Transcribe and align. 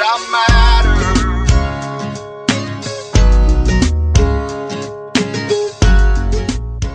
did 0.00 0.08
I 0.08 0.16
matter? 0.32 0.96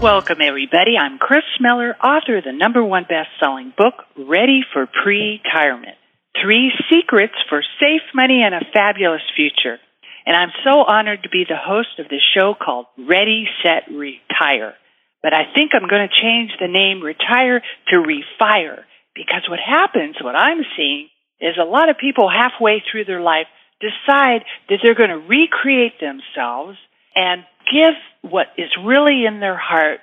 Welcome, 0.02 0.42
everybody. 0.42 0.98
I'm 1.00 1.18
Kris 1.20 1.44
Miller, 1.60 1.96
author 2.04 2.38
of 2.38 2.44
the 2.44 2.52
number 2.52 2.84
one 2.84 3.04
best-selling 3.04 3.74
book, 3.78 3.94
Ready 4.18 4.62
for 4.74 4.88
Pretirement. 4.88 5.98
Three 6.42 6.72
Secrets 6.92 7.36
for 7.48 7.62
Safe 7.80 8.02
Money 8.14 8.42
and 8.44 8.54
a 8.56 8.66
Fabulous 8.74 9.22
Future. 9.36 9.80
And 10.26 10.36
I'm 10.36 10.52
so 10.64 10.84
honored 10.84 11.24
to 11.24 11.30
be 11.30 11.46
the 11.48 11.56
host 11.56 12.00
of 12.00 12.10
this 12.10 12.24
show 12.36 12.56
called 12.56 12.88
Ready, 12.98 13.48
Set, 13.62 13.88
Retire. 13.92 14.74
But 15.22 15.34
I 15.34 15.44
think 15.54 15.72
I'm 15.74 15.88
going 15.88 16.08
to 16.08 16.22
change 16.22 16.52
the 16.60 16.68
name 16.68 17.02
Retire 17.02 17.62
to 17.90 17.96
Refire 17.98 18.84
because 19.16 19.48
what 19.48 19.60
happens, 19.60 20.18
what 20.22 20.36
I'm 20.36 20.64
seeing, 20.76 21.10
is 21.40 21.56
a 21.62 21.66
lot 21.66 21.90
of 21.90 21.98
people 21.98 22.30
halfway 22.30 22.84
through 22.92 23.06
their 23.06 23.22
life 23.22 23.48
decide 23.80 24.44
that 24.70 24.80
they're 24.82 24.96
going 24.96 25.10
to 25.10 25.28
recreate 25.28 26.00
themselves 26.00 26.78
and 27.16 27.44
give 27.72 27.96
what 28.22 28.48
is 28.58 28.70
really 28.84 29.26
in 29.26 29.40
their 29.40 29.58
heart, 29.58 30.00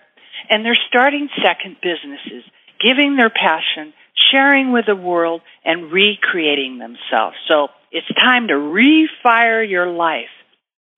and 0.50 0.64
they're 0.64 0.78
starting 0.88 1.28
second 1.42 1.76
businesses, 1.82 2.44
giving 2.80 3.16
their 3.16 3.30
passion, 3.30 3.92
sharing 4.30 4.72
with 4.72 4.86
the 4.86 4.96
world, 4.96 5.42
and 5.64 5.92
recreating 5.92 6.78
themselves. 6.78 7.36
So 7.48 7.68
it's 7.90 8.06
time 8.14 8.48
to 8.48 8.54
refire 8.54 9.68
your 9.68 9.90
life. 9.90 10.32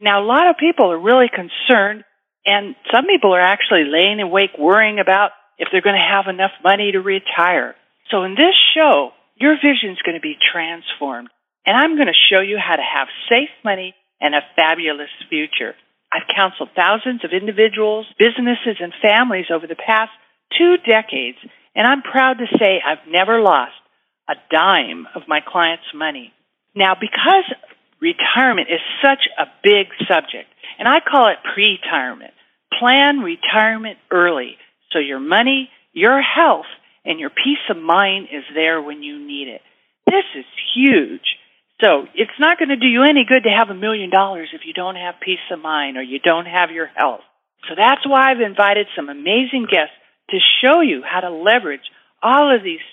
Now, 0.00 0.22
a 0.22 0.26
lot 0.26 0.48
of 0.48 0.56
people 0.58 0.90
are 0.90 0.98
really 0.98 1.28
concerned, 1.28 2.04
and 2.44 2.74
some 2.92 3.06
people 3.06 3.34
are 3.34 3.40
actually 3.40 3.84
laying 3.84 4.20
awake 4.20 4.50
worrying 4.58 4.98
about 4.98 5.30
if 5.58 5.68
they're 5.70 5.82
going 5.82 5.96
to 5.96 6.14
have 6.14 6.26
enough 6.32 6.52
money 6.62 6.92
to 6.92 7.00
retire. 7.00 7.74
So 8.10 8.24
in 8.24 8.32
this 8.32 8.54
show, 8.74 9.10
your 9.36 9.56
vision 9.56 9.90
is 9.90 10.02
going 10.04 10.16
to 10.16 10.22
be 10.22 10.36
transformed, 10.52 11.28
and 11.66 11.76
I'm 11.76 11.96
going 11.96 12.08
to 12.08 12.26
show 12.30 12.40
you 12.40 12.58
how 12.58 12.76
to 12.76 12.82
have 12.82 13.08
safe 13.28 13.50
money 13.64 13.94
and 14.20 14.34
a 14.34 14.40
fabulous 14.56 15.10
future. 15.28 15.74
I've 16.12 16.30
counseled 16.34 16.70
thousands 16.76 17.24
of 17.24 17.32
individuals, 17.32 18.06
businesses, 18.18 18.78
and 18.78 18.92
families 19.02 19.46
over 19.52 19.66
the 19.66 19.74
past 19.74 20.12
two 20.56 20.76
decades, 20.78 21.38
and 21.74 21.86
I'm 21.86 22.02
proud 22.02 22.38
to 22.38 22.46
say 22.58 22.80
I've 22.80 23.10
never 23.10 23.40
lost 23.40 23.74
a 24.28 24.34
dime 24.50 25.06
of 25.14 25.22
my 25.26 25.40
clients' 25.40 25.90
money. 25.94 26.32
Now, 26.74 26.94
because 26.94 27.44
retirement 28.00 28.68
is 28.70 28.80
such 29.02 29.26
a 29.38 29.46
big 29.62 29.88
subject, 30.08 30.48
and 30.78 30.88
I 30.88 31.00
call 31.00 31.28
it 31.28 31.38
pre-retirement, 31.54 32.34
plan 32.78 33.20
retirement 33.20 33.98
early 34.10 34.56
so 34.92 34.98
your 34.98 35.20
money, 35.20 35.70
your 35.92 36.22
health, 36.22 36.66
and 37.04 37.20
your 37.20 37.30
peace 37.30 37.64
of 37.70 37.76
mind 37.76 38.28
is 38.32 38.44
there 38.54 38.80
when 38.80 39.02
you 39.02 39.18
need 39.18 39.48
it. 39.48 39.60
This 40.06 40.24
is 40.36 40.44
huge. 40.74 41.24
So 41.80 42.06
it's 42.14 42.38
not 42.38 42.58
going 42.58 42.68
to 42.68 42.76
do 42.76 42.86
you 42.86 43.02
any 43.02 43.24
good 43.28 43.44
to 43.44 43.50
have 43.50 43.68
a 43.68 43.74
million 43.74 44.10
dollars 44.10 44.48
if 44.52 44.62
you 44.64 44.72
don't 44.72 44.96
have 44.96 45.16
peace 45.20 45.42
of 45.50 45.60
mind 45.60 45.96
or 45.96 46.02
you 46.02 46.18
don't 46.18 46.46
have 46.46 46.70
your 46.70 46.86
health. 46.86 47.20
So 47.68 47.74
that's 47.76 48.06
why 48.06 48.30
I've 48.30 48.40
invited 48.40 48.86
some 48.94 49.08
amazing 49.08 49.66
guests 49.70 49.94
to 50.30 50.38
show 50.62 50.80
you 50.80 51.02
how 51.04 51.20
to 51.20 51.30
leverage 51.30 51.84
all 52.22 52.54
of 52.54 52.62
these 52.62 52.84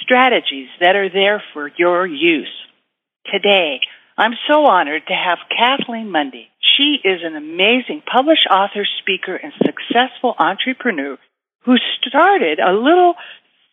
strategies 0.00 0.68
that 0.80 0.96
are 0.96 1.10
there 1.10 1.42
for 1.52 1.70
your 1.76 2.06
use. 2.06 2.52
Today, 3.26 3.80
I'm 4.16 4.32
so 4.50 4.66
honored 4.66 5.02
to 5.08 5.14
have 5.14 5.38
Kathleen 5.48 6.10
Mundy. 6.10 6.48
She 6.76 6.96
is 7.04 7.20
an 7.24 7.36
amazing 7.36 8.02
published 8.10 8.46
author, 8.50 8.86
speaker, 9.00 9.36
and 9.36 9.52
successful 9.64 10.34
entrepreneur 10.38 11.18
who 11.64 11.76
started 12.06 12.58
a 12.58 12.72
little 12.72 13.14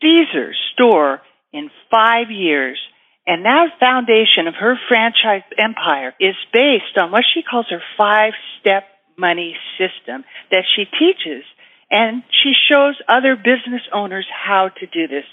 Caesar 0.02 0.54
store 0.74 1.22
in 1.54 1.70
five 1.92 2.30
years 2.30 2.80
and 3.26 3.44
that 3.44 3.78
foundation 3.80 4.48
of 4.48 4.56
her 4.56 4.76
franchise 4.88 5.44
empire 5.58 6.14
is 6.20 6.36
based 6.54 6.98
on 6.98 7.12
what 7.12 7.24
she 7.34 7.44
calls 7.44 7.66
her 7.70 7.82
five 7.98 8.34
step 8.60 8.84
money 9.18 9.56
system 9.78 10.24
that 10.52 10.64
she 10.76 10.86
teaches 10.86 11.44
and 11.90 12.24
she 12.44 12.54
shows 12.70 12.96
other 13.08 13.36
business 13.36 13.82
owners 13.94 14.26
how 14.32 14.70
to 14.70 14.86
do 14.88 15.08
this. 15.08 15.24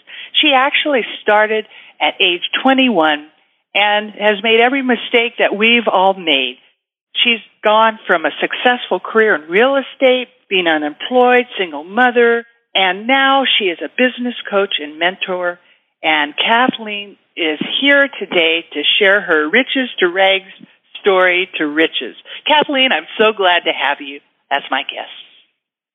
She 0.40 0.52
actually 0.54 1.02
started 1.22 1.66
at 2.00 2.14
age 2.20 2.42
21 2.62 3.28
and 3.74 4.10
has 4.10 4.42
made 4.42 4.60
every 4.60 4.82
mistake 4.82 5.34
that 5.38 5.56
we've 5.56 5.88
all 5.90 6.14
made. 6.14 6.58
She's 7.22 7.40
gone 7.64 7.98
from 8.06 8.24
a 8.24 8.30
successful 8.40 9.00
career 9.00 9.34
in 9.34 9.50
real 9.50 9.76
estate, 9.76 10.28
being 10.48 10.66
unemployed, 10.66 11.46
single 11.58 11.84
mother, 11.84 12.44
and 12.74 13.06
now 13.06 13.44
she 13.58 13.66
is 13.66 13.78
a 13.84 13.88
business 13.88 14.34
coach 14.50 14.76
and 14.80 14.98
mentor. 14.98 15.58
And 16.02 16.34
Kathleen 16.36 17.16
is 17.36 17.58
here 17.80 18.08
today 18.18 18.64
to 18.72 18.82
share 18.98 19.20
her 19.20 19.48
riches 19.48 19.90
to 20.00 20.08
rags 20.08 20.52
story 21.00 21.48
to 21.58 21.66
riches. 21.66 22.16
Kathleen, 22.46 22.90
I'm 22.92 23.06
so 23.18 23.32
glad 23.36 23.60
to 23.64 23.72
have 23.72 23.98
you 24.00 24.20
as 24.50 24.62
my 24.70 24.82
guest. 24.82 25.12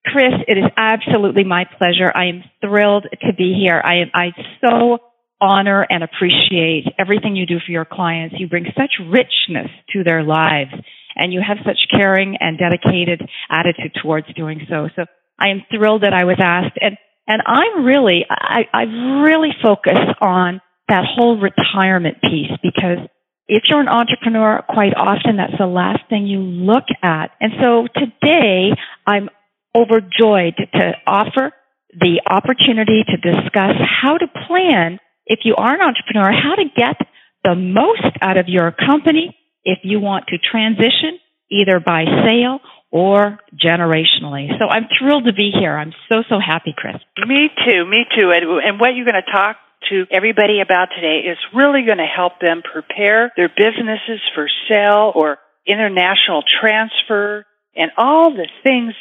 Kris, 0.06 0.34
it 0.48 0.58
is 0.58 0.72
absolutely 0.78 1.44
my 1.44 1.66
pleasure. 1.78 2.12
I 2.14 2.26
am 2.26 2.44
thrilled 2.62 3.08
to 3.22 3.34
be 3.34 3.60
here. 3.60 3.82
I, 3.84 4.10
I 4.14 4.32
so 4.64 5.00
honor 5.42 5.86
and 5.90 6.04
appreciate 6.04 6.86
everything 6.98 7.36
you 7.36 7.46
do 7.46 7.60
for 7.66 7.72
your 7.72 7.86
clients. 7.86 8.36
You 8.38 8.48
bring 8.48 8.66
such 8.78 8.92
richness 9.06 9.70
to 9.94 10.04
their 10.04 10.24
lives 10.24 10.72
and 11.16 11.34
you 11.34 11.42
have 11.46 11.58
such 11.66 11.78
caring 11.92 12.38
and 12.40 12.58
dedicated 12.58 13.22
attitude 13.50 13.98
towards 14.02 14.28
doing 14.36 14.62
so. 14.70 14.90
So 14.96 15.06
I 15.40 15.50
am 15.50 15.64
thrilled 15.72 16.04
that 16.04 16.14
I 16.14 16.26
was 16.26 16.38
asked 16.40 16.78
and, 16.82 16.98
and 17.28 17.42
I'm 17.46 17.86
really, 17.86 18.26
I, 18.30 18.68
I 18.74 18.84
really 19.24 19.52
focus 19.62 20.00
on 20.22 20.62
that 20.88 21.06
whole 21.06 21.40
retirement 21.40 22.22
piece 22.22 22.52
because 22.64 23.08
if 23.48 23.64
you're 23.70 23.82
an 23.82 23.88
entrepreneur, 23.88 24.64
quite 24.68 24.94
often 24.96 25.38
that's 25.38 25.58
the 25.58 25.68
last 25.68 26.02
thing 26.10 26.28
you 26.28 26.40
look 26.40 26.86
at. 27.02 27.32
And 27.40 27.54
so 27.62 27.88
today 27.94 28.72
I'm 29.06 29.30
overjoyed 29.76 30.56
to 30.74 30.92
offer 31.06 31.52
the 31.94 32.22
opportunity 32.30 33.04
to 33.08 33.18
discuss 33.18 33.76
how 34.02 34.18
to 34.18 34.28
plan 34.48 35.00
if 35.26 35.40
you 35.44 35.56
are 35.56 35.74
an 35.74 35.82
entrepreneur, 35.82 36.32
how 36.32 36.56
to 36.56 36.66
get 36.76 36.98
the 37.44 37.56
most 37.56 38.18
out 38.22 38.38
of 38.38 38.48
your 38.48 38.72
company 38.72 39.36
if 39.64 39.80
you 39.84 40.00
want 40.00 40.28
to 40.28 40.38
transition 40.38 41.20
either 41.52 41.80
by 41.80 42.06
sale 42.26 42.60
or 42.92 43.38
generationally. 43.54 44.50
So 44.60 44.66
I'm 44.66 44.88
thrilled 44.98 45.26
to 45.26 45.34
be 45.34 45.52
here. 45.58 45.78
I'm 45.78 45.94
so, 46.10 46.24
so 46.28 46.40
happy, 46.40 46.74
Kris. 46.76 46.96
Me 47.28 47.50
too, 47.66 47.86
me 47.86 48.06
too. 48.18 48.32
And, 48.32 48.46
and 48.64 48.80
what 48.80 48.96
you're 48.96 49.06
going 49.06 49.22
to 49.24 49.32
talk 49.32 49.58
to 49.90 50.06
everybody 50.12 50.60
about 50.62 50.90
today 50.96 51.30
is 51.30 51.38
really 51.54 51.84
going 51.86 52.00
to 52.00 52.10
help 52.10 52.40
them 52.42 52.62
prepare 52.62 53.32
their 53.38 53.50
businesses 53.50 54.20
for 54.36 54.48
sale 54.68 55.12
or 55.16 55.38
international 55.66 56.44
transfer 56.62 57.46
and 57.76 57.92
all 57.98 58.32
the 58.32 58.48
things 58.64 58.94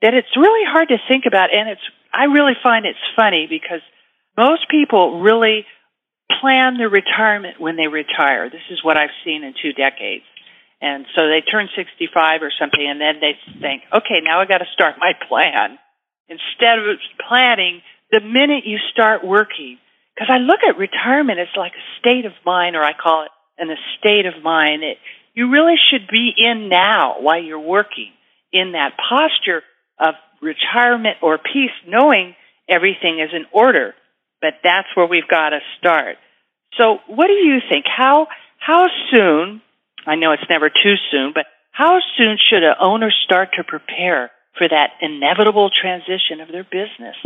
that 0.00 0.14
it's 0.14 0.36
really 0.36 0.64
hard 0.66 0.88
to 0.88 0.96
think 1.08 1.24
about. 1.26 1.52
And 1.52 1.68
it's, 1.68 1.82
I 2.12 2.24
really 2.24 2.54
find 2.62 2.86
it's 2.86 2.98
funny 3.16 3.46
because 3.50 3.80
most 4.36 4.68
people 4.70 5.20
really 5.20 5.66
plan 6.40 6.78
their 6.78 6.88
retirement 6.88 7.60
when 7.60 7.76
they 7.76 7.88
retire. 7.88 8.48
This 8.48 8.66
is 8.70 8.82
what 8.82 8.96
I've 8.96 9.14
seen 9.24 9.44
in 9.44 9.54
two 9.60 9.72
decades. 9.72 10.24
And 10.82 11.06
so 11.14 11.28
they 11.28 11.40
turn 11.40 11.68
65 11.76 12.42
or 12.42 12.50
something 12.58 12.82
and 12.82 13.00
then 13.00 13.20
they 13.22 13.38
think, 13.62 13.84
okay, 13.94 14.18
now 14.20 14.40
I 14.40 14.46
got 14.46 14.58
to 14.58 14.66
start 14.74 14.96
my 14.98 15.12
plan. 15.28 15.78
Instead 16.28 16.78
of 16.80 16.98
planning 17.28 17.82
the 18.10 18.20
minute 18.20 18.66
you 18.66 18.78
start 18.90 19.24
working, 19.24 19.78
because 20.14 20.28
I 20.28 20.38
look 20.38 20.58
at 20.68 20.76
retirement 20.76 21.38
as 21.38 21.46
like 21.56 21.72
a 21.72 21.86
state 22.00 22.26
of 22.26 22.32
mind, 22.44 22.74
or 22.74 22.82
I 22.82 22.92
call 22.92 23.24
it 23.24 23.30
an 23.58 23.70
estate 23.70 24.26
of 24.26 24.42
mind. 24.42 24.82
It, 24.82 24.98
you 25.34 25.50
really 25.50 25.76
should 25.90 26.08
be 26.10 26.32
in 26.36 26.68
now 26.68 27.20
while 27.20 27.40
you're 27.40 27.60
working 27.60 28.10
in 28.52 28.72
that 28.72 28.92
posture 28.98 29.62
of 29.98 30.14
retirement 30.42 31.18
or 31.22 31.38
peace, 31.38 31.70
knowing 31.86 32.34
everything 32.68 33.20
is 33.20 33.30
in 33.32 33.46
order. 33.52 33.94
But 34.40 34.54
that's 34.64 34.88
where 34.94 35.06
we've 35.06 35.28
got 35.28 35.50
to 35.50 35.60
start. 35.78 36.16
So, 36.76 36.98
what 37.06 37.28
do 37.28 37.34
you 37.34 37.60
think? 37.70 37.84
How 37.86 38.26
how 38.58 38.86
soon? 39.10 39.62
I 40.06 40.16
know 40.16 40.32
it's 40.32 40.48
never 40.48 40.68
too 40.68 40.94
soon, 41.10 41.32
but 41.34 41.46
how 41.70 41.98
soon 42.16 42.36
should 42.38 42.62
an 42.62 42.74
owner 42.80 43.10
start 43.24 43.50
to 43.56 43.64
prepare 43.64 44.30
for 44.58 44.68
that 44.68 44.90
inevitable 45.00 45.70
transition 45.70 46.40
of 46.40 46.48
their 46.48 46.64
business? 46.64 47.16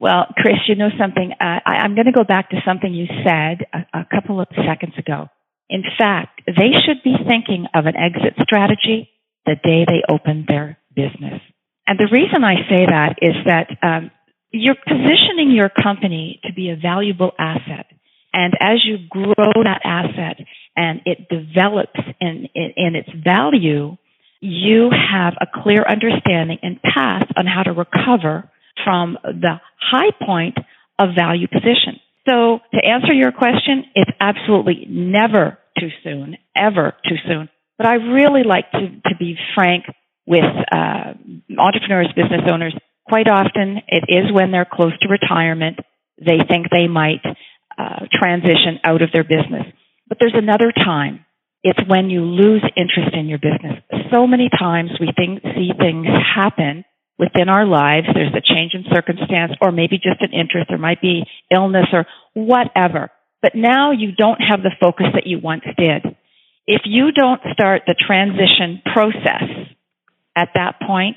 Well, 0.00 0.26
Kris, 0.36 0.56
you 0.66 0.74
know 0.74 0.90
something? 0.98 1.32
Uh, 1.32 1.60
I, 1.64 1.76
I'm 1.82 1.94
going 1.94 2.06
to 2.06 2.12
go 2.12 2.24
back 2.24 2.50
to 2.50 2.56
something 2.66 2.92
you 2.92 3.06
said 3.24 3.66
a, 3.72 4.00
a 4.00 4.06
couple 4.10 4.40
of 4.40 4.48
seconds 4.66 4.94
ago. 4.98 5.28
In 5.68 5.82
fact, 5.98 6.42
they 6.46 6.72
should 6.84 7.02
be 7.02 7.16
thinking 7.26 7.66
of 7.74 7.86
an 7.86 7.96
exit 7.96 8.34
strategy 8.42 9.10
the 9.46 9.56
day 9.62 9.84
they 9.86 10.02
open 10.08 10.44
their 10.46 10.78
business. 10.94 11.40
And 11.86 11.98
the 11.98 12.08
reason 12.10 12.44
I 12.44 12.56
say 12.68 12.86
that 12.86 13.16
is 13.20 13.34
that 13.46 13.68
um, 13.82 14.10
you're 14.50 14.76
positioning 14.76 15.50
your 15.50 15.68
company 15.68 16.40
to 16.44 16.52
be 16.52 16.70
a 16.70 16.76
valuable 16.76 17.32
asset. 17.38 17.86
And 18.34 18.54
as 18.60 18.84
you 18.84 18.98
grow 19.08 19.62
that 19.62 19.80
asset 19.84 20.44
and 20.76 21.00
it 21.06 21.28
develops 21.28 22.00
in, 22.20 22.48
in, 22.54 22.72
in 22.76 22.96
its 22.96 23.08
value, 23.24 23.96
you 24.40 24.90
have 24.90 25.34
a 25.40 25.46
clear 25.62 25.84
understanding 25.88 26.58
and 26.62 26.82
path 26.82 27.28
on 27.36 27.46
how 27.46 27.62
to 27.62 27.72
recover 27.72 28.50
from 28.84 29.16
the 29.22 29.60
high 29.80 30.10
point 30.26 30.56
of 30.98 31.10
value 31.16 31.46
position. 31.46 32.00
So 32.28 32.58
to 32.72 32.84
answer 32.84 33.12
your 33.12 33.30
question, 33.30 33.84
it's 33.94 34.10
absolutely 34.18 34.86
never 34.88 35.58
too 35.78 35.90
soon, 36.02 36.36
ever 36.56 36.94
too 37.08 37.16
soon. 37.26 37.48
But 37.78 37.86
I 37.86 37.94
really 37.94 38.42
like 38.42 38.70
to, 38.72 38.80
to 38.80 39.16
be 39.18 39.36
frank 39.54 39.84
with 40.26 40.44
uh, 40.72 41.14
entrepreneurs, 41.58 42.12
business 42.16 42.42
owners. 42.50 42.74
Quite 43.06 43.28
often, 43.28 43.80
it 43.86 44.04
is 44.08 44.32
when 44.32 44.50
they're 44.50 44.68
close 44.70 44.98
to 45.00 45.08
retirement, 45.08 45.78
they 46.18 46.38
think 46.48 46.66
they 46.70 46.88
might 46.88 47.22
uh, 47.78 48.06
transition 48.12 48.80
out 48.84 49.02
of 49.02 49.10
their 49.12 49.24
business. 49.24 49.66
But 50.08 50.18
there's 50.20 50.36
another 50.36 50.72
time. 50.72 51.24
It's 51.62 51.80
when 51.88 52.10
you 52.10 52.22
lose 52.22 52.62
interest 52.76 53.14
in 53.14 53.26
your 53.26 53.38
business. 53.38 53.82
So 54.12 54.26
many 54.26 54.50
times 54.50 54.90
we 55.00 55.10
think, 55.16 55.42
see 55.42 55.70
things 55.78 56.06
happen 56.34 56.84
within 57.18 57.48
our 57.48 57.64
lives. 57.64 58.06
There's 58.12 58.34
a 58.34 58.42
change 58.44 58.74
in 58.74 58.84
circumstance 58.92 59.52
or 59.60 59.72
maybe 59.72 59.96
just 59.96 60.20
an 60.20 60.32
interest. 60.32 60.68
There 60.68 60.78
might 60.78 61.00
be 61.00 61.24
illness 61.50 61.86
or 61.92 62.06
whatever. 62.34 63.10
But 63.40 63.54
now 63.54 63.92
you 63.92 64.12
don't 64.12 64.40
have 64.40 64.62
the 64.62 64.72
focus 64.80 65.06
that 65.14 65.26
you 65.26 65.38
once 65.38 65.64
did. 65.78 66.16
If 66.66 66.82
you 66.84 67.12
don't 67.12 67.40
start 67.52 67.82
the 67.86 67.94
transition 67.94 68.82
process 68.84 69.74
at 70.36 70.50
that 70.54 70.80
point, 70.86 71.16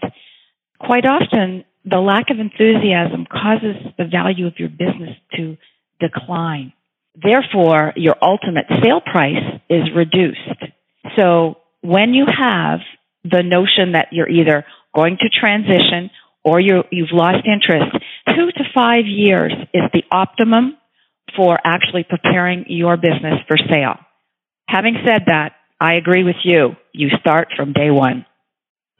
quite 0.80 1.06
often 1.06 1.64
the 1.86 2.00
lack 2.00 2.30
of 2.30 2.40
enthusiasm 2.40 3.26
causes 3.32 3.76
the 3.98 4.06
value 4.06 4.48
of 4.48 4.60
your 4.60 4.70
business 4.70 5.16
to 5.36 5.58
decline. 6.00 6.74
Therefore, 7.16 7.94
your 7.96 8.16
ultimate 8.22 8.66
sale 8.84 9.02
price 9.02 9.62
is 9.70 9.84
reduced. 9.96 10.64
So 11.16 11.58
when 11.82 12.14
you 12.14 12.26
have 12.26 12.80
the 13.24 13.44
notion 13.44 13.94
that 13.94 14.10
you're 14.12 14.30
either 14.30 14.66
going 14.96 15.18
to 15.18 15.30
transition 15.30 16.12
or 16.44 16.60
you 16.60 16.76
have 16.76 17.12
lost 17.12 17.46
interest, 17.46 17.92
two 18.28 18.52
to 18.52 18.64
five 18.74 19.06
years 19.06 19.52
is 19.74 19.84
the 19.94 20.04
optimum 20.12 20.78
for 21.36 21.58
actually 21.64 22.04
preparing 22.04 22.66
your 22.68 22.98
business 22.98 23.40
for 23.48 23.58
sale. 23.70 23.96
Having 24.70 24.98
said 25.06 25.24
that, 25.28 25.54
I 25.80 25.96
agree 25.96 26.24
with 26.24 26.38
you. 26.44 26.76
You 26.94 27.10
start 27.20 27.50
from 27.56 27.74
day 27.74 27.92
one. 27.92 28.26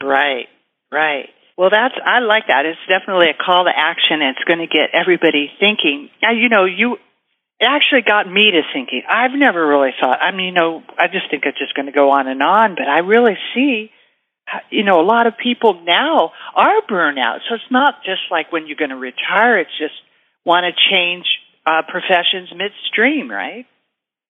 Right, 0.02 0.46
right. 0.92 1.28
Well, 1.58 1.70
that's 1.70 1.96
I 1.98 2.20
like 2.20 2.46
that. 2.46 2.66
It's 2.66 2.78
definitely 2.88 3.30
a 3.30 3.34
call 3.34 3.64
to 3.64 3.72
action. 3.74 4.22
It's 4.22 4.38
going 4.46 4.60
to 4.60 4.70
get 4.70 4.94
everybody 4.94 5.50
thinking. 5.58 6.08
Now, 6.22 6.30
you 6.30 6.48
know, 6.48 6.64
you 6.66 6.98
it 7.58 7.66
actually 7.66 8.02
got 8.06 8.30
me 8.30 8.52
to 8.52 8.62
thinking. 8.72 9.02
I've 9.10 9.34
never 9.34 9.66
really 9.66 9.90
thought. 10.00 10.22
I 10.22 10.30
mean, 10.30 10.46
you 10.46 10.52
know, 10.52 10.84
I 10.96 11.08
just 11.08 11.28
think 11.28 11.42
it's 11.44 11.58
just 11.58 11.74
going 11.74 11.86
to 11.86 11.92
go 11.92 12.12
on 12.12 12.28
and 12.28 12.40
on. 12.40 12.76
But 12.76 12.86
I 12.86 13.00
really 13.00 13.36
see, 13.56 13.90
you 14.70 14.84
know, 14.84 15.00
a 15.00 15.02
lot 15.02 15.26
of 15.26 15.34
people 15.36 15.82
now 15.82 16.30
are 16.54 16.80
burnout. 16.88 17.38
So 17.48 17.56
it's 17.56 17.72
not 17.72 18.04
just 18.04 18.22
like 18.30 18.52
when 18.52 18.68
you're 18.68 18.78
going 18.78 18.94
to 18.94 18.96
retire. 18.96 19.58
It's 19.58 19.76
just 19.76 19.98
want 20.44 20.62
to 20.62 20.72
change 20.94 21.26
uh, 21.66 21.82
professions 21.88 22.54
midstream, 22.54 23.28
right? 23.28 23.66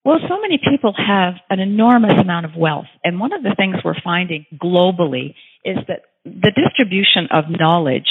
Well, 0.08 0.20
so 0.26 0.40
many 0.40 0.56
people 0.56 0.94
have 0.96 1.34
an 1.50 1.60
enormous 1.60 2.18
amount 2.18 2.46
of 2.46 2.52
wealth. 2.56 2.86
And 3.04 3.20
one 3.20 3.34
of 3.34 3.42
the 3.42 3.54
things 3.58 3.76
we're 3.84 4.00
finding 4.02 4.46
globally 4.54 5.34
is 5.66 5.76
that 5.86 6.00
the 6.24 6.50
distribution 6.50 7.28
of 7.30 7.44
knowledge 7.50 8.08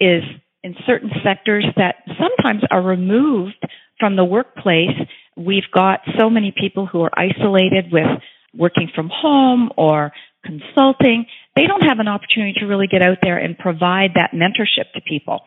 is 0.00 0.24
in 0.64 0.74
certain 0.88 1.12
sectors 1.22 1.64
that 1.76 1.98
sometimes 2.18 2.62
are 2.72 2.82
removed 2.82 3.64
from 4.00 4.16
the 4.16 4.24
workplace. 4.24 4.98
We've 5.36 5.70
got 5.72 6.00
so 6.18 6.28
many 6.28 6.52
people 6.52 6.84
who 6.84 7.02
are 7.02 7.12
isolated 7.16 7.92
with 7.92 8.08
working 8.52 8.90
from 8.92 9.08
home 9.08 9.70
or 9.76 10.10
consulting. 10.44 11.26
They 11.54 11.68
don't 11.68 11.82
have 11.82 12.00
an 12.00 12.08
opportunity 12.08 12.54
to 12.58 12.66
really 12.66 12.88
get 12.88 13.02
out 13.02 13.18
there 13.22 13.38
and 13.38 13.56
provide 13.56 14.14
that 14.16 14.32
mentorship 14.34 14.90
to 14.96 15.00
people. 15.00 15.42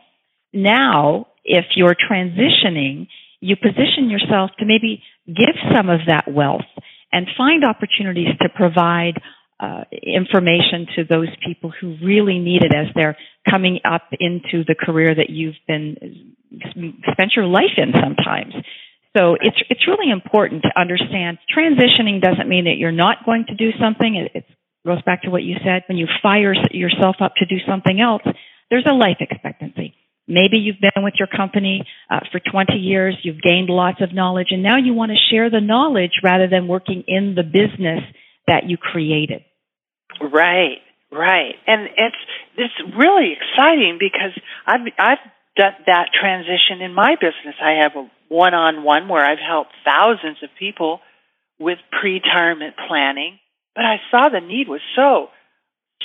Now, 0.53 1.27
if 1.43 1.65
you're 1.75 1.93
transitioning, 2.09 3.07
you 3.41 3.55
position 3.55 4.09
yourself 4.09 4.51
to 4.59 4.65
maybe 4.65 5.03
give 5.35 5.55
some 5.75 5.89
of 5.89 6.01
that 6.07 6.25
wealth 6.27 6.67
and 7.11 7.27
find 7.37 7.63
opportunities 7.63 8.29
to 8.41 8.49
provide 8.49 9.13
uh, 9.59 9.83
information 9.91 10.87
to 10.95 11.03
those 11.03 11.27
people 11.45 11.71
who 11.81 11.97
really 12.03 12.39
need 12.39 12.63
it 12.63 12.73
as 12.73 12.87
they're 12.95 13.17
coming 13.49 13.79
up 13.83 14.03
into 14.19 14.63
the 14.65 14.75
career 14.75 15.13
that 15.13 15.29
you've 15.29 15.59
been 15.67 16.33
spent 17.11 17.31
your 17.35 17.45
life 17.45 17.75
in 17.77 17.91
sometimes. 17.93 18.53
So 19.17 19.35
it's 19.41 19.57
it's 19.69 19.87
really 19.87 20.11
important 20.11 20.63
to 20.63 20.79
understand 20.79 21.39
transitioning 21.49 22.21
doesn't 22.21 22.47
mean 22.47 22.65
that 22.65 22.77
you're 22.77 22.91
not 22.91 23.25
going 23.25 23.45
to 23.47 23.55
do 23.55 23.71
something. 23.81 24.15
It, 24.15 24.31
it 24.33 24.45
goes 24.85 25.01
back 25.01 25.23
to 25.23 25.29
what 25.29 25.43
you 25.43 25.55
said 25.65 25.83
when 25.89 25.97
you 25.97 26.07
fire 26.21 26.53
yourself 26.71 27.17
up 27.19 27.33
to 27.37 27.45
do 27.45 27.57
something 27.67 27.99
else. 27.99 28.21
There's 28.69 28.85
a 28.89 28.93
life 28.93 29.17
expectancy. 29.19 29.95
Maybe 30.29 30.57
you've 30.57 30.79
been 30.79 31.03
with 31.03 31.15
your 31.17 31.27
company 31.27 31.83
uh, 32.09 32.19
for 32.31 32.39
20 32.39 32.73
years, 32.73 33.17
you've 33.23 33.41
gained 33.41 33.67
lots 33.67 33.99
of 33.99 34.13
knowledge, 34.13 34.49
and 34.51 34.61
now 34.61 34.77
you 34.77 34.93
want 34.93 35.11
to 35.11 35.17
share 35.31 35.49
the 35.49 35.59
knowledge 35.59 36.21
rather 36.23 36.47
than 36.47 36.67
working 36.67 37.03
in 37.07 37.33
the 37.33 37.41
business 37.41 38.03
that 38.45 38.69
you 38.69 38.77
created. 38.77 39.41
Right, 40.21 40.77
right, 41.11 41.55
and 41.65 41.89
it's 41.97 42.21
it's 42.57 42.95
really 42.95 43.33
exciting 43.33 43.97
because 43.99 44.37
I've 44.67 44.81
I've 44.99 45.17
done 45.57 45.73
that 45.87 46.09
transition 46.13 46.81
in 46.81 46.93
my 46.93 47.15
business. 47.15 47.55
I 47.59 47.81
have 47.81 47.95
a 47.95 48.09
one-on-one 48.29 49.07
where 49.09 49.25
I've 49.25 49.39
helped 49.39 49.71
thousands 49.83 50.37
of 50.43 50.49
people 50.59 50.99
with 51.59 51.79
pre-retirement 51.99 52.75
planning, 52.87 53.39
but 53.75 53.83
I 53.85 53.97
saw 54.11 54.29
the 54.29 54.45
need 54.45 54.67
was 54.67 54.81
so 54.95 55.29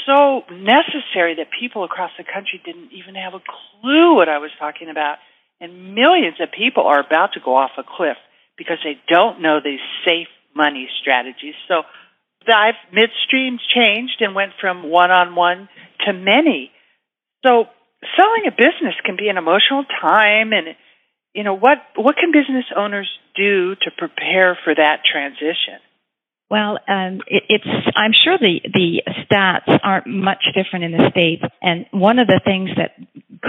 so 0.06 0.42
necessary 0.50 1.36
that 1.36 1.48
people 1.58 1.84
across 1.84 2.10
the 2.18 2.24
country 2.24 2.60
didn't 2.64 2.92
even 2.92 3.14
have 3.14 3.34
a 3.34 3.40
clue 3.40 4.14
what 4.14 4.28
I 4.28 4.38
was 4.38 4.50
talking 4.58 4.90
about. 4.90 5.18
And 5.60 5.94
millions 5.94 6.36
of 6.40 6.50
people 6.52 6.84
are 6.84 7.00
about 7.00 7.34
to 7.34 7.40
go 7.40 7.56
off 7.56 7.70
a 7.78 7.84
cliff 7.84 8.16
because 8.58 8.78
they 8.84 8.98
don't 9.08 9.40
know 9.40 9.60
these 9.64 9.80
safe 10.06 10.28
money 10.54 10.88
strategies. 11.00 11.54
So 11.68 11.82
I've 12.46 12.74
midstream 12.92 13.58
changed 13.74 14.20
and 14.20 14.34
went 14.34 14.52
from 14.60 14.90
one 14.90 15.10
on 15.10 15.34
one 15.34 15.68
to 16.06 16.12
many. 16.12 16.70
So 17.44 17.66
selling 18.16 18.44
a 18.46 18.50
business 18.50 18.94
can 19.04 19.16
be 19.16 19.28
an 19.28 19.38
emotional 19.38 19.84
time 20.00 20.52
and 20.52 20.76
you 21.34 21.42
know 21.42 21.54
what 21.54 21.78
what 21.96 22.16
can 22.16 22.30
business 22.30 22.66
owners 22.76 23.10
do 23.34 23.74
to 23.74 23.90
prepare 23.96 24.56
for 24.64 24.74
that 24.74 25.00
transition? 25.10 25.80
Well, 26.50 26.78
um, 26.88 27.20
it, 27.26 27.42
it's 27.48 27.64
I'm 27.96 28.12
sure 28.12 28.38
the 28.38 28.60
the 28.72 29.02
stats 29.24 29.78
aren't 29.82 30.06
much 30.06 30.44
different 30.54 30.84
in 30.84 30.92
the 30.92 31.10
states, 31.10 31.42
and 31.62 31.86
one 31.90 32.18
of 32.18 32.26
the 32.26 32.40
things 32.44 32.70
that 32.76 32.92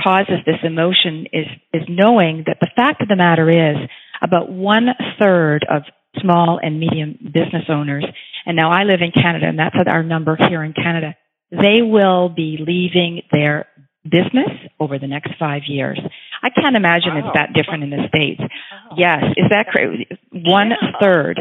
causes 0.04 0.40
this 0.46 0.64
emotion 0.64 1.28
is 1.32 1.48
is 1.74 1.84
knowing 1.90 2.44
that 2.48 2.58
the 2.62 2.70
fact 2.76 3.02
of 3.02 3.08
the 3.08 3.16
matter 3.16 3.50
is 3.50 3.78
about 4.22 4.50
one 4.50 4.88
third 5.20 5.66
of 5.70 5.84
small 6.22 6.60
and 6.62 6.80
medium 6.80 7.18
business 7.22 7.66
owners, 7.70 8.06
and 8.46 8.56
now 8.56 8.72
I 8.72 8.84
live 8.84 9.02
in 9.02 9.12
Canada, 9.12 9.48
and 9.48 9.60
that's 9.60 9.76
our 9.88 10.04
number 10.04 10.38
here 10.50 10.64
in 10.64 10.74
Canada. 10.74 11.16
They 11.52 11.82
will 11.82 12.30
be 12.30 12.58
leaving 12.60 13.22
their 13.32 13.68
business 14.04 14.50
over 14.80 15.00
the 15.00 15.08
next 15.08 15.34
five 15.40 15.64
years. 15.68 16.00
I 16.44 16.50
can't 16.50 16.76
imagine 16.76 17.16
wow. 17.16 17.20
it's 17.20 17.36
that 17.36 17.54
different 17.54 17.84
in 17.84 17.90
the 17.90 18.08
states. 18.08 18.40
Wow. 18.40 18.96
Yes, 18.98 19.24
is 19.36 19.46
that 19.50 19.68
crazy? 19.68 20.08
One 20.32 20.70
yeah. 20.70 20.92
third. 21.02 21.40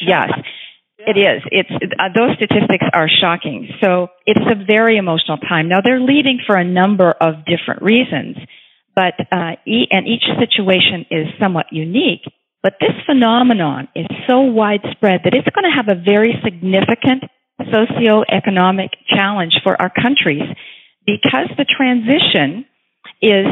Yes. 0.00 0.30
It 0.98 1.18
is. 1.18 1.42
It's 1.50 1.70
uh, 1.70 2.08
those 2.14 2.36
statistics 2.36 2.86
are 2.94 3.08
shocking. 3.08 3.68
So 3.82 4.08
it's 4.26 4.40
a 4.40 4.54
very 4.64 4.96
emotional 4.96 5.38
time. 5.38 5.68
Now 5.68 5.80
they're 5.84 6.00
leaving 6.00 6.38
for 6.46 6.56
a 6.56 6.64
number 6.64 7.10
of 7.10 7.44
different 7.46 7.82
reasons, 7.82 8.36
but 8.94 9.14
uh, 9.32 9.58
e- 9.66 9.88
and 9.90 10.06
each 10.06 10.22
situation 10.38 11.06
is 11.10 11.26
somewhat 11.40 11.66
unique. 11.72 12.22
But 12.62 12.74
this 12.80 12.94
phenomenon 13.06 13.88
is 13.94 14.06
so 14.30 14.40
widespread 14.42 15.20
that 15.24 15.34
it's 15.34 15.48
going 15.50 15.68
to 15.68 15.76
have 15.76 15.88
a 15.88 16.00
very 16.00 16.32
significant 16.44 17.24
socioeconomic 17.60 18.90
challenge 19.08 19.60
for 19.62 19.80
our 19.80 19.90
countries 19.90 20.42
because 21.04 21.50
the 21.58 21.66
transition 21.66 22.64
is 23.20 23.46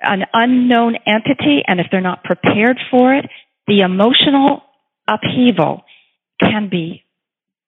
an 0.00 0.24
unknown 0.32 0.96
entity, 1.06 1.62
and 1.66 1.80
if 1.80 1.86
they're 1.92 2.00
not 2.00 2.24
prepared 2.24 2.78
for 2.90 3.14
it, 3.14 3.26
the 3.68 3.80
emotional 3.80 4.62
upheaval 5.06 5.84
can 6.42 6.68
be 6.68 7.04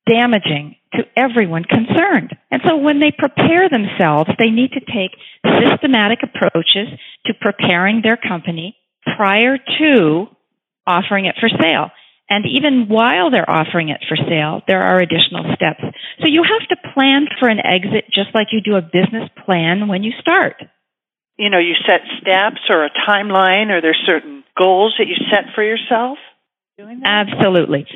damaging 0.09 0.77
to 0.93 1.03
everyone 1.17 1.65
concerned. 1.65 2.37
And 2.51 2.63
so 2.67 2.77
when 2.77 3.01
they 3.01 3.11
prepare 3.11 3.69
themselves, 3.69 4.31
they 4.39 4.51
need 4.51 4.73
to 4.73 4.81
take 4.81 5.17
systematic 5.43 6.21
approaches 6.23 6.89
to 7.27 7.35
preparing 7.41 8.03
their 8.03 8.17
company 8.17 8.77
prior 9.17 9.59
to 9.59 10.27
offering 10.87 11.27
it 11.27 11.37
for 11.41 11.49
sale. 11.49 11.91
And 12.29 12.45
even 12.47 12.87
while 12.89 13.31
they're 13.31 13.49
offering 13.49 13.91
it 13.91 14.01
for 14.09 14.17
sale, 14.17 14.63
there 14.67 14.83
are 14.83 14.99
additional 14.99 15.45
steps. 15.57 15.83
So 16.21 16.27
you 16.27 16.43
have 16.43 16.69
to 16.69 16.93
plan 16.95 17.27
for 17.39 17.49
an 17.49 17.59
exit 17.59 18.07
just 18.15 18.35
like 18.35 18.49
you 18.53 18.61
do 18.61 18.77
a 18.77 18.83
business 18.83 19.29
plan 19.45 19.89
when 19.89 20.03
you 20.03 20.13
start. 20.21 20.57
You 21.37 21.51
know, 21.51 21.59
you 21.59 21.75
set 21.87 22.01
steps 22.21 22.61
or 22.71 22.85
a 22.85 22.91
timeline 23.09 23.71
or 23.71 23.81
there's 23.81 24.01
certain 24.07 24.45
goals 24.57 24.95
that 24.99 25.09
you 25.09 25.17
set 25.31 25.55
for 25.55 25.63
yourself? 25.63 26.19
Absolutely 27.05 27.87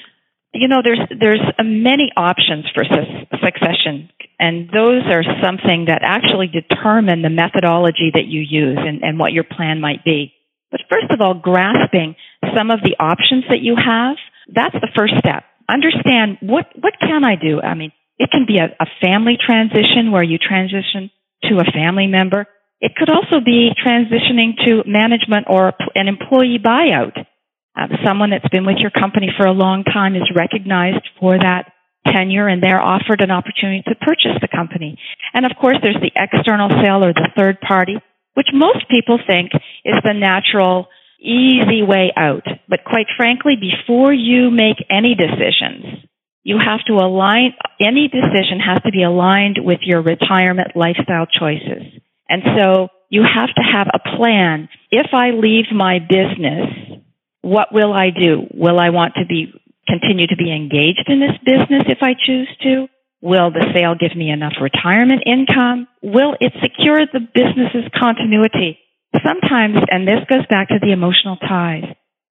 you 0.52 0.68
know, 0.68 0.80
there's 0.82 1.00
there's 1.20 1.42
many 1.62 2.10
options 2.16 2.64
for 2.74 2.84
su- 2.84 3.38
succession, 3.44 4.08
and 4.38 4.68
those 4.70 5.02
are 5.06 5.22
something 5.42 5.86
that 5.86 6.00
actually 6.02 6.48
determine 6.48 7.22
the 7.22 7.30
methodology 7.30 8.10
that 8.14 8.26
you 8.26 8.40
use 8.40 8.78
and, 8.78 9.02
and 9.02 9.18
what 9.18 9.32
your 9.32 9.44
plan 9.44 9.80
might 9.80 10.04
be. 10.04 10.32
But 10.70 10.80
first 10.90 11.10
of 11.10 11.20
all, 11.20 11.34
grasping 11.34 12.16
some 12.56 12.70
of 12.70 12.80
the 12.82 12.96
options 13.00 13.44
that 13.48 13.60
you 13.60 13.76
have, 13.76 14.16
that's 14.52 14.74
the 14.74 14.88
first 14.96 15.14
step. 15.18 15.44
understand 15.68 16.38
what, 16.40 16.66
what 16.80 16.94
can 17.00 17.24
I 17.24 17.36
do? 17.36 17.60
I 17.60 17.74
mean, 17.74 17.92
it 18.18 18.30
can 18.30 18.46
be 18.46 18.58
a, 18.58 18.74
a 18.80 18.86
family 19.00 19.36
transition 19.38 20.12
where 20.12 20.22
you 20.22 20.38
transition 20.38 21.10
to 21.44 21.58
a 21.58 21.70
family 21.72 22.06
member. 22.06 22.46
It 22.80 22.92
could 22.96 23.10
also 23.10 23.40
be 23.44 23.70
transitioning 23.84 24.56
to 24.66 24.82
management 24.86 25.46
or 25.48 25.72
an 25.94 26.08
employee 26.08 26.58
buyout. 26.62 27.26
Uh, 27.78 27.86
someone 28.04 28.30
that's 28.30 28.48
been 28.48 28.66
with 28.66 28.78
your 28.78 28.90
company 28.90 29.28
for 29.36 29.46
a 29.46 29.52
long 29.52 29.84
time 29.84 30.16
is 30.16 30.26
recognized 30.34 31.06
for 31.20 31.38
that 31.38 31.70
tenure 32.06 32.48
and 32.48 32.62
they're 32.62 32.80
offered 32.80 33.20
an 33.20 33.30
opportunity 33.30 33.82
to 33.86 33.94
purchase 33.94 34.34
the 34.40 34.48
company. 34.48 34.98
And 35.32 35.46
of 35.46 35.52
course, 35.60 35.76
there's 35.82 36.00
the 36.00 36.10
external 36.16 36.70
sale 36.82 37.04
or 37.04 37.12
the 37.12 37.28
third 37.36 37.60
party, 37.60 37.96
which 38.34 38.48
most 38.52 38.88
people 38.90 39.18
think 39.24 39.52
is 39.84 39.94
the 40.02 40.14
natural, 40.14 40.88
easy 41.20 41.82
way 41.82 42.12
out. 42.16 42.46
But 42.68 42.84
quite 42.84 43.06
frankly, 43.16 43.54
before 43.60 44.12
you 44.12 44.50
make 44.50 44.82
any 44.90 45.14
decisions, 45.14 46.02
you 46.42 46.58
have 46.58 46.80
to 46.86 46.94
align, 46.94 47.54
any 47.80 48.08
decision 48.08 48.58
has 48.58 48.82
to 48.82 48.90
be 48.90 49.02
aligned 49.02 49.58
with 49.60 49.80
your 49.82 50.02
retirement 50.02 50.74
lifestyle 50.74 51.26
choices. 51.26 51.82
And 52.28 52.42
so 52.56 52.88
you 53.10 53.22
have 53.22 53.54
to 53.54 53.62
have 53.62 53.88
a 53.92 54.16
plan. 54.16 54.68
If 54.90 55.12
I 55.12 55.30
leave 55.30 55.66
my 55.72 55.98
business, 55.98 56.77
what 57.48 57.72
will 57.72 57.92
I 57.92 58.10
do? 58.10 58.46
Will 58.52 58.78
I 58.78 58.90
want 58.90 59.14
to 59.16 59.26
be 59.26 59.52
continue 59.88 60.26
to 60.26 60.36
be 60.36 60.52
engaged 60.52 61.08
in 61.08 61.20
this 61.20 61.36
business 61.44 61.88
if 61.88 61.98
I 62.02 62.12
choose 62.14 62.48
to? 62.62 62.86
Will 63.20 63.50
the 63.50 63.66
sale 63.74 63.96
give 63.98 64.14
me 64.16 64.30
enough 64.30 64.60
retirement 64.60 65.22
income? 65.26 65.88
Will 66.02 66.36
it 66.40 66.52
secure 66.62 67.00
the 67.00 67.20
business's 67.20 67.90
continuity? 67.98 68.78
Sometimes, 69.24 69.78
and 69.90 70.06
this 70.06 70.20
goes 70.28 70.46
back 70.50 70.68
to 70.68 70.78
the 70.80 70.92
emotional 70.92 71.36
ties, 71.36 71.84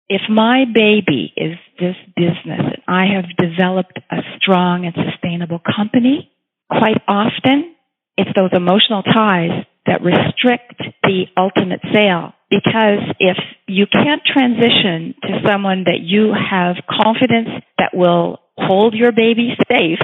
if 0.10 0.22
my 0.28 0.66
baby 0.66 1.32
is 1.38 1.56
this 1.80 1.96
business 2.18 2.60
and 2.60 2.82
I 2.88 3.06
have 3.16 3.38
developed 3.38 4.00
a 4.12 4.18
strong 4.38 4.86
and 4.86 4.94
sustainable 4.94 5.62
company, 5.64 6.32
quite 6.70 7.02
often 7.08 7.76
it's 8.18 8.32
those 8.36 8.52
emotional 8.54 9.04
ties 9.04 9.66
that 9.86 10.02
restrict 10.02 10.82
the 11.04 11.26
ultimate 11.38 11.82
sale. 11.94 12.34
Because 12.50 13.02
if 13.20 13.38
you 13.68 13.86
can't 13.92 14.22
transition 14.26 15.16
to 15.24 15.42
someone 15.46 15.86
that 15.86 16.00
you 16.02 16.34
have 16.34 16.76
confidence 16.90 17.50
that 17.78 17.92
will 17.94 18.40
hold 18.58 18.94
your 18.94 19.12
baby 19.12 19.56
safe 19.68 20.04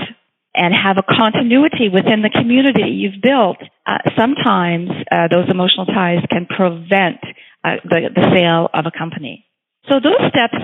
and 0.55 0.73
have 0.73 0.97
a 0.97 1.05
continuity 1.05 1.89
within 1.93 2.23
the 2.23 2.33
community 2.33 2.89
you've 2.89 3.21
built, 3.21 3.57
uh, 3.85 3.99
sometimes 4.17 4.89
uh, 5.11 5.27
those 5.29 5.45
emotional 5.49 5.85
ties 5.85 6.25
can 6.29 6.47
prevent 6.47 7.21
uh, 7.63 7.77
the, 7.85 8.09
the 8.15 8.25
sale 8.33 8.67
of 8.73 8.85
a 8.85 8.91
company. 8.97 9.45
So 9.87 9.99
those 10.01 10.21
steps, 10.29 10.57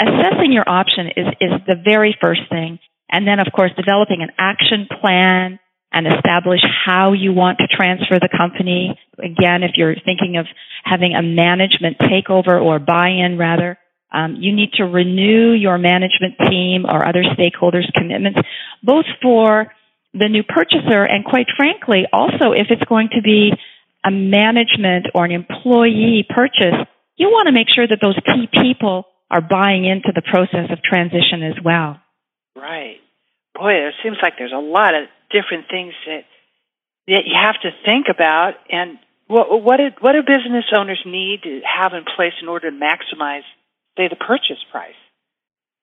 assessing 0.00 0.52
your 0.52 0.68
option 0.68 1.08
is, 1.16 1.26
is 1.40 1.52
the 1.66 1.76
very 1.82 2.16
first 2.20 2.42
thing. 2.50 2.78
And 3.10 3.26
then, 3.26 3.38
of 3.38 3.46
course, 3.54 3.70
developing 3.76 4.22
an 4.22 4.30
action 4.38 4.88
plan 5.00 5.58
and 5.96 6.06
establish 6.06 6.60
how 6.84 7.14
you 7.14 7.32
want 7.32 7.56
to 7.56 7.66
transfer 7.66 8.20
the 8.20 8.28
company. 8.28 9.00
Again, 9.16 9.62
if 9.62 9.72
you're 9.76 9.94
thinking 10.04 10.36
of 10.36 10.44
having 10.84 11.14
a 11.14 11.22
management 11.22 11.96
takeover 11.98 12.62
or 12.62 12.78
buy-in 12.78 13.38
rather, 13.38 13.78
um, 14.12 14.36
you 14.38 14.54
need 14.54 14.72
to 14.74 14.84
renew 14.84 15.52
your 15.52 15.78
management 15.78 16.34
team 16.50 16.84
or 16.84 17.08
other 17.08 17.24
stakeholders' 17.32 17.90
commitments, 17.94 18.38
both 18.82 19.06
for 19.22 19.72
the 20.12 20.28
new 20.28 20.42
purchaser 20.42 21.02
and 21.02 21.24
quite 21.24 21.46
frankly, 21.56 22.04
also 22.12 22.52
if 22.52 22.66
it's 22.68 22.84
going 22.84 23.08
to 23.16 23.22
be 23.22 23.52
a 24.04 24.10
management 24.10 25.06
or 25.14 25.24
an 25.24 25.32
employee 25.32 26.26
purchase, 26.28 26.76
you 27.16 27.28
want 27.28 27.46
to 27.46 27.52
make 27.52 27.68
sure 27.74 27.88
that 27.88 28.00
those 28.02 28.18
key 28.26 28.48
people 28.52 29.04
are 29.30 29.40
buying 29.40 29.86
into 29.86 30.12
the 30.14 30.22
process 30.22 30.68
of 30.70 30.82
transition 30.82 31.42
as 31.42 31.56
well. 31.64 31.98
Right. 32.54 32.98
Boy, 33.54 33.72
it 33.88 33.94
seems 34.02 34.18
like 34.22 34.34
there's 34.38 34.52
a 34.52 34.60
lot 34.60 34.94
of 34.94 35.08
different 35.30 35.66
things 35.70 35.94
that 36.06 36.24
that 37.08 37.22
you 37.24 37.34
have 37.40 37.54
to 37.62 37.70
think 37.84 38.06
about 38.10 38.54
and 38.68 38.98
what 39.28 39.62
what 39.62 39.76
do, 39.78 39.88
what 40.00 40.12
do 40.12 40.22
business 40.22 40.64
owners 40.76 41.02
need 41.04 41.42
to 41.42 41.60
have 41.62 41.92
in 41.92 42.04
place 42.04 42.34
in 42.40 42.48
order 42.48 42.70
to 42.70 42.76
maximize 42.76 43.46
say 43.96 44.08
the 44.08 44.16
purchase 44.16 44.62
price? 44.70 44.94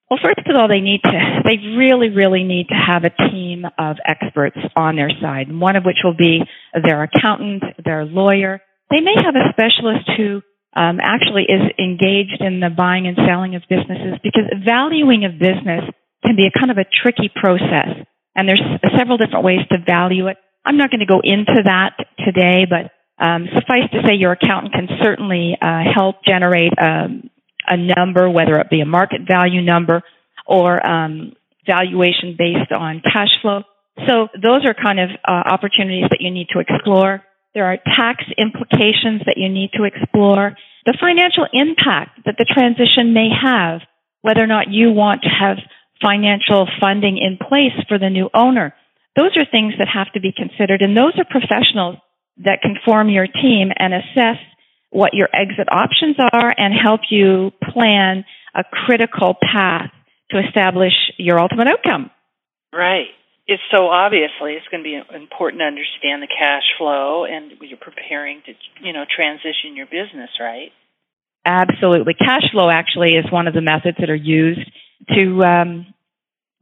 Well, 0.10 0.20
first 0.22 0.48
of 0.48 0.56
all, 0.56 0.68
they 0.68 0.82
need 0.82 1.02
to, 1.04 1.42
they 1.44 1.58
really, 1.76 2.10
really 2.10 2.44
need 2.44 2.68
to 2.70 2.76
have 2.76 3.04
a 3.04 3.10
team 3.10 3.66
of 3.80 3.98
experts 4.06 4.58
on 4.76 4.96
their 4.96 5.10
side, 5.10 5.48
one 5.50 5.76
of 5.76 5.86
which 5.86 5.98
will 6.04 6.14
be 6.14 6.44
their 6.84 7.02
accountant, 7.02 7.64
their 7.84 8.06
lawyer. 8.06 8.62
They 8.92 9.00
may 9.00 9.16
have 9.18 9.34
a 9.34 9.50
specialist 9.50 10.06
who 10.16 10.42
um, 10.76 11.00
actually 11.02 11.44
is 11.50 11.66
engaged 11.80 12.42
in 12.42 12.60
the 12.60 12.70
buying 12.70 13.08
and 13.08 13.18
selling 13.26 13.56
of 13.56 13.64
businesses 13.70 14.20
because 14.22 14.46
valuing 14.64 15.26
of 15.26 15.40
business 15.40 15.90
can 16.24 16.36
be 16.36 16.46
a 16.46 16.54
kind 16.54 16.70
of 16.70 16.78
a 16.78 16.86
tricky 16.86 17.32
process. 17.34 18.06
And 18.36 18.48
there's 18.50 18.64
several 18.98 19.18
different 19.18 19.46
ways 19.46 19.60
to 19.72 19.78
value 19.86 20.28
it. 20.28 20.38
I'm 20.66 20.78
not 20.78 20.90
going 20.90 21.02
to 21.02 21.06
go 21.06 21.22
into 21.24 21.62
that 21.66 21.98
today, 22.26 22.66
but 22.70 22.92
um, 23.24 23.48
suffice 23.54 23.90
to 23.92 24.02
say, 24.08 24.16
your 24.16 24.32
accountant 24.32 24.74
can 24.74 24.88
certainly 25.02 25.58
uh, 25.62 25.84
help 25.94 26.24
generate 26.26 26.74
um, 26.82 27.30
a 27.68 27.78
number, 27.78 28.30
whether 28.30 28.60
it 28.60 28.70
be 28.70 28.82
a 28.82 28.86
market 28.86 29.22
value 29.28 29.62
number 29.62 30.02
or 30.48 30.86
um, 30.86 31.34
valuation 31.66 32.36
based 32.38 32.72
on 32.72 33.02
cash 33.02 33.30
flow. 33.42 33.64
So 34.08 34.28
those 34.34 34.66
are 34.66 34.74
kind 34.74 35.00
of 35.00 35.10
uh, 35.24 35.32
opportunities 35.32 36.06
that 36.10 36.20
you 36.20 36.32
need 36.32 36.48
to 36.54 36.60
explore. 36.60 37.24
There 37.54 37.66
are 37.66 37.78
tax 37.78 38.24
implications 38.38 39.22
that 39.26 39.38
you 39.38 39.50
need 39.50 39.72
to 39.78 39.84
explore. 39.84 40.58
The 40.86 40.98
financial 41.00 41.46
impact 41.54 42.26
that 42.26 42.36
the 42.38 42.46
transition 42.46 43.14
may 43.14 43.30
have, 43.30 43.82
whether 44.22 44.44
or 44.44 44.48
not 44.48 44.72
you 44.72 44.92
want 44.92 45.22
to 45.22 45.30
have 45.30 45.58
financial 46.04 46.68
funding 46.82 47.18
in 47.18 47.38
place 47.38 47.74
for 47.88 47.98
the 47.98 48.10
new 48.10 48.30
owner. 48.34 48.74
Those 49.16 49.38
are 49.38 49.46
things 49.50 49.74
that 49.78 49.88
have 49.88 50.12
to 50.14 50.20
be 50.20 50.34
considered, 50.36 50.82
and 50.82 50.98
those 50.98 51.14
are 51.18 51.26
professionals 51.26 51.98
that 52.38 52.62
can 52.62 52.76
form 52.84 53.10
your 53.10 53.28
team 53.28 53.70
and 53.78 53.94
assess 53.94 54.42
what 54.90 55.14
your 55.14 55.30
exit 55.34 55.68
options 55.72 56.16
are 56.20 56.54
and 56.56 56.74
help 56.74 57.02
you 57.10 57.52
plan 57.74 58.26
a 58.56 58.64
critical 58.64 59.36
path 59.42 59.90
to 60.32 60.40
establish 60.40 60.94
your 61.18 61.40
ultimate 61.40 61.68
outcome. 61.68 62.12
Right. 62.74 63.08
It's 63.46 63.62
so 63.76 63.88
obviously 63.88 64.54
it's 64.54 64.68
going 64.72 64.84
to 64.84 64.90
be 64.90 64.96
important 64.96 65.60
to 65.60 65.66
understand 65.66 66.24
the 66.24 66.32
cash 66.32 66.64
flow 66.78 67.26
and 67.26 67.52
you're 67.62 67.78
preparing 67.78 68.42
to, 68.46 68.54
you 68.82 68.94
know, 68.94 69.04
transition 69.04 69.76
your 69.76 69.86
business, 69.86 70.30
right? 70.40 70.72
Absolutely. 71.46 72.14
Cash 72.14 72.50
flow 72.52 72.70
actually 72.70 73.16
is 73.16 73.26
one 73.32 73.48
of 73.48 73.54
the 73.54 73.62
methods 73.62 73.98
that 74.00 74.10
are 74.10 74.16
used 74.16 74.72
to 75.14 75.44
um, 75.44 75.93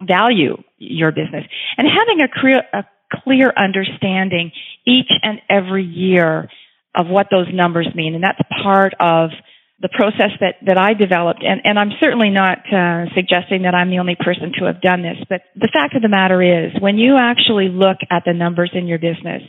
value 0.06 0.58
your 0.78 1.12
business 1.12 1.46
and 1.78 1.88
having 1.88 2.22
a 2.22 2.28
clear, 2.40 2.62
a 2.74 2.84
clear 3.24 3.52
understanding 3.56 4.52
each 4.86 5.12
and 5.22 5.40
every 5.50 5.84
year 5.84 6.50
of 6.96 7.08
what 7.08 7.28
those 7.32 7.48
numbers 7.54 7.88
mean. 7.96 8.16
And 8.16 8.24
that's 8.24 8.40
part 8.64 8.94
of 9.00 9.32
the 9.82 9.90
process 9.90 10.32
that, 10.40 10.56
that 10.66 10.78
I 10.78 10.94
developed. 10.94 11.44
And, 11.44 11.62
and 11.64 11.80
I'm 11.80 11.92
certainly 12.00 12.30
not 12.30 12.60
uh, 12.72 13.06
suggesting 13.16 13.64
that 13.64 13.74
I'm 13.74 13.90
the 13.90 14.00
only 14.00 14.16
person 14.16 14.52
to 14.60 14.66
have 14.66 14.82
done 14.82 15.02
this, 15.02 15.18
but 15.28 15.42
the 15.56 15.70
fact 15.74 15.96
of 15.96 16.02
the 16.02 16.10
matter 16.10 16.42
is 16.42 16.80
when 16.80 16.98
you 16.98 17.18
actually 17.18 17.70
look 17.70 17.98
at 18.10 18.24
the 18.26 18.34
numbers 18.34 18.72
in 18.74 18.88
your 18.88 19.00
business, 19.00 19.42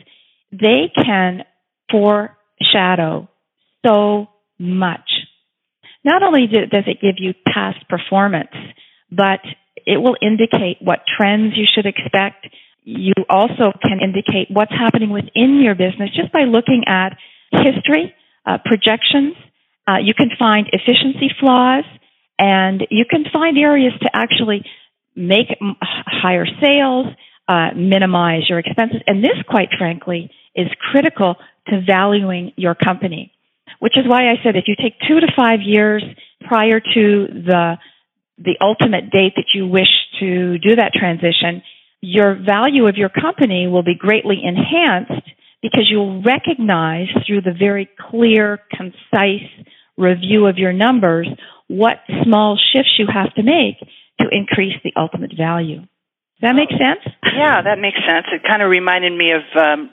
they 0.51 0.91
can 0.95 1.45
foreshadow 1.91 3.29
so 3.87 4.29
much. 4.59 5.11
Not 6.05 6.23
only 6.23 6.47
does 6.47 6.85
it 6.87 7.01
give 7.01 7.17
you 7.19 7.35
past 7.47 7.89
performance, 7.89 8.51
but 9.11 9.41
it 9.87 9.99
will 9.99 10.17
indicate 10.21 10.79
what 10.81 11.01
trends 11.17 11.55
you 11.57 11.67
should 11.73 11.87
expect. 11.87 12.47
You 12.85 13.15
also 13.29 13.73
can 13.83 14.01
indicate 14.03 14.49
what's 14.51 14.73
happening 14.73 15.11
within 15.11 15.61
your 15.63 15.75
business 15.75 16.11
just 16.15 16.33
by 16.33 16.45
looking 16.45 16.85
at 16.87 17.17
history, 17.53 18.15
uh, 18.47 18.59
projections. 18.65 19.35
Uh, 19.87 19.99
you 20.03 20.15
can 20.15 20.31
find 20.39 20.69
efficiency 20.73 21.31
flaws, 21.39 21.85
and 22.39 22.87
you 22.91 23.05
can 23.09 23.25
find 23.33 23.59
areas 23.59 23.93
to 24.03 24.11
actually 24.13 24.65
make 25.15 25.49
higher 25.81 26.47
sales, 26.61 27.07
uh, 27.49 27.71
minimize 27.77 28.49
your 28.49 28.59
expenses. 28.59 29.01
And 29.07 29.23
this, 29.23 29.37
quite 29.49 29.69
frankly, 29.77 30.31
is 30.55 30.69
critical 30.91 31.37
to 31.69 31.81
valuing 31.87 32.53
your 32.57 32.75
company. 32.75 33.33
Which 33.79 33.97
is 33.97 34.07
why 34.07 34.31
I 34.31 34.37
said 34.43 34.57
if 34.57 34.65
you 34.67 34.77
take 34.81 34.95
two 35.09 35.21
to 35.21 35.27
five 35.37 35.61
years 35.61 36.05
prior 36.47 36.81
to 36.81 37.27
the 37.27 37.79
the 38.45 38.57
ultimate 38.61 39.11
date 39.11 39.35
that 39.37 39.55
you 39.55 39.67
wish 39.67 39.89
to 40.21 40.59
do 40.59 40.77
that 40.77 40.93
transition, 40.95 41.63
your 42.01 42.35
value 42.35 42.87
of 42.89 42.97
your 42.97 43.09
company 43.09 43.67
will 43.67 43.83
be 43.83 43.95
greatly 43.95 44.41
enhanced 44.43 45.29
because 45.63 45.87
you'll 45.89 46.23
recognize 46.23 47.07
through 47.27 47.43
the 47.43 47.55
very 47.57 47.89
clear, 48.11 48.59
concise 48.71 49.49
review 49.97 50.47
of 50.47 50.59
your 50.59 50.73
numbers 50.73 51.29
what 51.69 51.99
small 52.25 52.59
shifts 52.73 52.99
you 52.99 53.07
have 53.13 53.33
to 53.35 53.43
make 53.43 53.79
to 54.21 54.27
increase 54.31 54.75
the 54.83 54.93
ultimate 54.97 55.33
value. 55.37 55.81
Does 55.81 56.51
that 56.51 56.57
make 56.57 56.71
sense? 56.71 57.01
Yeah, 57.23 57.63
that 57.63 57.79
makes 57.79 57.99
sense. 58.07 58.27
It 58.33 58.43
kind 58.43 58.63
of 58.63 58.69
reminded 58.71 59.17
me 59.17 59.31
of 59.31 59.43
um, 59.57 59.91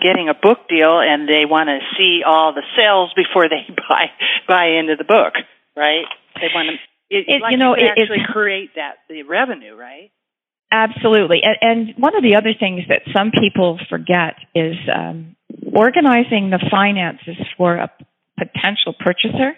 getting 0.00 0.28
a 0.28 0.34
book 0.34 0.68
deal, 0.68 1.00
and 1.00 1.26
they 1.26 1.48
want 1.48 1.68
to 1.68 1.80
see 1.96 2.20
all 2.20 2.52
the 2.52 2.62
sales 2.76 3.12
before 3.16 3.48
they 3.48 3.64
buy 3.88 4.12
buy 4.46 4.76
into 4.78 4.96
the 4.96 5.04
book, 5.04 5.32
right? 5.74 6.04
They 6.36 6.48
want 6.54 6.68
to 6.68 6.76
It, 7.10 7.24
It- 7.28 7.42
like 7.42 7.52
you 7.52 7.58
know, 7.58 7.74
can 7.74 7.84
it- 7.84 8.00
actually 8.00 8.24
create 8.32 8.70
that 8.76 8.96
the 9.08 9.22
revenue, 9.22 9.74
right? 9.74 10.10
Absolutely. 10.72 11.40
And, 11.44 11.56
and 11.60 11.94
one 11.96 12.16
of 12.16 12.22
the 12.24 12.34
other 12.36 12.52
things 12.58 12.82
that 12.88 13.02
some 13.16 13.30
people 13.30 13.78
forget 13.88 14.34
is 14.54 14.74
um, 14.92 15.36
organizing 15.72 16.50
the 16.50 16.58
finances 16.70 17.36
for 17.56 17.76
a 17.76 17.90
potential 18.36 18.92
purchaser 18.98 19.52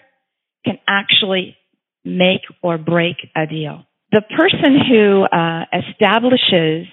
can 0.63 0.77
actually 0.87 1.57
make 2.05 2.41
or 2.61 2.77
break 2.77 3.17
a 3.35 3.47
deal. 3.47 3.85
The 4.11 4.21
person 4.21 4.77
who 4.87 5.23
uh, 5.23 5.65
establishes 5.73 6.87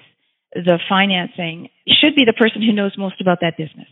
the 0.53 0.79
financing 0.89 1.69
should 1.87 2.15
be 2.15 2.25
the 2.25 2.33
person 2.33 2.61
who 2.63 2.73
knows 2.73 2.93
most 2.97 3.21
about 3.21 3.39
that 3.41 3.55
business. 3.57 3.87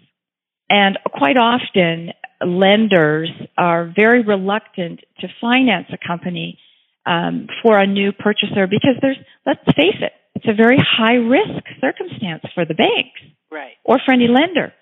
And 0.69 0.98
quite 1.13 1.38
often, 1.38 2.12
lenders 2.45 3.29
are 3.57 3.91
very 3.95 4.24
reluctant 4.24 5.01
to 5.19 5.27
finance 5.39 5.88
a 5.91 6.07
company 6.07 6.60
um, 7.05 7.48
for 7.62 7.77
a 7.77 7.86
new 7.86 8.12
purchaser 8.12 8.67
because 8.67 8.95
there's, 9.01 9.17
let's 9.45 9.63
face 9.75 10.00
it, 10.01 10.12
it's 10.34 10.48
a 10.48 10.53
very 10.53 10.77
high 10.77 11.15
risk 11.15 11.63
circumstance 11.79 12.43
for 12.53 12.65
the 12.65 12.74
banks 12.74 13.22
Right. 13.51 13.74
or 13.84 14.00
for 14.03 14.12
any 14.13 14.27
lender. 14.27 14.74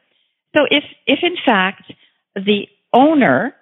So 0.56 0.64
if, 0.70 0.84
if 1.06 1.20
in 1.22 1.36
fact 1.46 1.92
the 2.36 2.68
owner 2.94 3.54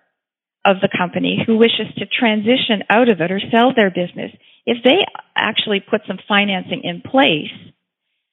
of 0.63 0.77
the 0.81 0.89
company 0.95 1.43
who 1.45 1.57
wishes 1.57 1.87
to 1.97 2.05
transition 2.05 2.83
out 2.89 3.09
of 3.09 3.19
it 3.19 3.31
or 3.31 3.41
sell 3.51 3.73
their 3.75 3.89
business, 3.89 4.31
if 4.65 4.83
they 4.83 4.99
actually 5.35 5.79
put 5.79 6.01
some 6.07 6.19
financing 6.27 6.81
in 6.83 7.01
place, 7.01 7.51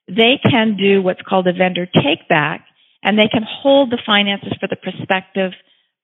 they 0.07 0.39
can 0.43 0.77
do 0.77 1.03
what's 1.03 1.23
called 1.23 1.47
a 1.47 1.53
vendor 1.53 1.87
take 1.87 2.29
back 2.29 2.67
and 3.03 3.19
they 3.19 3.29
can 3.29 3.43
hold 3.47 3.91
the 3.91 4.03
finances 4.05 4.53
for 4.61 4.69
the 4.69 4.77
prospective 4.77 5.53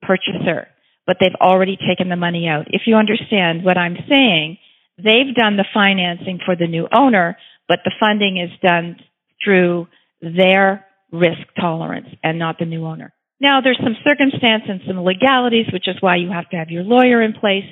purchaser, 0.03 0.69
but 1.07 1.17
they've 1.21 1.35
already 1.41 1.77
taken 1.77 2.09
the 2.09 2.17
money 2.17 2.49
out. 2.49 2.67
If 2.69 2.83
you 2.87 2.97
understand 2.97 3.65
what 3.65 3.79
I'm 3.79 3.97
saying, 4.09 4.59
they've 4.97 5.35
done 5.35 5.57
the 5.57 5.67
financing 5.75 6.41
for 6.45 6.57
the 6.57 6.67
new 6.67 6.87
owner, 6.95 7.37
but 7.69 7.81
the 7.85 7.93
funding 7.99 8.39
is 8.39 8.51
done 8.63 8.97
through 9.43 9.89
their 10.21 10.87
risk 11.13 11.47
tolerance 11.61 12.09
and 12.23 12.39
not 12.39 12.59
the 12.59 12.65
new 12.65 12.85
owner. 12.85 13.13
Now, 13.41 13.61
there's 13.61 13.81
some 13.83 13.97
circumstance 14.07 14.65
and 14.69 14.81
some 14.87 14.99
legalities, 15.01 15.67
which 15.73 15.89
is 15.89 15.97
why 16.01 16.17
you 16.17 16.31
have 16.31 16.49
to 16.51 16.57
have 16.57 16.71
your 16.71 16.83
lawyer 16.83 17.23
in 17.23 17.33
place, 17.33 17.65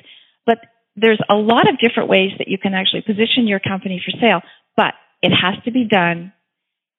but 0.45 0.59
there's 0.95 1.19
a 1.29 1.35
lot 1.35 1.67
of 1.67 1.79
different 1.79 2.09
ways 2.09 2.31
that 2.37 2.47
you 2.47 2.57
can 2.57 2.73
actually 2.73 3.01
position 3.01 3.47
your 3.47 3.59
company 3.59 4.01
for 4.03 4.11
sale, 4.19 4.41
but 4.77 4.93
it 5.21 5.31
has 5.31 5.55
to 5.63 5.71
be 5.71 5.85
done 5.85 6.33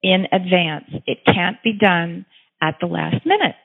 in 0.05 0.29
advance. 0.31 0.85
It 1.07 1.25
can't 1.25 1.57
be 1.65 1.73
done 1.73 2.27
at 2.61 2.77
the 2.81 2.87
last 2.87 3.25
minute. 3.25 3.57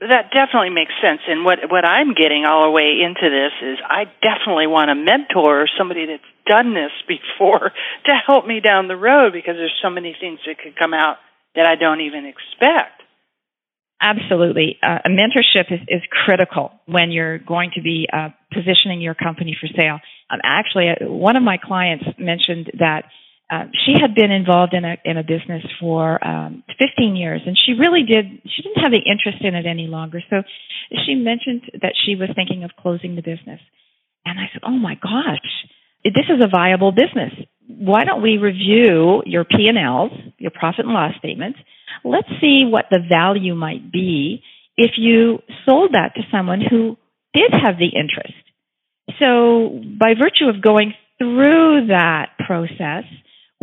That 0.00 0.32
definitely 0.32 0.70
makes 0.70 0.92
sense. 1.00 1.20
And 1.28 1.44
what 1.44 1.60
what 1.70 1.84
I'm 1.84 2.14
getting 2.14 2.44
all 2.44 2.64
the 2.64 2.72
way 2.72 2.98
into 3.04 3.28
this 3.28 3.52
is 3.62 3.78
I 3.84 4.04
definitely 4.20 4.66
want 4.66 4.90
a 4.90 4.96
mentor 4.96 5.62
or 5.62 5.68
somebody 5.78 6.06
that's 6.06 6.32
done 6.48 6.74
this 6.74 6.92
before 7.06 7.70
to 8.06 8.12
help 8.26 8.46
me 8.46 8.60
down 8.60 8.88
the 8.88 8.96
road 8.96 9.32
because 9.32 9.54
there's 9.56 9.76
so 9.82 9.90
many 9.90 10.16
things 10.18 10.40
that 10.46 10.58
could 10.58 10.76
come 10.76 10.94
out 10.94 11.16
that 11.54 11.66
I 11.66 11.76
don't 11.76 12.00
even 12.00 12.26
expect. 12.26 13.04
Absolutely. 14.00 14.76
Uh, 14.82 14.98
a 15.06 15.08
mentorship 15.08 15.72
is, 15.72 15.80
is 15.88 16.02
critical 16.10 16.72
when 16.86 17.10
you're 17.10 17.38
going 17.38 17.70
to 17.76 17.80
be 17.80 18.06
uh, 18.12 18.28
positioning 18.52 19.00
your 19.00 19.14
company 19.14 19.56
for 19.58 19.68
sale. 19.74 20.00
Um, 20.28 20.40
actually, 20.44 20.88
uh, 20.90 21.08
one 21.08 21.36
of 21.36 21.42
my 21.42 21.56
clients 21.56 22.04
mentioned 22.18 22.72
that 22.80 23.04
uh, 23.54 23.64
she 23.86 23.94
had 24.00 24.14
been 24.14 24.30
involved 24.30 24.74
in 24.74 24.84
a 24.84 24.96
in 25.04 25.16
a 25.16 25.22
business 25.22 25.62
for 25.80 26.24
um, 26.26 26.64
15 26.78 27.16
years, 27.16 27.42
and 27.46 27.56
she 27.58 27.72
really 27.72 28.02
did. 28.02 28.26
She 28.44 28.62
didn't 28.62 28.82
have 28.82 28.90
the 28.90 29.04
interest 29.04 29.44
in 29.44 29.54
it 29.54 29.66
any 29.66 29.86
longer. 29.86 30.20
So 30.30 30.42
she 31.06 31.14
mentioned 31.14 31.62
that 31.82 31.94
she 32.04 32.16
was 32.16 32.30
thinking 32.34 32.64
of 32.64 32.70
closing 32.80 33.16
the 33.16 33.22
business, 33.22 33.60
and 34.24 34.38
I 34.38 34.50
said, 34.52 34.62
"Oh 34.64 34.78
my 34.78 34.94
gosh, 34.94 35.48
this 36.04 36.26
is 36.28 36.42
a 36.42 36.48
viable 36.48 36.92
business. 36.92 37.32
Why 37.66 38.04
don't 38.04 38.22
we 38.22 38.38
review 38.38 39.22
your 39.24 39.44
P 39.44 39.68
and 39.68 39.78
Ls, 39.78 40.12
your 40.38 40.50
profit 40.50 40.84
and 40.84 40.94
loss 40.94 41.12
statements?" 41.18 41.58
let's 42.02 42.28
see 42.40 42.64
what 42.64 42.86
the 42.90 43.00
value 43.08 43.54
might 43.54 43.92
be 43.92 44.42
if 44.76 44.92
you 44.96 45.38
sold 45.66 45.92
that 45.92 46.14
to 46.16 46.22
someone 46.32 46.60
who 46.60 46.96
did 47.32 47.52
have 47.52 47.78
the 47.78 47.88
interest. 47.88 48.34
So 49.20 49.82
by 49.98 50.14
virtue 50.14 50.48
of 50.48 50.62
going 50.62 50.94
through 51.18 51.88
that 51.88 52.30
process, 52.44 53.04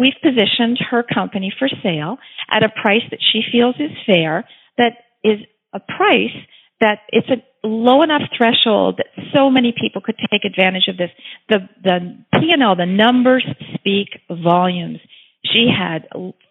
we've 0.02 0.18
positioned 0.22 0.80
her 0.90 1.04
company 1.04 1.54
for 1.58 1.70
sale 1.84 2.18
at 2.50 2.64
a 2.64 2.70
price 2.70 3.04
that 3.12 3.20
she 3.32 3.42
feels 3.52 3.76
is 3.80 3.92
fair, 4.06 4.44
that 4.78 4.94
is 5.24 5.38
a 5.74 5.80
price 5.80 6.36
that 6.80 7.02
it's 7.10 7.30
a 7.30 7.38
low 7.64 8.02
enough 8.02 8.24
threshold 8.36 8.98
that 8.98 9.24
so 9.36 9.52
many 9.52 9.72
people 9.80 10.02
could 10.02 10.18
take 10.32 10.44
advantage 10.44 10.88
of 10.88 10.98
this. 10.98 11.12
The 11.48 11.70
the 11.84 12.18
P&L, 12.34 12.76
the 12.76 12.88
numbers 12.88 13.46
speak 13.76 14.10
volumes. 14.28 14.98
She 15.46 15.70
had 15.70 16.08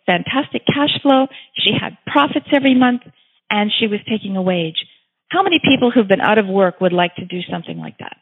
fantastic 0.06 0.62
cash 0.66 0.94
flow. 1.02 1.26
She 1.56 1.72
had 1.78 1.98
profits 2.06 2.46
every 2.52 2.74
month 2.74 3.02
and 3.50 3.72
she 3.76 3.88
was 3.88 3.98
taking 4.08 4.36
a 4.36 4.42
wage. 4.42 4.86
How 5.28 5.42
many 5.42 5.58
people 5.58 5.90
who've 5.90 6.08
been 6.08 6.20
out 6.20 6.38
of 6.38 6.46
work 6.46 6.80
would 6.80 6.92
like 6.92 7.16
to 7.16 7.24
do 7.24 7.40
something 7.50 7.78
like 7.78 7.98
that? 7.98 8.16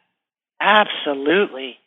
Absolutely. 0.59 1.77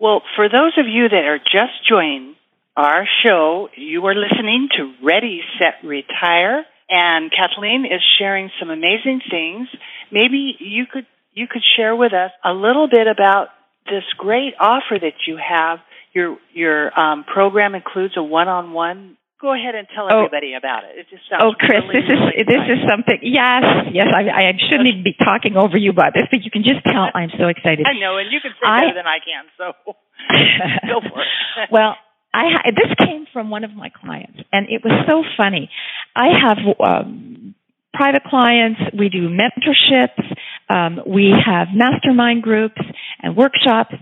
Well, 0.00 0.22
for 0.36 0.48
those 0.48 0.72
of 0.76 0.86
you 0.86 1.08
that 1.08 1.24
are 1.24 1.38
just 1.38 1.86
joining 1.88 2.34
our 2.78 3.06
show, 3.26 3.68
you 3.76 4.06
are 4.06 4.14
listening 4.14 4.68
to 4.76 4.92
Ready, 5.02 5.40
Set, 5.58 5.82
Retire, 5.86 6.64
and 6.88 7.30
Kathleen 7.30 7.84
is 7.84 8.00
sharing 8.18 8.50
some 8.60 8.70
amazing 8.70 9.20
things. 9.28 9.68
Maybe 10.12 10.56
you 10.60 10.86
could 10.90 11.06
you 11.34 11.46
could 11.50 11.62
share 11.76 11.94
with 11.94 12.12
us 12.14 12.30
a 12.44 12.52
little 12.52 12.88
bit 12.88 13.06
about 13.06 13.48
this 13.86 14.04
great 14.16 14.54
offer 14.60 14.96
that 15.00 15.26
you 15.26 15.36
have. 15.36 15.80
Your 16.14 16.38
your 16.54 16.98
um, 16.98 17.24
program 17.24 17.74
includes 17.74 18.14
a 18.16 18.22
one-on-one. 18.22 19.16
Go 19.40 19.52
ahead 19.54 19.74
and 19.74 19.86
tell 19.94 20.06
Oh. 20.10 20.24
everybody 20.24 20.54
about 20.54 20.82
it. 20.84 20.98
It 20.98 21.06
just 21.10 21.22
sounds 21.30 21.42
Oh, 21.44 21.52
Kris, 21.58 21.82
really, 21.82 21.94
this 21.94 22.06
is 22.10 22.18
really 22.18 22.42
this 22.46 22.64
is 22.74 22.78
something. 22.88 23.18
Yes, 23.22 23.62
yes. 23.92 24.06
I, 24.14 24.22
I 24.30 24.52
shouldn't 24.70 24.88
even 24.88 25.02
be 25.04 25.14
talking 25.18 25.56
over 25.56 25.76
you 25.76 25.90
about 25.90 26.14
this, 26.14 26.26
but 26.30 26.42
you 26.42 26.50
can 26.50 26.62
just 26.62 26.82
tell 26.86 27.10
I'm 27.14 27.30
so 27.38 27.46
excited. 27.50 27.86
I 27.90 27.98
know, 27.98 28.18
and 28.18 28.30
you 28.30 28.38
can 28.40 28.52
say 28.54 28.66
I- 28.66 28.80
better 28.86 28.94
than 29.02 29.06
I 29.10 29.18
can. 29.18 29.44
So 29.58 29.74
go 30.90 31.00
for 31.02 31.22
it. 31.22 31.68
well, 31.70 31.94
I 32.38 32.70
this 32.70 32.94
came 33.06 33.26
from 33.32 33.50
one 33.50 33.64
of 33.64 33.74
my 33.74 33.90
clients, 33.90 34.38
and 34.52 34.66
it 34.68 34.82
was 34.84 34.92
so 35.06 35.24
funny. 35.36 35.70
I 36.14 36.28
have 36.40 36.58
um, 36.78 37.54
private 37.92 38.22
clients. 38.24 38.80
We 38.96 39.08
do 39.08 39.28
mentorships. 39.28 40.22
Um, 40.70 41.00
we 41.06 41.32
have 41.44 41.68
mastermind 41.74 42.42
groups 42.42 42.80
and 43.20 43.36
workshops. 43.36 43.94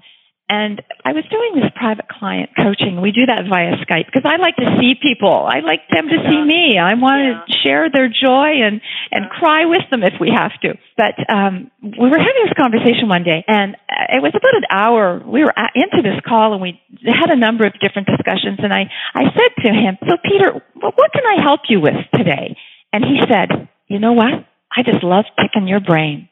And 0.48 0.80
I 1.04 1.10
was 1.10 1.24
doing 1.26 1.58
this 1.58 1.70
private 1.74 2.06
client 2.06 2.50
coaching. 2.54 3.00
We 3.02 3.10
do 3.10 3.26
that 3.26 3.50
via 3.50 3.82
Skype 3.82 4.06
because 4.06 4.22
I 4.22 4.36
like 4.38 4.54
to 4.62 4.78
see 4.78 4.94
people. 4.94 5.34
I 5.34 5.58
like 5.58 5.82
them 5.90 6.06
to 6.06 6.18
see 6.22 6.40
me. 6.46 6.78
I 6.78 6.94
want 6.94 7.18
Yeah. 7.18 7.42
to 7.42 7.58
share 7.66 7.90
their 7.90 8.06
joy 8.06 8.62
and 8.62 8.80
and 9.10 9.28
cry 9.28 9.64
with 9.66 9.82
them 9.90 10.04
if 10.04 10.14
we 10.20 10.30
have 10.30 10.52
to. 10.62 10.78
But 10.96 11.18
um, 11.28 11.72
we 11.82 12.06
were 12.08 12.18
having 12.22 12.46
this 12.46 12.54
conversation 12.56 13.08
one 13.08 13.24
day, 13.24 13.42
and 13.48 13.74
uh, 13.90 14.14
it 14.16 14.22
was 14.22 14.34
about 14.38 14.54
an 14.54 14.66
hour. 14.70 15.18
We 15.26 15.42
were 15.42 15.54
into 15.74 16.02
this 16.06 16.20
call, 16.24 16.52
and 16.52 16.62
we 16.62 16.78
had 17.02 17.30
a 17.30 17.36
number 17.36 17.66
of 17.66 17.74
different 17.82 18.06
discussions. 18.06 18.62
And 18.62 18.72
I 18.72 18.86
I 19.14 19.24
said 19.34 19.50
to 19.66 19.70
him, 19.74 19.98
"So 20.08 20.14
Peter, 20.22 20.62
what 20.78 21.12
can 21.12 21.26
I 21.26 21.42
help 21.42 21.62
you 21.68 21.80
with 21.80 21.98
today?" 22.14 22.56
And 22.92 23.04
he 23.04 23.18
said, 23.28 23.68
"You 23.88 23.98
know 23.98 24.12
what? 24.12 24.46
I 24.70 24.82
just 24.86 25.02
love 25.02 25.24
picking 25.36 25.66
your 25.66 25.80
brain." 25.80 26.28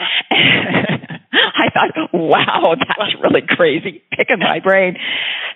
I 1.32 1.68
thought, 1.72 2.10
wow, 2.12 2.74
that's 2.76 3.14
really 3.22 3.42
crazy, 3.46 4.02
picking 4.16 4.38
my 4.38 4.60
brain. 4.60 4.96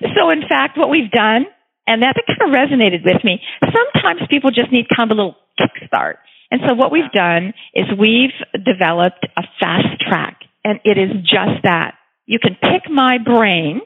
So, 0.00 0.30
in 0.30 0.42
fact, 0.48 0.76
what 0.76 0.90
we've 0.90 1.10
done, 1.10 1.46
and 1.86 2.02
that 2.02 2.16
kind 2.26 2.50
of 2.50 2.54
resonated 2.54 3.04
with 3.04 3.24
me, 3.24 3.40
sometimes 3.60 4.20
people 4.30 4.50
just 4.50 4.70
need 4.70 4.86
kind 4.94 5.10
of 5.10 5.16
a 5.16 5.20
little 5.20 5.36
kickstart. 5.58 6.16
And 6.50 6.60
so, 6.66 6.74
what 6.74 6.92
we've 6.92 7.10
done 7.12 7.54
is 7.74 7.86
we've 7.98 8.36
developed 8.52 9.26
a 9.36 9.42
fast 9.58 10.00
track, 10.06 10.40
and 10.64 10.78
it 10.84 10.98
is 10.98 11.10
just 11.22 11.64
that. 11.64 11.94
You 12.26 12.38
can 12.38 12.54
pick 12.54 12.90
my 12.90 13.18
brain 13.18 13.80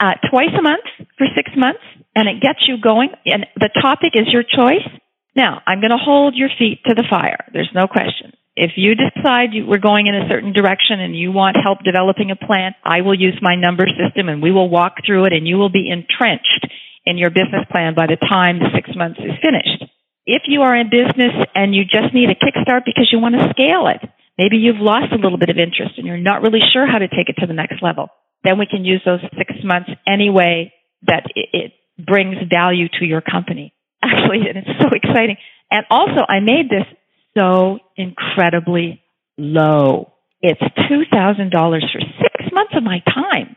uh, 0.00 0.14
twice 0.30 0.54
a 0.58 0.62
month 0.62 0.84
for 1.18 1.26
six 1.34 1.50
months, 1.56 1.82
and 2.14 2.28
it 2.28 2.40
gets 2.40 2.60
you 2.66 2.80
going. 2.80 3.10
And 3.26 3.46
the 3.56 3.70
topic 3.82 4.12
is 4.14 4.26
your 4.32 4.42
choice. 4.42 4.86
Now, 5.34 5.60
I'm 5.66 5.80
going 5.80 5.90
to 5.90 6.00
hold 6.00 6.34
your 6.34 6.48
feet 6.58 6.80
to 6.86 6.94
the 6.94 7.04
fire. 7.08 7.44
There's 7.52 7.70
no 7.74 7.86
question. 7.86 8.32
If 8.56 8.72
you 8.76 8.94
decide 8.96 9.52
you, 9.52 9.66
we're 9.66 9.78
going 9.78 10.06
in 10.06 10.14
a 10.14 10.28
certain 10.28 10.54
direction 10.54 10.98
and 10.98 11.14
you 11.14 11.30
want 11.30 11.56
help 11.62 11.84
developing 11.84 12.30
a 12.30 12.36
plan, 12.36 12.74
I 12.82 13.02
will 13.02 13.14
use 13.14 13.36
my 13.42 13.54
number 13.54 13.84
system 13.84 14.30
and 14.30 14.42
we 14.42 14.50
will 14.50 14.70
walk 14.70 15.04
through 15.04 15.26
it 15.26 15.34
and 15.34 15.46
you 15.46 15.56
will 15.58 15.68
be 15.68 15.90
entrenched 15.92 16.66
in 17.04 17.18
your 17.18 17.28
business 17.28 17.68
plan 17.70 17.94
by 17.94 18.06
the 18.06 18.16
time 18.16 18.58
the 18.58 18.72
six 18.74 18.88
months 18.96 19.20
is 19.20 19.36
finished. 19.44 19.84
If 20.24 20.42
you 20.48 20.62
are 20.62 20.74
in 20.74 20.88
business 20.88 21.36
and 21.54 21.74
you 21.74 21.84
just 21.84 22.14
need 22.14 22.30
a 22.30 22.34
kickstart 22.34 22.82
because 22.84 23.12
you 23.12 23.20
want 23.20 23.36
to 23.36 23.46
scale 23.50 23.86
it, 23.92 24.00
maybe 24.38 24.56
you've 24.56 24.80
lost 24.80 25.12
a 25.12 25.20
little 25.20 25.38
bit 25.38 25.50
of 25.50 25.58
interest 25.58 25.98
and 25.98 26.06
you're 26.06 26.16
not 26.16 26.40
really 26.40 26.64
sure 26.72 26.86
how 26.86 26.98
to 26.98 27.08
take 27.08 27.28
it 27.28 27.36
to 27.40 27.46
the 27.46 27.52
next 27.52 27.82
level, 27.82 28.08
then 28.42 28.58
we 28.58 28.66
can 28.66 28.84
use 28.84 29.02
those 29.04 29.20
six 29.36 29.52
months 29.62 29.90
anyway 30.06 30.72
that 31.06 31.24
it, 31.36 31.48
it 31.52 31.72
brings 32.02 32.36
value 32.50 32.88
to 33.00 33.04
your 33.04 33.20
company. 33.20 33.72
Actually, 34.02 34.48
and 34.48 34.58
it's 34.58 34.80
so 34.80 34.88
exciting. 34.92 35.36
And 35.70 35.84
also, 35.90 36.24
I 36.28 36.40
made 36.40 36.70
this 36.70 36.86
so 37.36 37.78
incredibly 37.96 39.02
low. 39.38 40.12
It's 40.40 40.60
$2,000 40.60 41.52
for 41.52 42.00
six 42.00 42.52
months 42.52 42.72
of 42.76 42.82
my 42.82 43.00
time. 43.00 43.56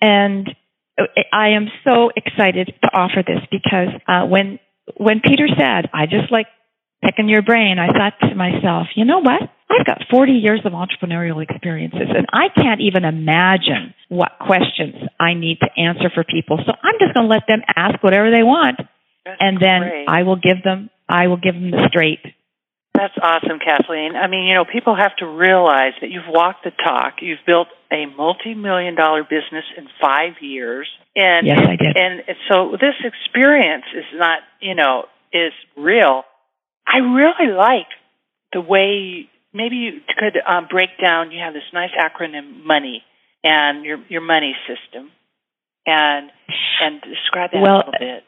And 0.00 0.48
I 1.32 1.48
am 1.50 1.68
so 1.86 2.10
excited 2.14 2.72
to 2.82 2.90
offer 2.92 3.22
this 3.26 3.40
because 3.50 3.88
uh, 4.08 4.26
when 4.26 4.58
when 4.96 5.20
Peter 5.20 5.46
said, 5.48 5.90
"I 5.92 6.06
just 6.06 6.30
like 6.30 6.46
picking 7.04 7.28
your 7.28 7.42
brain," 7.42 7.78
I 7.78 7.88
thought 7.88 8.14
to 8.28 8.34
myself, 8.34 8.88
you 8.94 9.04
know 9.04 9.18
what? 9.18 9.42
I've 9.68 9.84
got 9.84 10.04
40 10.10 10.32
years 10.32 10.60
of 10.64 10.72
entrepreneurial 10.72 11.42
experiences, 11.42 12.08
and 12.16 12.26
I 12.32 12.48
can't 12.54 12.80
even 12.80 13.04
imagine 13.04 13.94
what 14.08 14.38
questions 14.40 14.94
I 15.18 15.34
need 15.34 15.58
to 15.60 15.68
answer 15.76 16.08
for 16.14 16.24
people. 16.24 16.58
So 16.64 16.72
I'm 16.72 16.94
just 17.00 17.14
going 17.14 17.28
to 17.28 17.34
let 17.34 17.42
them 17.48 17.62
ask 17.74 18.02
whatever 18.02 18.30
they 18.30 18.44
want, 18.44 18.78
That's 19.24 19.36
and 19.40 19.58
then 19.60 19.82
great. 19.82 20.06
I 20.08 20.22
will 20.22 20.36
give 20.36 20.62
them 20.64 20.88
I 21.08 21.26
will 21.26 21.36
give 21.36 21.54
them 21.54 21.70
the 21.70 21.88
straight. 21.88 22.20
That's 22.96 23.14
awesome, 23.20 23.58
Kathleen. 23.58 24.16
I 24.16 24.26
mean, 24.26 24.44
you 24.48 24.54
know, 24.54 24.64
people 24.64 24.96
have 24.96 25.14
to 25.16 25.26
realize 25.26 25.92
that 26.00 26.10
you've 26.10 26.28
walked 26.28 26.64
the 26.64 26.70
talk. 26.70 27.14
You've 27.20 27.44
built 27.46 27.68
a 27.92 28.06
multi-million 28.06 28.94
dollar 28.94 29.22
business 29.22 29.64
in 29.76 29.86
five 30.00 30.34
years, 30.40 30.88
and 31.14 31.46
Yes, 31.46 31.58
I 31.60 31.76
did. 31.76 31.96
and 31.96 32.22
so 32.50 32.72
this 32.80 32.94
experience 33.04 33.84
is 33.94 34.04
not, 34.14 34.40
you 34.60 34.74
know, 34.74 35.04
is 35.32 35.52
real. 35.76 36.24
I 36.86 36.98
really 36.98 37.52
like 37.52 37.88
the 38.52 38.60
way 38.60 39.28
maybe 39.52 39.76
you 39.76 40.00
could 40.16 40.36
um, 40.46 40.66
break 40.70 40.90
down. 41.02 41.30
You 41.32 41.40
have 41.40 41.52
this 41.54 41.64
nice 41.72 41.90
acronym, 41.98 42.64
money, 42.64 43.02
and 43.44 43.84
your 43.84 43.98
your 44.08 44.22
money 44.22 44.54
system, 44.66 45.10
and 45.86 46.30
and 46.82 47.00
describe 47.02 47.50
that 47.52 47.60
Well, 47.60 47.76
a 47.76 47.78
little 47.78 47.92
bit. 47.98 48.24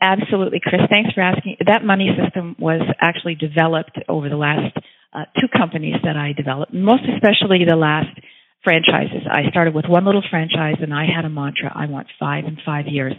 Absolutely, 0.00 0.60
Kris. 0.62 0.82
Thanks 0.90 1.12
for 1.12 1.20
asking. 1.20 1.56
That 1.66 1.84
money 1.84 2.10
system 2.22 2.54
was 2.58 2.82
actually 3.00 3.34
developed 3.34 3.98
over 4.08 4.28
the 4.28 4.36
last 4.36 4.76
uh, 5.12 5.24
two 5.40 5.48
companies 5.48 5.96
that 6.04 6.16
I 6.16 6.32
developed, 6.32 6.72
most 6.72 7.02
especially 7.14 7.64
the 7.68 7.76
last 7.76 8.14
franchises. 8.62 9.26
I 9.30 9.50
started 9.50 9.74
with 9.74 9.86
one 9.88 10.04
little 10.04 10.22
franchise 10.30 10.76
and 10.80 10.94
I 10.94 11.06
had 11.06 11.24
a 11.24 11.28
mantra 11.28 11.72
I 11.74 11.86
want 11.86 12.08
five 12.18 12.44
in 12.44 12.58
five 12.64 12.86
years, 12.86 13.14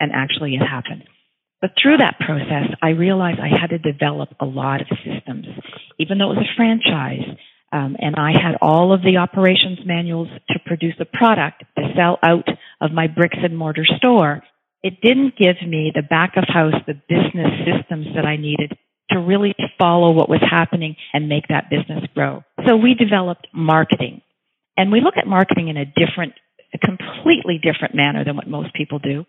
and 0.00 0.10
actually 0.12 0.54
it 0.54 0.64
happened. 0.64 1.04
But 1.60 1.72
through 1.80 1.98
that 1.98 2.18
process, 2.18 2.74
I 2.82 2.90
realized 2.90 3.38
I 3.40 3.48
had 3.48 3.70
to 3.70 3.78
develop 3.78 4.30
a 4.40 4.44
lot 4.44 4.80
of 4.80 4.88
systems. 5.04 5.46
Even 5.98 6.18
though 6.18 6.32
it 6.32 6.36
was 6.36 6.46
a 6.46 6.56
franchise, 6.56 7.38
um, 7.72 7.96
and 7.98 8.14
I 8.16 8.32
had 8.32 8.56
all 8.60 8.92
of 8.92 9.02
the 9.02 9.16
operations 9.16 9.80
manuals 9.84 10.28
to 10.50 10.58
produce 10.66 10.94
a 11.00 11.04
product 11.04 11.64
to 11.76 11.92
sell 11.96 12.18
out 12.22 12.46
of 12.80 12.92
my 12.92 13.06
bricks 13.06 13.38
and 13.42 13.56
mortar 13.56 13.84
store, 13.96 14.42
it 14.86 15.00
didn't 15.02 15.34
give 15.36 15.56
me 15.66 15.90
the 15.92 16.02
back 16.02 16.34
of 16.36 16.44
house, 16.46 16.74
the 16.86 16.94
business 16.94 17.50
systems 17.66 18.06
that 18.14 18.24
I 18.24 18.36
needed 18.36 18.72
to 19.10 19.18
really 19.18 19.52
follow 19.80 20.12
what 20.12 20.28
was 20.28 20.40
happening 20.48 20.94
and 21.12 21.28
make 21.28 21.48
that 21.48 21.68
business 21.70 22.04
grow. 22.14 22.44
So 22.68 22.76
we 22.76 22.94
developed 22.94 23.48
marketing. 23.52 24.22
And 24.76 24.92
we 24.92 25.00
look 25.00 25.14
at 25.16 25.26
marketing 25.26 25.68
in 25.68 25.76
a 25.76 25.84
different, 25.84 26.34
a 26.72 26.78
completely 26.78 27.58
different 27.60 27.96
manner 27.96 28.24
than 28.24 28.36
what 28.36 28.46
most 28.46 28.74
people 28.74 29.00
do. 29.00 29.26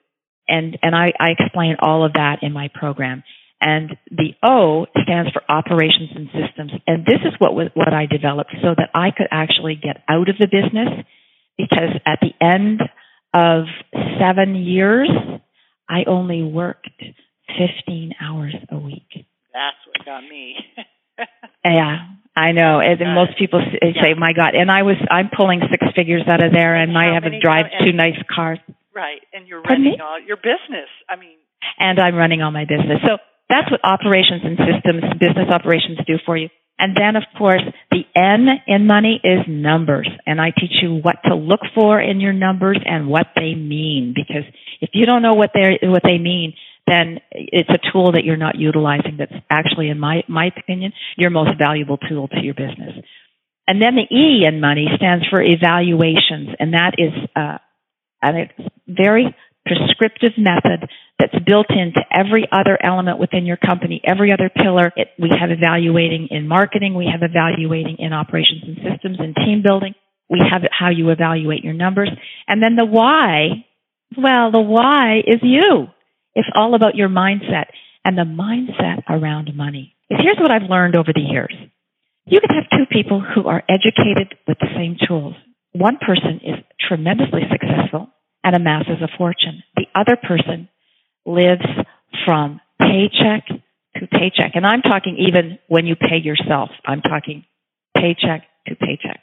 And, 0.48 0.78
and 0.84 0.96
I, 0.96 1.14
I 1.20 1.30
explain 1.32 1.78
all 1.80 2.06
of 2.06 2.14
that 2.14 2.44
in 2.44 2.54
my 2.54 2.70
program. 2.74 3.24
And 3.60 3.98
the 4.12 4.36
O 4.44 4.86
stands 5.02 5.32
for 5.32 5.42
operations 5.50 6.12
and 6.14 6.28
systems. 6.28 6.72
And 6.86 7.04
this 7.04 7.22
is 7.26 7.34
what 7.40 7.56
was, 7.56 7.70
what 7.74 7.94
I 7.94 8.06
developed 8.06 8.52
so 8.62 8.76
that 8.78 8.92
I 8.94 9.10
could 9.10 9.28
actually 9.32 9.74
get 9.76 10.04
out 10.08 10.30
of 10.30 10.38
the 10.38 10.46
business 10.46 11.04
because 11.58 11.98
at 12.06 12.20
the 12.22 12.34
end 12.46 12.82
of 13.34 13.66
seven 14.20 14.56
years, 14.56 15.10
I 15.90 16.04
only 16.08 16.44
worked 16.44 16.90
15 17.48 18.14
hours 18.22 18.56
a 18.72 18.78
week. 18.78 19.08
That's 19.54 19.78
what 19.88 20.06
got 20.06 20.22
me. 20.24 20.56
Yeah, 21.66 21.98
I 22.36 22.52
know. 22.54 22.80
And 22.80 23.00
Got 23.00 23.14
most 23.14 23.38
people 23.38 23.60
eh, 23.60 23.92
say, 24.02 24.10
Yeah. 24.10 24.20
"My 24.20 24.32
God!" 24.34 24.56
And 24.56 24.70
I 24.72 24.84
was, 24.84 24.96
I'm 25.12 25.30
pulling 25.36 25.62
six 25.70 25.84
figures 25.96 26.22
out 26.28 26.44
of 26.44 26.54
there, 26.54 26.76
and 26.76 26.92
And 26.92 26.98
I 26.98 27.14
have 27.14 27.24
to 27.24 27.40
drive 27.42 27.66
two 27.84 27.92
nice 27.92 28.16
cars, 28.34 28.60
right, 28.96 29.20
and 29.34 29.48
you're 29.48 29.62
Pardon 29.62 29.84
running 29.86 30.00
me? 30.00 30.04
all 30.04 30.20
your 30.22 30.38
business. 30.38 30.88
I 31.10 31.16
mean, 31.18 31.36
and 31.80 32.00
I'm 32.00 32.16
running 32.16 32.42
all 32.42 32.52
my 32.52 32.64
business. 32.66 33.02
So 33.04 33.18
that's 33.50 33.70
what 33.72 33.82
operations 33.84 34.44
and 34.46 34.58
systems, 34.58 35.04
business 35.20 35.50
operations, 35.52 35.98
do 36.08 36.18
for 36.26 36.38
you. 36.38 36.50
And 36.80 36.96
then, 36.96 37.16
of 37.16 37.24
course, 37.38 37.64
the 37.90 38.04
N 38.16 38.48
in 38.68 38.86
money 38.86 39.20
is 39.24 39.40
numbers, 39.48 40.08
and 40.28 40.40
I 40.40 40.52
teach 40.52 40.78
you 40.82 40.96
what 40.96 41.16
to 41.26 41.36
look 41.36 41.62
for 41.74 42.00
in 42.00 42.20
your 42.20 42.34
numbers 42.34 42.80
and 42.86 43.08
what 43.08 43.28
they 43.36 43.56
mean. 43.56 44.14
Because 44.16 44.44
if 44.80 44.92
you 44.94 45.06
don't 45.06 45.24
know 45.24 45.34
what 45.34 45.52
they 45.56 45.80
what 45.88 46.04
they 46.04 46.20
mean, 46.20 46.54
then 46.86 47.20
it's 47.32 47.70
a 47.70 47.92
tool 47.92 48.12
that 48.12 48.24
you're 48.24 48.38
not 48.38 48.60
utilizing. 48.60 49.18
That's 49.18 49.34
actually, 49.50 49.90
in 49.90 50.00
my 50.00 50.24
my 50.28 50.52
opinion, 50.56 50.94
your 51.18 51.32
most 51.32 51.58
valuable 51.58 51.98
tool 51.98 52.28
to 52.28 52.42
your 52.42 52.54
business. 52.54 52.94
And 53.68 53.82
then 53.82 53.96
the 53.96 54.16
E 54.16 54.46
in 54.48 54.62
money 54.62 54.88
stands 54.96 55.26
for 55.30 55.42
evaluations, 55.42 56.56
and 56.60 56.74
that 56.74 56.94
is 56.98 57.12
uh, 57.36 57.58
a 58.24 58.50
very 58.88 59.36
prescriptive 59.68 60.34
method 60.38 60.90
that's 61.20 61.36
built 61.46 61.68
into 61.70 62.00
every 62.14 62.48
other 62.52 62.78
element 62.82 63.20
within 63.20 63.46
your 63.46 63.58
company, 63.58 64.02
every 64.06 64.32
other 64.32 64.50
pillar. 64.50 64.94
It, 64.96 65.10
we 65.20 65.30
have 65.30 65.52
evaluating 65.52 66.30
in 66.32 66.48
marketing, 66.48 66.96
we 66.96 67.10
have 67.12 67.28
evaluating 67.28 67.98
in 68.00 68.14
operations 68.14 68.64
and 68.66 68.78
systems 68.78 69.18
and 69.20 69.36
team 69.36 69.62
building. 69.64 69.94
We 70.30 70.40
have 70.40 70.62
how 70.72 70.90
you 70.90 71.10
evaluate 71.10 71.64
your 71.64 71.74
numbers. 71.74 72.10
And 72.48 72.62
then 72.62 72.76
the 72.76 72.86
why, 72.86 73.66
well, 74.18 74.52
the 74.52 74.62
why 74.62 75.22
is 75.26 75.40
you. 75.42 75.88
It's 76.36 76.50
all 76.56 76.76
about 76.76 76.96
your 76.96 77.10
mindset 77.10 77.66
and 78.04 78.18
the 78.18 78.24
mindset 78.24 79.04
around 79.10 79.56
money. 79.56 79.96
Here's 80.10 80.38
what 80.40 80.52
I've 80.52 80.70
learned 80.70 80.96
over 80.96 81.12
the 81.14 81.22
years. 81.22 81.54
You 82.26 82.40
can 82.42 82.56
have 82.56 82.70
two 82.70 82.86
people 82.92 83.22
who 83.22 83.48
are 83.48 83.64
educated 83.70 84.36
with 84.48 84.58
the 84.60 84.68
same 84.76 84.98
tools. 85.08 85.36
One 85.72 85.98
person 85.98 86.42
is 86.44 86.56
tremendously 86.88 87.42
successful 87.52 88.10
and 88.48 88.56
amasses 88.56 89.02
a 89.02 89.10
fortune. 89.18 89.62
The 89.76 89.88
other 89.94 90.16
person 90.16 90.70
lives 91.26 91.68
from 92.26 92.62
paycheck 92.80 93.46
to 93.98 94.08
paycheck. 94.08 94.52
And 94.56 94.66
I'm 94.66 94.82
talking 94.82 95.18
even 95.28 95.60
when 95.68 95.86
you 95.86 95.98
pay 95.98 96.18
yourself. 96.24 96.70
I'm 96.86 97.02
talking 97.02 97.44
paycheck 97.94 98.44
to 98.68 98.76
paycheck. 98.76 99.20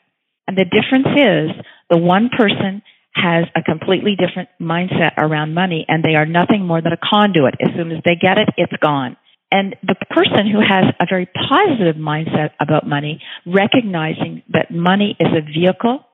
And 0.47 0.59
the 0.59 0.67
difference 0.67 1.09
is 1.17 1.65
the 1.89 1.97
one 1.97 2.29
person 2.37 2.83
has 3.15 3.45
a 3.57 3.63
completely 3.63 4.15
different 4.15 4.51
mindset 4.61 5.13
around 5.17 5.55
money 5.55 5.87
and 5.89 6.05
they 6.05 6.17
are 6.17 6.27
nothing 6.27 6.67
more 6.67 6.83
than 6.83 6.93
a 6.93 6.99
conduit. 7.03 7.55
As 7.63 7.75
soon 7.75 7.93
as 7.93 8.03
they 8.05 8.17
get 8.21 8.37
it, 8.37 8.49
it's 8.59 8.77
gone. 8.83 9.17
And 9.51 9.75
the 9.83 9.95
person 10.11 10.51
who 10.51 10.61
has 10.61 10.93
a 11.01 11.07
very 11.09 11.31
positive 11.49 11.97
mindset 11.97 12.51
about 12.61 12.87
money, 12.87 13.23
recognizing 13.47 14.43
that 14.53 14.71
money 14.71 15.17
is 15.19 15.29
a 15.29 15.41
vehicle 15.41 16.05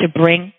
to 0.00 0.08
bring 0.08 0.52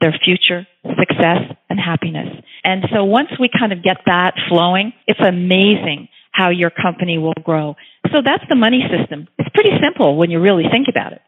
their 0.00 0.14
future 0.24 0.66
success 0.98 1.42
and 1.68 1.78
happiness. 1.78 2.28
And 2.64 2.84
so 2.92 3.04
once 3.04 3.28
we 3.38 3.48
kind 3.48 3.72
of 3.72 3.82
get 3.82 3.98
that 4.06 4.34
flowing, 4.48 4.92
it's 5.06 5.20
amazing 5.20 6.08
how 6.32 6.50
your 6.50 6.70
company 6.70 7.18
will 7.18 7.34
grow. 7.44 7.76
So 8.12 8.22
that's 8.24 8.44
the 8.48 8.56
money 8.56 8.82
system. 8.90 9.28
It's 9.38 9.48
pretty 9.54 9.70
simple 9.82 10.16
when 10.16 10.30
you 10.30 10.40
really 10.40 10.64
think 10.70 10.86
about 10.88 11.12
it. 11.12 11.20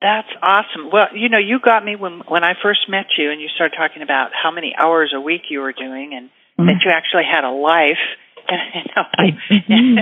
That's 0.00 0.28
awesome. 0.42 0.90
Well, 0.92 1.08
you 1.14 1.28
know, 1.28 1.38
you 1.38 1.58
got 1.64 1.84
me 1.84 1.96
when 1.96 2.20
when 2.28 2.44
I 2.44 2.52
first 2.62 2.80
met 2.90 3.06
you, 3.16 3.30
and 3.30 3.40
you 3.40 3.48
started 3.54 3.74
talking 3.76 4.02
about 4.02 4.30
how 4.34 4.50
many 4.50 4.74
hours 4.76 5.14
a 5.16 5.20
week 5.20 5.42
you 5.48 5.60
were 5.60 5.72
doing, 5.72 6.12
and 6.14 6.30
Mm-hmm. 6.56 6.68
that 6.68 6.76
you 6.84 6.90
actually 6.92 7.24
had 7.24 7.44
a 7.44 7.50
life. 7.50 7.98
And 8.46 8.60
you 8.74 8.82
know, 8.94 9.02
I, 9.16 9.24
mhm. 9.50 9.96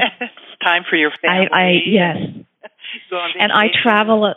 time 0.65 0.83
for 0.91 0.97
your 0.97 1.13
family. 1.23 1.49
I, 1.53 1.61
I 1.61 1.71
yes. 1.87 2.17
And 3.39 3.53
I 3.53 3.69
travel, 3.83 4.25
a- 4.27 4.37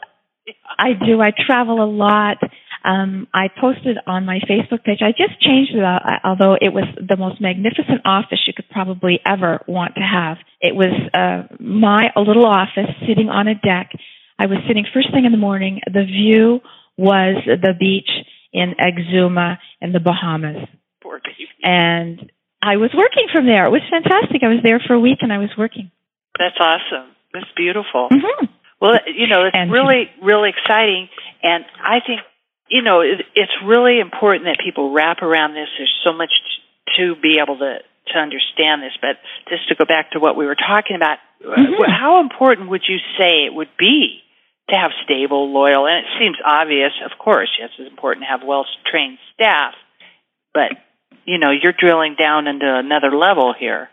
I 0.77 0.93
do, 0.93 1.19
I 1.21 1.31
travel 1.31 1.83
a 1.83 1.89
lot. 1.89 2.37
Um, 2.85 3.27
I 3.33 3.47
posted 3.59 3.97
on 4.05 4.25
my 4.25 4.39
Facebook 4.49 4.83
page. 4.83 4.99
I 5.01 5.11
just 5.11 5.41
changed 5.41 5.73
it, 5.73 5.83
out, 5.83 6.03
although 6.23 6.53
it 6.53 6.71
was 6.71 6.85
the 6.95 7.17
most 7.17 7.41
magnificent 7.41 8.01
office 8.05 8.39
you 8.45 8.53
could 8.53 8.69
probably 8.69 9.19
ever 9.25 9.63
want 9.67 9.95
to 9.95 10.01
have. 10.01 10.37
It 10.61 10.75
was 10.75 10.93
uh, 11.13 11.47
my 11.59 12.11
a 12.15 12.21
little 12.21 12.45
office 12.45 12.89
sitting 13.07 13.29
on 13.29 13.47
a 13.47 13.55
deck. 13.55 13.91
I 14.37 14.45
was 14.45 14.59
sitting 14.67 14.85
first 14.93 15.11
thing 15.11 15.25
in 15.25 15.31
the 15.31 15.37
morning. 15.39 15.81
The 15.87 16.03
view 16.05 16.59
was 16.97 17.35
the 17.45 17.73
beach 17.79 18.09
in 18.53 18.75
Exuma 18.79 19.57
in 19.81 19.91
the 19.91 19.99
Bahamas, 19.99 20.67
and 21.63 22.31
I 22.61 22.77
was 22.77 22.91
working 22.95 23.27
from 23.33 23.45
there. 23.45 23.65
It 23.65 23.71
was 23.71 23.81
fantastic. 23.89 24.43
I 24.43 24.47
was 24.49 24.59
there 24.63 24.79
for 24.85 24.93
a 24.93 24.99
week, 24.99 25.19
and 25.21 25.31
I 25.33 25.39
was 25.39 25.49
working. 25.57 25.91
That's 26.37 26.55
awesome. 26.59 27.09
That's 27.33 27.49
beautiful. 27.55 28.09
hmm 28.11 28.45
Well, 28.81 28.99
you 29.07 29.27
know, 29.27 29.45
it's 29.45 29.55
And- 29.55 29.71
really, 29.71 30.09
really 30.21 30.49
exciting, 30.49 31.09
and 31.43 31.65
I 31.81 31.99
think, 32.05 32.21
you 32.69 32.81
know, 32.81 33.01
it, 33.01 33.21
it's 33.35 33.51
really 33.65 33.99
important 33.99 34.45
that 34.45 34.57
people 34.63 34.91
wrap 34.91 35.21
around 35.21 35.53
this. 35.53 35.67
There's 35.77 35.93
so 36.05 36.13
much 36.13 36.31
t- 36.31 36.97
to 36.97 37.15
be 37.15 37.39
able 37.41 37.57
to 37.59 37.79
to 38.13 38.19
understand 38.19 38.83
this. 38.83 38.93
But 39.01 39.17
just 39.49 39.67
to 39.69 39.75
go 39.75 39.85
back 39.85 40.11
to 40.11 40.19
what 40.19 40.35
we 40.35 40.45
were 40.45 40.55
talking 40.55 40.95
about, 40.95 41.17
Mhm. 41.43 41.89
how 41.89 42.19
important 42.21 42.69
would 42.69 42.83
you 42.87 42.99
say 43.17 43.45
it 43.45 43.53
would 43.53 43.75
be 43.77 44.21
to 44.69 44.75
have 44.75 44.91
stable, 45.03 45.51
loyal, 45.51 45.87
and 45.87 46.05
it 46.05 46.11
seems 46.19 46.37
obvious, 46.45 46.93
of 47.03 47.17
course, 47.17 47.49
yes, 47.59 47.69
it's 47.77 47.89
important 47.89 48.23
to 48.25 48.29
have 48.29 48.43
well 48.43 48.65
trained 48.85 49.17
staff, 49.33 49.73
but 50.53 50.71
you 51.25 51.39
know, 51.39 51.49
you're 51.49 51.73
drilling 51.73 52.15
down 52.15 52.45
into 52.47 52.65
another 52.67 53.11
level 53.15 53.53
here. 53.57 53.89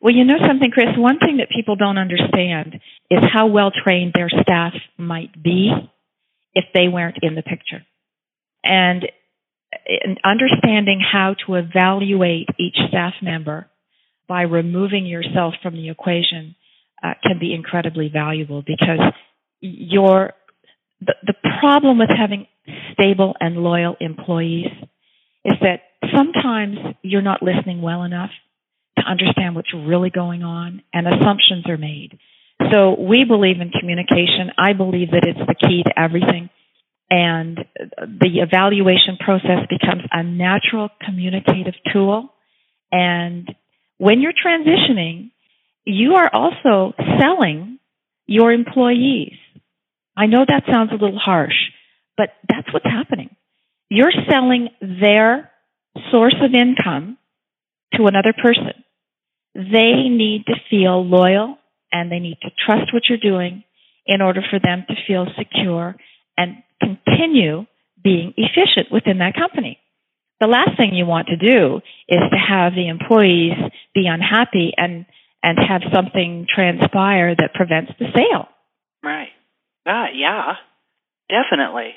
Well, 0.00 0.12
you 0.14 0.24
know 0.24 0.38
something, 0.44 0.70
Kris? 0.72 0.96
One 0.96 1.18
thing 1.18 1.36
that 1.36 1.48
people 1.50 1.76
don't 1.76 1.98
understand 1.98 2.80
is 3.10 3.20
how 3.32 3.46
well 3.46 3.70
trained 3.70 4.12
their 4.14 4.28
staff 4.28 4.72
might 4.98 5.40
be 5.40 5.70
if 6.54 6.64
they 6.74 6.88
weren't 6.88 7.18
in 7.22 7.34
the 7.34 7.42
picture. 7.42 7.84
And 8.62 9.06
understanding 10.24 11.00
how 11.00 11.34
to 11.46 11.54
evaluate 11.54 12.48
each 12.58 12.76
staff 12.88 13.14
member 13.22 13.68
by 14.28 14.42
removing 14.42 15.06
yourself 15.06 15.54
from 15.62 15.74
the 15.74 15.90
equation 15.90 16.54
uh, 17.02 17.14
can 17.22 17.38
be 17.38 17.54
incredibly 17.54 18.08
valuable 18.12 18.62
because 18.62 19.00
your 19.60 20.32
the, 21.00 21.14
the 21.26 21.34
problem 21.60 21.98
with 21.98 22.10
having 22.14 22.46
stable 22.92 23.34
and 23.40 23.56
loyal 23.56 23.96
employees 24.00 24.66
is 25.44 25.54
that 25.62 25.80
sometimes 26.14 26.76
you're 27.02 27.22
not 27.22 27.42
listening 27.42 27.80
well 27.80 28.02
enough 28.02 28.30
to 28.98 29.04
understand 29.04 29.54
what's 29.54 29.72
really 29.72 30.10
going 30.10 30.42
on 30.42 30.82
and 30.92 31.06
assumptions 31.06 31.66
are 31.68 31.78
made. 31.78 32.18
So 32.70 32.96
we 32.98 33.24
believe 33.24 33.60
in 33.60 33.70
communication. 33.70 34.52
I 34.58 34.72
believe 34.74 35.12
that 35.12 35.24
it's 35.24 35.38
the 35.38 35.54
key 35.54 35.82
to 35.84 35.98
everything. 35.98 36.50
And 37.08 37.58
the 37.98 38.40
evaluation 38.40 39.16
process 39.18 39.66
becomes 39.68 40.02
a 40.12 40.22
natural 40.22 40.90
communicative 41.04 41.74
tool. 41.92 42.32
And 42.92 43.48
when 43.98 44.20
you're 44.20 44.32
transitioning, 44.32 45.30
you 45.84 46.14
are 46.14 46.30
also 46.32 46.94
selling 47.18 47.78
your 48.26 48.52
employees. 48.52 49.34
I 50.16 50.26
know 50.26 50.44
that 50.46 50.64
sounds 50.70 50.90
a 50.92 51.02
little 51.02 51.18
harsh, 51.18 51.56
but 52.16 52.28
that's 52.48 52.72
what's 52.72 52.86
happening. 52.86 53.34
You're 53.88 54.12
selling 54.28 54.68
their 54.80 55.50
source 56.12 56.36
of 56.40 56.54
income 56.54 57.18
to 57.94 58.04
another 58.04 58.32
person. 58.32 58.84
They 59.54 60.08
need 60.08 60.44
to 60.46 60.54
feel 60.68 61.04
loyal 61.04 61.58
and 61.92 62.10
they 62.10 62.18
need 62.18 62.38
to 62.42 62.50
trust 62.64 62.92
what 62.92 63.04
you're 63.08 63.18
doing 63.18 63.64
in 64.06 64.22
order 64.22 64.42
for 64.48 64.58
them 64.58 64.84
to 64.88 64.94
feel 65.06 65.26
secure 65.38 65.94
and 66.36 66.62
continue 66.80 67.66
being 68.02 68.34
efficient 68.36 68.90
within 68.90 69.18
that 69.18 69.34
company. 69.34 69.78
The 70.40 70.46
last 70.46 70.76
thing 70.76 70.94
you 70.94 71.04
want 71.04 71.28
to 71.28 71.36
do 71.36 71.80
is 72.08 72.20
to 72.30 72.38
have 72.38 72.74
the 72.74 72.88
employees 72.88 73.52
be 73.94 74.06
unhappy 74.06 74.72
and 74.76 75.04
and 75.42 75.58
have 75.58 75.82
something 75.94 76.46
transpire 76.54 77.34
that 77.34 77.54
prevents 77.54 77.92
the 77.98 78.06
sale. 78.14 78.48
Right. 79.02 79.30
Ah, 79.86 80.06
yeah. 80.14 80.54
Definitely. 81.28 81.94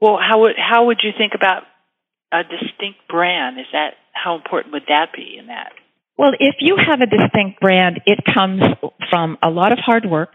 Well, 0.00 0.18
how 0.20 0.40
would 0.40 0.56
how 0.58 0.86
would 0.86 0.98
you 1.02 1.10
think 1.16 1.32
about 1.34 1.62
a 2.32 2.42
distinct 2.42 3.00
brand? 3.08 3.58
Is 3.58 3.66
that 3.72 3.94
how 4.12 4.36
important 4.36 4.72
would 4.72 4.84
that 4.88 5.12
be 5.14 5.36
in 5.38 5.46
that? 5.46 5.72
Well, 6.18 6.32
if 6.38 6.56
you 6.58 6.76
have 6.76 7.00
a 7.00 7.06
distinct 7.06 7.60
brand, 7.60 8.00
it 8.04 8.18
comes 8.34 8.62
from 9.08 9.38
a 9.40 9.50
lot 9.50 9.70
of 9.70 9.78
hard 9.78 10.04
work 10.04 10.34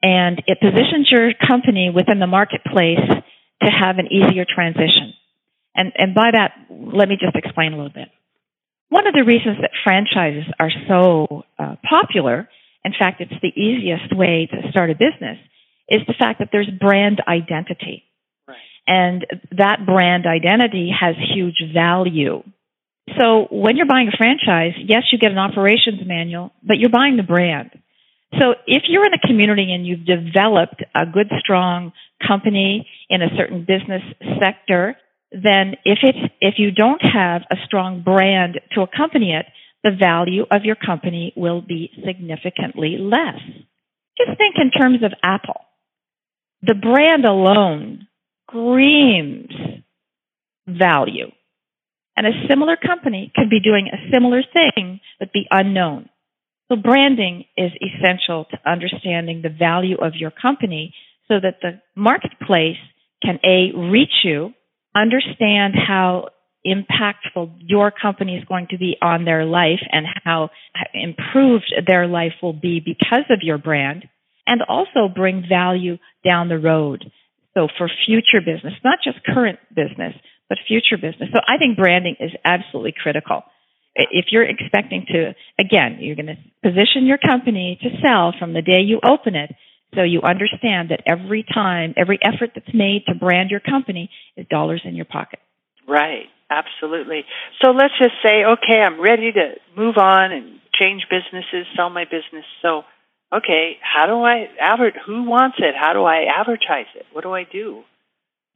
and 0.00 0.40
it 0.46 0.60
positions 0.60 1.10
your 1.10 1.32
company 1.34 1.90
within 1.92 2.20
the 2.20 2.28
marketplace 2.28 3.00
to 3.62 3.68
have 3.68 3.98
an 3.98 4.06
easier 4.12 4.46
transition. 4.48 5.14
And, 5.74 5.92
and 5.96 6.14
by 6.14 6.30
that, 6.32 6.52
let 6.70 7.08
me 7.08 7.16
just 7.20 7.34
explain 7.34 7.72
a 7.72 7.76
little 7.76 7.92
bit. 7.92 8.08
One 8.90 9.08
of 9.08 9.12
the 9.12 9.24
reasons 9.24 9.58
that 9.60 9.70
franchises 9.82 10.44
are 10.58 10.70
so 10.86 11.44
uh, 11.58 11.74
popular, 11.88 12.48
in 12.84 12.92
fact, 12.96 13.20
it's 13.20 13.34
the 13.42 13.60
easiest 13.60 14.16
way 14.16 14.48
to 14.50 14.70
start 14.70 14.90
a 14.90 14.94
business, 14.94 15.38
is 15.88 16.00
the 16.06 16.14
fact 16.18 16.38
that 16.38 16.50
there's 16.52 16.70
brand 16.80 17.20
identity. 17.26 18.04
Right. 18.46 18.56
And 18.86 19.26
that 19.56 19.84
brand 19.84 20.26
identity 20.26 20.90
has 20.98 21.16
huge 21.34 21.60
value. 21.74 22.44
So 23.18 23.46
when 23.50 23.76
you're 23.76 23.86
buying 23.86 24.08
a 24.08 24.16
franchise, 24.16 24.74
yes, 24.84 25.04
you 25.12 25.18
get 25.18 25.30
an 25.30 25.38
operations 25.38 26.00
manual, 26.04 26.52
but 26.62 26.78
you're 26.78 26.90
buying 26.90 27.16
the 27.16 27.22
brand. 27.22 27.70
So 28.32 28.54
if 28.66 28.82
you're 28.88 29.06
in 29.06 29.14
a 29.14 29.26
community 29.26 29.72
and 29.72 29.86
you've 29.86 30.04
developed 30.04 30.82
a 30.94 31.06
good, 31.06 31.30
strong 31.40 31.92
company 32.26 32.86
in 33.08 33.22
a 33.22 33.28
certain 33.36 33.60
business 33.60 34.02
sector, 34.40 34.96
then 35.32 35.74
if 35.84 35.98
it's, 36.02 36.34
if 36.40 36.54
you 36.58 36.70
don't 36.70 37.00
have 37.00 37.42
a 37.50 37.56
strong 37.64 38.02
brand 38.02 38.60
to 38.74 38.82
accompany 38.82 39.32
it, 39.32 39.46
the 39.82 39.90
value 39.98 40.44
of 40.50 40.64
your 40.64 40.74
company 40.74 41.32
will 41.36 41.62
be 41.62 41.90
significantly 42.04 42.96
less. 42.98 43.40
Just 44.18 44.36
think 44.36 44.56
in 44.56 44.70
terms 44.70 45.02
of 45.04 45.12
Apple. 45.22 45.60
The 46.62 46.74
brand 46.74 47.24
alone 47.24 48.08
screams 48.48 49.52
value. 50.66 51.30
And 52.18 52.26
a 52.26 52.48
similar 52.50 52.76
company 52.76 53.30
could 53.36 53.48
be 53.48 53.60
doing 53.60 53.88
a 53.92 54.10
similar 54.12 54.42
thing 54.42 54.98
but 55.20 55.32
be 55.32 55.46
unknown. 55.52 56.08
So 56.68 56.74
branding 56.74 57.44
is 57.56 57.70
essential 57.80 58.44
to 58.50 58.58
understanding 58.68 59.40
the 59.40 59.54
value 59.56 59.96
of 59.96 60.16
your 60.16 60.32
company 60.32 60.92
so 61.28 61.34
that 61.40 61.60
the 61.62 61.80
marketplace 61.94 62.76
can 63.22 63.38
A, 63.44 63.70
reach 63.72 64.24
you, 64.24 64.52
understand 64.96 65.74
how 65.76 66.30
impactful 66.66 67.52
your 67.60 67.92
company 67.92 68.36
is 68.36 68.44
going 68.46 68.66
to 68.70 68.78
be 68.78 68.96
on 69.00 69.24
their 69.24 69.44
life 69.44 69.80
and 69.92 70.04
how 70.24 70.50
improved 70.92 71.72
their 71.86 72.08
life 72.08 72.32
will 72.42 72.52
be 72.52 72.80
because 72.84 73.26
of 73.30 73.42
your 73.42 73.58
brand, 73.58 74.08
and 74.44 74.60
also 74.62 75.06
bring 75.14 75.44
value 75.48 75.98
down 76.24 76.48
the 76.48 76.58
road. 76.58 77.04
So 77.54 77.68
for 77.78 77.88
future 78.06 78.40
business, 78.44 78.74
not 78.82 78.98
just 79.04 79.24
current 79.24 79.60
business, 79.68 80.14
but 80.48 80.58
future 80.66 80.96
business. 80.96 81.28
So 81.32 81.40
I 81.46 81.58
think 81.58 81.76
branding 81.76 82.16
is 82.20 82.32
absolutely 82.44 82.94
critical 83.00 83.44
if 83.98 84.26
you're 84.30 84.44
expecting 84.44 85.06
to, 85.08 85.34
again, 85.58 85.98
you're 86.00 86.16
going 86.16 86.26
to 86.26 86.36
position 86.62 87.06
your 87.06 87.18
company 87.18 87.78
to 87.82 87.88
sell 88.06 88.32
from 88.38 88.52
the 88.52 88.62
day 88.62 88.80
you 88.80 89.00
open 89.04 89.34
it. 89.34 89.54
So 89.94 90.02
you 90.02 90.20
understand 90.22 90.90
that 90.90 91.00
every 91.06 91.42
time, 91.42 91.94
every 91.96 92.18
effort 92.22 92.50
that's 92.54 92.72
made 92.74 93.04
to 93.08 93.14
brand 93.14 93.50
your 93.50 93.60
company 93.60 94.10
is 94.36 94.46
dollars 94.48 94.82
in 94.84 94.94
your 94.94 95.06
pocket. 95.06 95.40
Right. 95.88 96.26
Absolutely. 96.50 97.24
So 97.62 97.72
let's 97.72 97.94
just 97.98 98.14
say, 98.24 98.44
okay, 98.44 98.80
I'm 98.80 99.00
ready 99.00 99.32
to 99.32 99.54
move 99.76 99.96
on 99.98 100.32
and 100.32 100.60
change 100.78 101.02
businesses, 101.10 101.66
sell 101.76 101.90
my 101.90 102.04
business. 102.04 102.44
So, 102.62 102.84
okay, 103.32 103.76
how 103.82 104.06
do 104.06 104.22
I 104.22 104.48
advert? 104.60 104.94
Who 105.06 105.24
wants 105.24 105.56
it? 105.58 105.74
How 105.78 105.92
do 105.92 106.04
I 106.04 106.24
advertise 106.38 106.86
it? 106.94 107.04
What 107.12 107.24
do 107.24 107.32
I 107.32 107.44
do? 107.44 107.82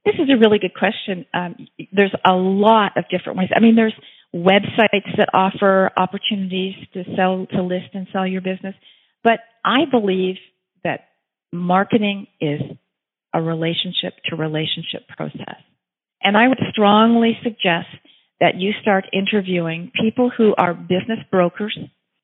This 0.04 0.14
is 0.14 0.28
a 0.30 0.38
really 0.38 0.58
good 0.58 0.74
question. 0.74 1.26
Um, 1.32 1.68
there's 1.92 2.14
a 2.24 2.32
lot 2.34 2.96
of 2.96 3.04
different 3.08 3.38
ways. 3.38 3.50
I 3.54 3.60
mean, 3.60 3.76
there's 3.76 3.94
websites 4.34 5.16
that 5.16 5.28
offer 5.32 5.90
opportunities 5.96 6.74
to 6.94 7.04
sell, 7.16 7.46
to 7.52 7.62
list 7.62 7.94
and 7.94 8.06
sell 8.12 8.26
your 8.26 8.40
business. 8.40 8.74
But 9.22 9.40
I 9.64 9.84
believe 9.90 10.36
that 10.82 11.08
marketing 11.52 12.26
is 12.40 12.60
a 13.32 13.40
relationship 13.40 14.14
to 14.26 14.36
relationship 14.36 15.06
process. 15.16 15.60
And 16.22 16.36
I 16.36 16.48
would 16.48 16.60
strongly 16.70 17.38
suggest 17.42 17.88
that 18.40 18.56
you 18.56 18.72
start 18.80 19.04
interviewing 19.12 19.92
people 20.00 20.30
who 20.36 20.54
are 20.58 20.74
business 20.74 21.20
brokers 21.30 21.78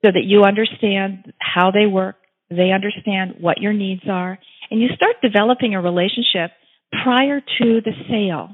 so 0.05 0.11
that 0.13 0.25
you 0.25 0.43
understand 0.43 1.33
how 1.39 1.71
they 1.71 1.87
work, 1.87 2.17
they 2.51 2.71
understand 2.73 3.37
what 3.41 3.59
your 3.59 3.73
needs 3.73 4.03
are, 4.09 4.39
and 4.71 4.81
you 4.81 4.89
start 4.95 5.17
developing 5.23 5.75
a 5.75 5.81
relationship 5.81 6.51
prior 6.93 7.41
to 7.41 7.81
the 7.81 7.93
sale 8.09 8.51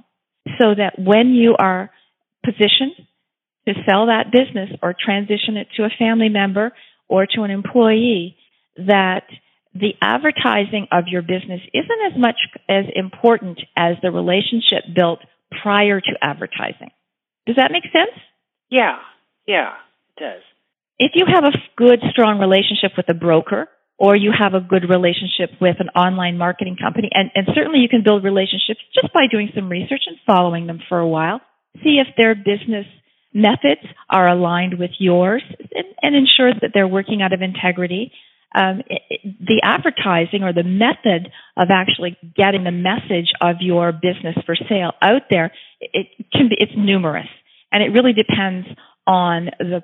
so 0.61 0.75
that 0.75 0.99
when 0.99 1.29
you 1.29 1.55
are 1.59 1.91
positioned 2.45 2.95
to 3.67 3.75
sell 3.89 4.07
that 4.07 4.31
business 4.31 4.71
or 4.83 4.95
transition 4.95 5.57
it 5.57 5.69
to 5.77 5.85
a 5.85 5.91
family 5.99 6.29
member 6.29 6.73
or 7.09 7.27
to 7.27 7.43
an 7.43 7.51
employee 7.51 8.37
that 8.77 9.25
the 9.75 9.95
advertising 10.01 10.87
of 10.93 11.05
your 11.09 11.23
business 11.23 11.61
isn't 11.73 12.13
as 12.13 12.19
much 12.19 12.37
as 12.69 12.85
important 12.95 13.61
as 13.77 13.97
the 14.03 14.11
relationship 14.11 14.85
built 14.95 15.21
prior 15.63 16.01
to 16.01 16.13
advertising. 16.23 16.91
Does 17.47 17.57
that 17.57 17.73
make 17.73 17.85
sense? 17.85 18.17
Yeah, 18.71 18.99
yeah, 19.47 19.73
it 20.17 20.21
does. 20.21 20.43
If 20.99 21.13
you 21.15 21.27
have 21.27 21.45
a 21.45 21.57
good, 21.77 22.01
strong 22.11 22.39
relationship 22.39 22.93
with 22.97 23.09
a 23.09 23.15
broker, 23.15 23.69
or 23.99 24.17
you 24.17 24.33
have 24.37 24.55
a 24.55 24.61
good 24.61 24.89
relationship 24.89 25.51
with 25.61 25.77
an 25.79 25.89
online 25.91 26.37
marketing 26.37 26.77
company, 26.81 27.09
and, 27.13 27.31
and 27.35 27.47
certainly 27.55 27.79
you 27.79 27.89
can 27.89 28.03
build 28.03 28.25
relationships 28.25 28.81
just 28.95 29.13
by 29.13 29.27
doing 29.31 29.51
some 29.55 29.69
research 29.69 30.03
and 30.07 30.17
following 30.27 30.67
them 30.67 30.81
for 30.89 30.99
a 30.99 31.09
while. 31.09 31.41
See 31.83 32.01
if 32.01 32.09
their 32.17 32.35
business 32.35 32.87
methods 33.33 33.83
are 34.09 34.29
aligned 34.29 34.79
with 34.79 34.93
yours 34.99 35.43
and, 35.75 35.87
and 36.03 36.15
ensure 36.15 36.53
that 36.55 36.71
they're 36.73 36.89
working 36.89 37.21
out 37.23 37.33
of 37.33 37.43
integrity. 37.43 38.13
Um, 38.55 38.83
it, 38.89 39.03
it, 39.11 39.21
the 39.41 39.61
advertising 39.65 40.45
or 40.45 40.53
the 40.53 40.63
method 40.63 41.33
of 41.57 41.69
actually 41.73 42.17
getting 42.37 42.63
the 42.63 42.71
message 42.71 43.33
of 43.41 43.57
your 43.61 43.91
business 43.91 44.37
for 44.47 44.55
sale 44.69 44.93
out 45.03 45.23
there, 45.31 45.53
it, 45.81 46.07
it 46.19 46.27
can 46.33 46.49
be, 46.49 46.57
it's 46.59 46.73
numerous. 46.77 47.27
And 47.73 47.83
it 47.83 47.89
really 47.89 48.13
depends 48.13 48.69
on 49.07 49.51
the, 49.59 49.83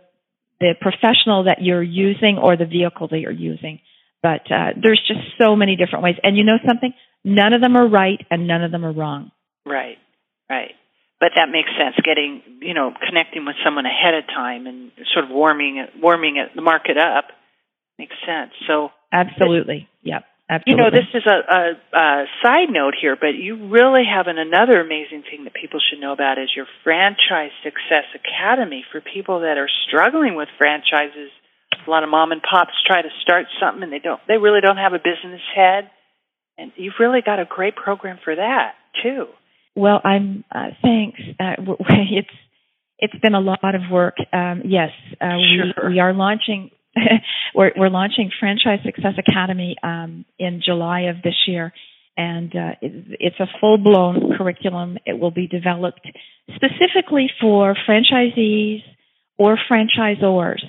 the 0.61 0.75
professional 0.81 1.45
that 1.45 1.59
you're 1.61 1.83
using 1.83 2.39
or 2.41 2.57
the 2.57 2.67
vehicle 2.67 3.09
that 3.09 3.19
you're 3.19 3.33
using. 3.33 3.81
But 4.23 4.51
uh, 4.51 4.73
there's 4.81 5.03
just 5.07 5.21
so 5.41 5.57
many 5.57 5.77
different 5.77 6.05
ways. 6.05 6.17
And 6.23 6.37
you 6.37 6.45
know 6.45 6.59
something? 6.67 6.93
None 7.25 7.53
of 7.53 7.61
them 7.61 7.77
are 7.77 7.89
right 7.89 8.25
and 8.31 8.47
none 8.47 8.63
of 8.63 8.71
them 8.71 8.85
are 8.85 8.93
wrong. 8.93 9.31
Right, 9.67 9.99
right 10.49 10.73
but 11.21 11.33
that 11.37 11.51
makes 11.53 11.69
sense. 11.79 11.95
Getting 12.03 12.43
you 12.61 12.75
know 12.75 12.93
connecting 13.07 13.45
with 13.45 13.57
someone 13.63 13.85
ahead 13.87 14.15
of 14.15 14.27
time 14.27 14.67
and 14.67 14.91
sort 15.13 15.27
of 15.27 15.31
warming 15.31 15.87
warming 16.01 16.43
the 16.55 16.63
market 16.63 16.97
up 16.97 17.29
makes 17.99 18.17
sense. 18.27 18.53
So 18.67 18.91
absolutely, 19.13 19.89
yep. 20.03 20.25
Absolutely. 20.51 20.83
You 20.83 20.91
know, 20.91 20.91
this 20.91 21.07
is 21.15 21.23
a, 21.31 21.39
a, 21.47 21.97
a 21.97 22.25
side 22.43 22.71
note 22.71 22.95
here, 23.01 23.15
but 23.15 23.39
you 23.39 23.71
really 23.71 24.03
have 24.03 24.27
an, 24.27 24.37
another 24.37 24.81
amazing 24.81 25.23
thing 25.23 25.45
that 25.45 25.55
people 25.55 25.79
should 25.79 26.01
know 26.01 26.11
about 26.13 26.39
is 26.39 26.51
your 26.57 26.67
Franchise 26.83 27.55
Success 27.63 28.11
Academy 28.19 28.85
for 28.91 29.01
people 29.01 29.47
that 29.47 29.59
are 29.59 29.69
struggling 29.87 30.35
with 30.35 30.49
franchises. 30.59 31.31
A 31.87 31.91
lot 31.91 32.05
of 32.05 32.11
mom 32.11 32.33
and 32.33 32.43
pops 32.43 32.73
try 32.87 33.03
to 33.03 33.09
start 33.23 33.47
something 33.61 33.83
and 33.83 33.93
they 33.93 33.99
don't, 33.99 34.21
they 34.29 34.37
really 34.37 34.61
don't 34.61 34.77
have 34.77 34.93
a 34.93 34.99
business 34.99 35.41
head. 35.55 35.91
And 36.59 36.73
you've 36.77 36.95
really 37.01 37.21
got 37.25 37.41
a 37.41 37.45
great 37.45 37.77
program 37.77 38.19
for 38.23 38.35
that 38.35 38.75
too. 39.03 39.27
Well, 39.75 40.01
I'm, 40.05 40.45
uh, 40.55 40.71
thanks. 40.83 41.21
Uh, 41.39 41.75
it's, 41.89 42.29
it's 42.99 43.19
been 43.23 43.35
a 43.35 43.41
lot 43.41 43.75
of 43.75 43.83
work. 43.91 44.17
Um, 44.33 44.63
yes, 44.67 44.91
uh, 45.21 45.39
sure. 45.39 45.89
we, 45.89 45.95
we 45.95 46.01
are 46.01 46.13
launching 46.13 46.71
we're, 47.55 47.73
we're 47.77 47.89
launching 47.89 48.31
Franchise 48.39 48.81
Success 48.85 49.15
Academy 49.19 49.77
um, 49.83 50.25
in 50.39 50.61
July 50.65 51.03
of 51.03 51.23
this 51.23 51.35
year, 51.47 51.73
and 52.17 52.55
uh, 52.55 52.73
it, 52.81 53.17
it's 53.21 53.41
a 53.41 53.47
full 53.61 53.79
blown 53.79 54.37
curriculum. 54.37 54.99
It 55.07 55.19
will 55.19 55.31
be 55.31 55.47
developed 55.47 56.07
specifically 56.55 57.31
for 57.41 57.77
franchisees 57.89 58.83
or 59.39 59.59
franchisors. 59.71 60.63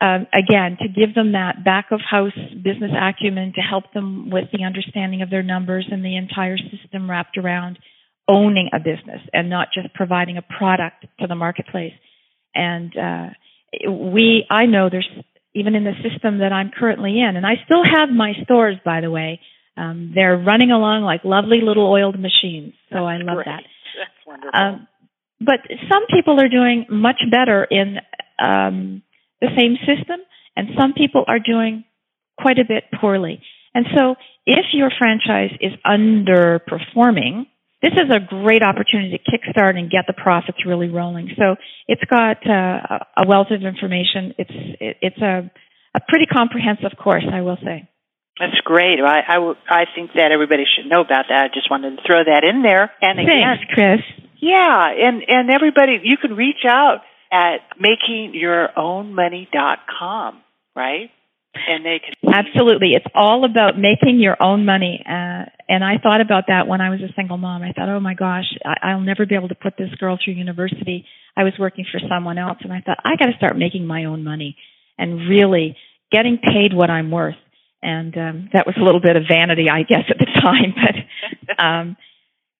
Um, 0.00 0.26
again, 0.32 0.76
to 0.80 0.88
give 0.88 1.14
them 1.14 1.32
that 1.32 1.64
back 1.64 1.86
of 1.90 2.00
house 2.00 2.32
business 2.62 2.90
acumen 2.98 3.52
to 3.54 3.60
help 3.60 3.92
them 3.92 4.30
with 4.30 4.44
the 4.52 4.64
understanding 4.64 5.22
of 5.22 5.30
their 5.30 5.42
numbers 5.42 5.86
and 5.90 6.04
the 6.04 6.16
entire 6.16 6.56
system 6.56 7.10
wrapped 7.10 7.38
around 7.38 7.78
owning 8.28 8.70
a 8.72 8.78
business 8.78 9.20
and 9.32 9.50
not 9.50 9.68
just 9.74 9.94
providing 9.94 10.36
a 10.38 10.42
product 10.42 11.06
to 11.20 11.26
the 11.26 11.34
marketplace. 11.34 11.92
And 12.54 12.96
uh, 12.96 13.28
we, 13.90 14.46
I 14.50 14.66
know 14.66 14.88
there's 14.90 15.08
even 15.54 15.74
in 15.74 15.84
the 15.84 15.94
system 16.02 16.38
that 16.38 16.52
I'm 16.52 16.70
currently 16.76 17.20
in. 17.20 17.36
And 17.36 17.46
I 17.46 17.54
still 17.64 17.82
have 17.84 18.08
my 18.10 18.32
stores, 18.42 18.76
by 18.84 19.00
the 19.00 19.10
way. 19.10 19.40
Um, 19.76 20.12
they're 20.14 20.36
running 20.36 20.70
along 20.70 21.02
like 21.02 21.24
lovely 21.24 21.60
little 21.62 21.86
oiled 21.90 22.18
machines. 22.18 22.74
So 22.92 22.98
I 22.98 23.18
love 23.18 23.36
Great. 23.36 23.46
that. 23.46 23.62
That's 23.98 24.26
wonderful. 24.26 24.60
Um, 24.60 24.88
but 25.40 25.60
some 25.90 26.06
people 26.12 26.40
are 26.40 26.48
doing 26.48 26.86
much 26.90 27.20
better 27.30 27.64
in 27.64 27.98
um, 28.38 29.02
the 29.40 29.48
same 29.58 29.76
system, 29.86 30.20
and 30.56 30.68
some 30.78 30.92
people 30.92 31.24
are 31.26 31.38
doing 31.38 31.84
quite 32.40 32.58
a 32.58 32.64
bit 32.66 32.84
poorly. 33.00 33.40
And 33.74 33.86
so, 33.96 34.14
if 34.46 34.66
your 34.72 34.90
franchise 34.98 35.50
is 35.60 35.72
underperforming, 35.86 37.46
this 37.82 37.92
is 37.92 38.08
a 38.10 38.20
great 38.20 38.62
opportunity 38.62 39.18
to 39.18 39.30
kickstart 39.30 39.76
and 39.76 39.90
get 39.90 40.04
the 40.06 40.14
profits 40.14 40.64
really 40.64 40.88
rolling. 40.88 41.28
So 41.38 41.56
it's 41.86 42.04
got 42.08 42.38
uh, 42.48 42.98
a 43.16 43.26
wealth 43.26 43.48
of 43.50 43.62
information. 43.62 44.32
It's 44.38 44.50
it's 44.80 45.18
a 45.18 45.50
a 45.94 46.00
pretty 46.08 46.26
comprehensive 46.26 46.96
course, 46.98 47.24
I 47.30 47.42
will 47.42 47.58
say. 47.62 47.88
That's 48.40 48.58
great. 48.64 48.98
I, 48.98 49.20
I, 49.28 49.34
w- 49.34 49.54
I 49.70 49.84
think 49.94 50.10
that 50.14 50.32
everybody 50.32 50.64
should 50.66 50.90
know 50.90 51.02
about 51.02 51.26
that. 51.28 51.44
I 51.44 51.54
just 51.54 51.70
wanted 51.70 51.96
to 51.96 52.02
throw 52.04 52.18
that 52.24 52.42
in 52.42 52.62
there. 52.62 52.90
And 53.00 53.20
again, 53.20 53.30
Thanks, 53.30 53.72
Kris. 53.72 54.00
yeah, 54.40 54.90
and 54.90 55.22
and 55.28 55.50
everybody, 55.50 56.00
you 56.02 56.16
can 56.16 56.34
reach 56.34 56.64
out 56.66 57.02
at 57.32 57.60
makingyourownmoney.com, 57.80 60.42
right? 60.74 61.10
And 61.54 61.84
they 61.84 62.00
can 62.00 62.14
Absolutely. 62.34 62.94
It's 62.94 63.06
all 63.14 63.44
about 63.44 63.78
making 63.78 64.18
your 64.18 64.36
own 64.42 64.64
money. 64.64 65.04
Uh, 65.06 65.44
and 65.68 65.84
I 65.84 65.98
thought 66.02 66.20
about 66.20 66.44
that 66.48 66.66
when 66.66 66.80
I 66.80 66.90
was 66.90 67.00
a 67.00 67.12
single 67.14 67.36
mom. 67.36 67.62
I 67.62 67.70
thought, 67.72 67.88
oh 67.88 68.00
my 68.00 68.14
gosh, 68.14 68.46
I, 68.64 68.90
I'll 68.90 69.00
never 69.00 69.24
be 69.24 69.36
able 69.36 69.48
to 69.48 69.54
put 69.54 69.74
this 69.78 69.94
girl 70.00 70.18
through 70.22 70.34
university. 70.34 71.06
I 71.36 71.44
was 71.44 71.52
working 71.58 71.86
for 71.90 72.00
someone 72.08 72.38
else, 72.38 72.58
and 72.62 72.72
I 72.72 72.80
thought, 72.80 72.98
I 73.04 73.16
got 73.16 73.26
to 73.26 73.36
start 73.36 73.56
making 73.56 73.86
my 73.86 74.04
own 74.04 74.24
money 74.24 74.56
and 74.98 75.28
really 75.28 75.76
getting 76.10 76.38
paid 76.38 76.74
what 76.74 76.90
I'm 76.90 77.10
worth. 77.10 77.36
And 77.82 78.16
um, 78.16 78.48
that 78.52 78.66
was 78.66 78.76
a 78.80 78.82
little 78.82 79.00
bit 79.00 79.16
of 79.16 79.24
vanity, 79.28 79.68
I 79.70 79.82
guess, 79.82 80.04
at 80.08 80.18
the 80.18 80.26
time. 80.26 80.74
But 81.46 81.62
um, 81.62 81.96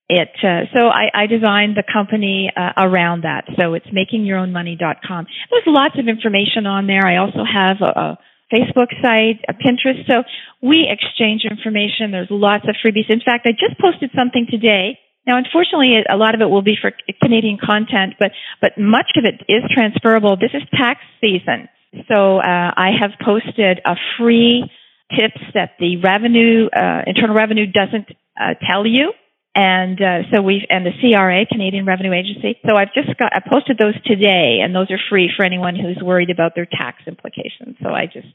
it 0.08 0.28
uh, 0.42 0.68
so 0.76 0.88
I, 0.88 1.08
I 1.14 1.26
designed 1.26 1.76
the 1.76 1.82
company 1.82 2.50
uh, 2.54 2.72
around 2.76 3.24
that. 3.24 3.44
So 3.58 3.72
it's 3.72 3.86
makingyourownmoney.com. 3.86 5.26
There's 5.50 5.66
lots 5.66 5.98
of 5.98 6.08
information 6.08 6.66
on 6.66 6.86
there. 6.86 7.06
I 7.06 7.16
also 7.16 7.40
have 7.40 7.78
a, 7.80 7.84
a 7.98 8.18
Facebook 8.52 8.92
site, 9.00 9.40
a 9.48 9.54
Pinterest. 9.54 10.06
So 10.06 10.22
we 10.62 10.86
exchange 10.90 11.42
information. 11.48 12.12
There's 12.12 12.28
lots 12.30 12.64
of 12.68 12.76
freebies. 12.84 13.08
In 13.08 13.20
fact, 13.24 13.46
I 13.46 13.52
just 13.52 13.80
posted 13.80 14.10
something 14.14 14.46
today. 14.50 14.98
Now, 15.26 15.38
unfortunately, 15.38 15.96
a 16.08 16.16
lot 16.16 16.34
of 16.34 16.42
it 16.42 16.50
will 16.50 16.62
be 16.62 16.76
for 16.78 16.92
Canadian 17.22 17.56
content, 17.56 18.14
but 18.20 18.32
but 18.60 18.72
much 18.76 19.16
of 19.16 19.24
it 19.24 19.40
is 19.48 19.62
transferable. 19.72 20.36
This 20.36 20.52
is 20.52 20.62
tax 20.76 21.00
season, 21.18 21.68
so 22.12 22.36
uh, 22.36 22.70
I 22.76 22.90
have 23.00 23.12
posted 23.24 23.80
a 23.86 23.96
free 24.18 24.70
tips 25.16 25.40
that 25.54 25.76
the 25.80 25.96
revenue, 25.96 26.68
uh, 26.68 27.02
Internal 27.06 27.34
Revenue, 27.34 27.64
doesn't 27.64 28.08
uh, 28.38 28.52
tell 28.70 28.86
you 28.86 29.12
and 29.54 30.00
uh, 30.00 30.18
so 30.32 30.42
we've 30.42 30.62
and 30.68 30.84
the 30.84 30.90
CRA 31.00 31.46
Canadian 31.46 31.86
Revenue 31.86 32.12
Agency. 32.12 32.58
So 32.68 32.76
I've 32.76 32.92
just 32.92 33.16
got 33.18 33.32
I 33.34 33.40
posted 33.40 33.78
those 33.78 33.94
today, 34.04 34.58
and 34.62 34.74
those 34.74 34.90
are 34.90 34.98
free 35.08 35.30
for 35.36 35.44
anyone 35.44 35.76
who's 35.76 36.02
worried 36.02 36.30
about 36.30 36.52
their 36.54 36.66
tax 36.66 37.02
implications. 37.06 37.76
So 37.82 37.90
I 37.90 38.06
just 38.06 38.26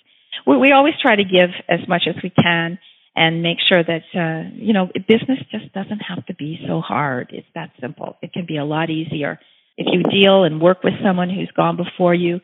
we, 0.47 0.57
we 0.57 0.71
always 0.71 0.93
try 1.01 1.15
to 1.15 1.23
give 1.23 1.49
as 1.67 1.87
much 1.87 2.03
as 2.07 2.15
we 2.23 2.29
can 2.29 2.79
and 3.15 3.43
make 3.43 3.57
sure 3.67 3.83
that 3.83 4.03
uh, 4.15 4.49
you 4.55 4.71
know 4.73 4.87
business 5.07 5.39
just 5.51 5.73
doesn't 5.73 5.99
have 5.99 6.25
to 6.27 6.35
be 6.35 6.59
so 6.65 6.79
hard. 6.79 7.31
It's 7.33 7.47
that 7.53 7.71
simple. 7.81 8.15
It 8.21 8.31
can 8.31 8.45
be 8.47 8.57
a 8.57 8.65
lot 8.65 8.89
easier 8.89 9.39
if 9.77 9.87
you 9.91 10.03
deal 10.03 10.45
and 10.45 10.61
work 10.61 10.83
with 10.83 10.93
someone 11.03 11.29
who's 11.29 11.51
gone 11.55 11.75
before 11.75 12.13
you. 12.13 12.39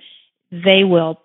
They 0.51 0.83
will 0.83 1.19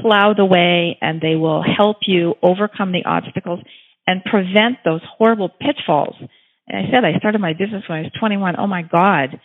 plow 0.00 0.32
the 0.34 0.46
way 0.46 0.96
and 1.02 1.20
they 1.20 1.34
will 1.34 1.62
help 1.62 1.98
you 2.06 2.34
overcome 2.42 2.92
the 2.92 3.04
obstacles 3.04 3.60
and 4.06 4.24
prevent 4.24 4.78
those 4.84 5.02
horrible 5.18 5.50
pitfalls 5.50 6.14
and 6.68 6.86
I 6.86 6.90
said 6.90 7.04
I 7.04 7.18
started 7.18 7.40
my 7.40 7.52
business 7.52 7.84
when 7.88 7.98
I 7.98 8.02
was 8.02 8.12
21. 8.18 8.54
Oh 8.58 8.66
my 8.66 8.82
God, 8.82 9.40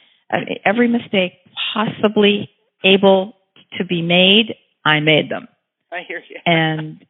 every 0.65 0.88
mistake 0.88 1.34
possibly 1.73 2.49
able 2.84 3.34
to 3.78 3.86
be 3.86 4.01
made, 4.01 4.56
I 4.86 4.99
made 4.99 5.30
them. 5.30 5.47
I 5.91 6.01
hear 6.08 6.21
you. 6.30 6.38
And 6.45 7.04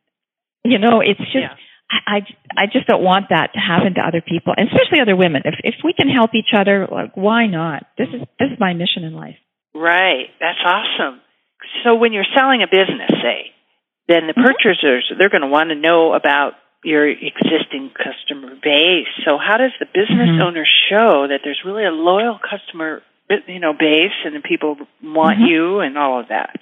you 0.64 0.80
know, 0.80 1.02
it's 1.02 1.20
just 1.20 1.36
Yeah. 1.36 1.56
I 2.08 2.22
I 2.58 2.66
just 2.66 2.88
don't 2.88 3.04
want 3.04 3.28
that 3.30 3.54
to 3.54 3.60
happen 3.60 3.94
to 3.96 4.02
other 4.02 4.22
people, 4.22 4.54
and 4.58 4.68
especially 4.68 5.00
other 5.02 5.16
women. 5.16 5.44
If 5.46 5.56
if 5.64 5.76
we 5.84 5.94
can 5.94 6.10
help 6.10 6.32
each 6.34 6.54
other, 6.56 6.88
like 6.92 7.12
why 7.16 7.46
not? 7.48 7.86
This 7.98 8.08
is 8.10 8.22
this 8.40 8.50
is 8.52 8.60
my 8.60 8.74
mission 8.74 9.04
in 9.04 9.14
life. 9.14 9.38
Right. 9.76 10.28
That's 10.40 10.58
awesome. 10.66 11.22
So 11.84 11.96
when 11.96 12.14
you're 12.14 12.26
selling 12.36 12.64
a 12.64 12.68
business, 12.68 13.10
say, 13.22 13.52
then 14.08 14.28
the 14.28 14.34
Mhm. 14.34 14.46
purchasers 14.46 15.12
they're 15.18 15.30
going 15.30 15.42
to 15.42 15.48
want 15.48 15.70
to 15.70 15.76
know 15.76 16.14
about 16.14 16.54
your 16.86 17.10
existing 17.10 17.90
customer 17.98 18.56
base. 18.62 19.08
So 19.26 19.38
how 19.38 19.58
does 19.58 19.72
the 19.80 19.88
business 19.88 20.30
Mhm. 20.30 20.42
owner 20.42 20.66
show 20.90 21.28
that 21.28 21.42
there's 21.44 21.66
really 21.66 21.84
a 21.84 21.92
loyal 21.92 22.38
customer, 22.38 23.02
you 23.48 23.60
know, 23.60 23.74
base 23.74 24.14
and 24.24 24.44
people 24.44 24.78
want 25.04 25.40
Mhm. 25.40 25.48
you 25.48 25.80
and 25.80 25.98
all 25.98 26.20
of 26.20 26.28
that? 26.28 26.60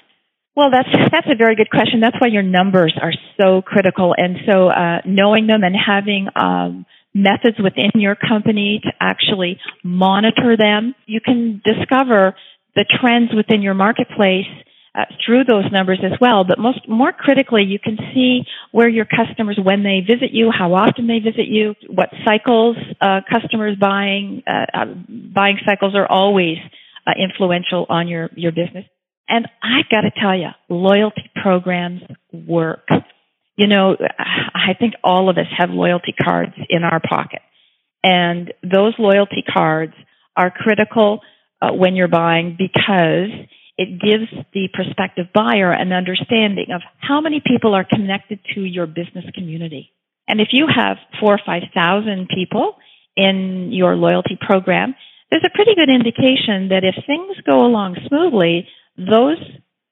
Well, 0.55 0.69
that's 0.69 0.89
that's 1.11 1.27
a 1.27 1.35
very 1.35 1.55
good 1.55 1.69
question. 1.69 1.99
That's 1.99 2.19
why 2.19 2.27
your 2.27 2.43
numbers 2.43 2.95
are 3.01 3.13
so 3.41 3.61
critical, 3.61 4.15
and 4.17 4.39
so 4.45 4.69
uh, 4.69 5.01
knowing 5.03 5.47
them 5.47 5.63
and 5.63 5.75
having 5.75 6.29
um, 6.35 6.85
methods 7.13 7.57
within 7.59 7.91
your 7.95 8.15
company 8.15 8.79
to 8.83 8.91
actually 9.01 9.59
monitor 9.83 10.55
them, 10.55 10.93
you 11.05 11.21
can 11.21 11.61
discover 11.65 12.35
the 12.75 12.85
trends 12.85 13.33
within 13.33 13.61
your 13.61 13.73
marketplace 13.73 14.47
uh, 14.95 15.05
through 15.25 15.43
those 15.43 15.71
numbers 15.71 15.99
as 16.03 16.17
well. 16.21 16.43
But 16.43 16.59
most 16.59 16.87
more 16.87 17.11
critically, 17.11 17.63
you 17.63 17.79
can 17.79 17.97
see 18.13 18.41
where 18.71 18.87
your 18.87 19.05
customers, 19.05 19.59
when 19.61 19.83
they 19.83 20.01
visit 20.01 20.31
you, 20.31 20.51
how 20.51 20.73
often 20.75 21.07
they 21.07 21.19
visit 21.19 21.47
you, 21.47 21.73
what 21.89 22.09
cycles 22.25 22.77
uh, 23.01 23.21
customers 23.31 23.75
buying 23.79 24.43
uh, 24.47 24.65
uh, 24.73 24.85
buying 25.33 25.57
cycles 25.65 25.95
are 25.95 26.05
always 26.07 26.57
uh, 27.07 27.11
influential 27.17 27.85
on 27.89 28.07
your 28.07 28.29
your 28.35 28.51
business. 28.51 28.85
And 29.27 29.47
I've 29.63 29.89
got 29.89 30.01
to 30.01 30.11
tell 30.11 30.37
you, 30.37 30.49
loyalty 30.69 31.29
programs 31.41 32.01
work. 32.31 32.87
You 33.55 33.67
know, 33.67 33.95
I 34.19 34.73
think 34.77 34.93
all 35.03 35.29
of 35.29 35.37
us 35.37 35.47
have 35.57 35.69
loyalty 35.69 36.13
cards 36.23 36.53
in 36.69 36.83
our 36.83 36.99
pocket. 36.99 37.41
And 38.03 38.53
those 38.61 38.93
loyalty 38.99 39.43
cards 39.51 39.93
are 40.35 40.51
critical 40.51 41.21
when 41.61 41.95
you're 41.95 42.09
buying 42.09 42.57
because 42.57 43.29
it 43.77 43.99
gives 43.99 44.29
the 44.53 44.69
prospective 44.73 45.27
buyer 45.33 45.71
an 45.71 45.91
understanding 45.91 46.67
of 46.73 46.81
how 46.99 47.21
many 47.21 47.41
people 47.45 47.73
are 47.73 47.83
connected 47.83 48.39
to 48.53 48.61
your 48.61 48.85
business 48.85 49.25
community. 49.33 49.91
And 50.27 50.39
if 50.39 50.49
you 50.51 50.67
have 50.73 50.97
four 51.19 51.33
or 51.33 51.41
five 51.45 51.63
thousand 51.73 52.29
people 52.33 52.75
in 53.15 53.71
your 53.71 53.95
loyalty 53.95 54.37
program, 54.39 54.95
there's 55.31 55.43
a 55.45 55.55
pretty 55.55 55.75
good 55.75 55.89
indication 55.89 56.69
that 56.69 56.83
if 56.83 56.95
things 57.05 57.35
go 57.45 57.65
along 57.65 57.97
smoothly, 58.07 58.67
those 58.97 59.37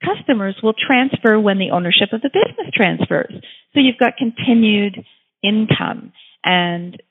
customers 0.03 0.55
will 0.61 0.73
transfer 0.73 1.39
when 1.39 1.57
the 1.57 1.71
ownership 1.71 2.13
of 2.13 2.21
the 2.21 2.29
business 2.29 2.71
transfers. 2.73 3.34
So 3.73 3.79
you've 3.79 3.97
got 3.97 4.17
continued 4.17 5.03
income 5.43 6.13
and 6.43 7.01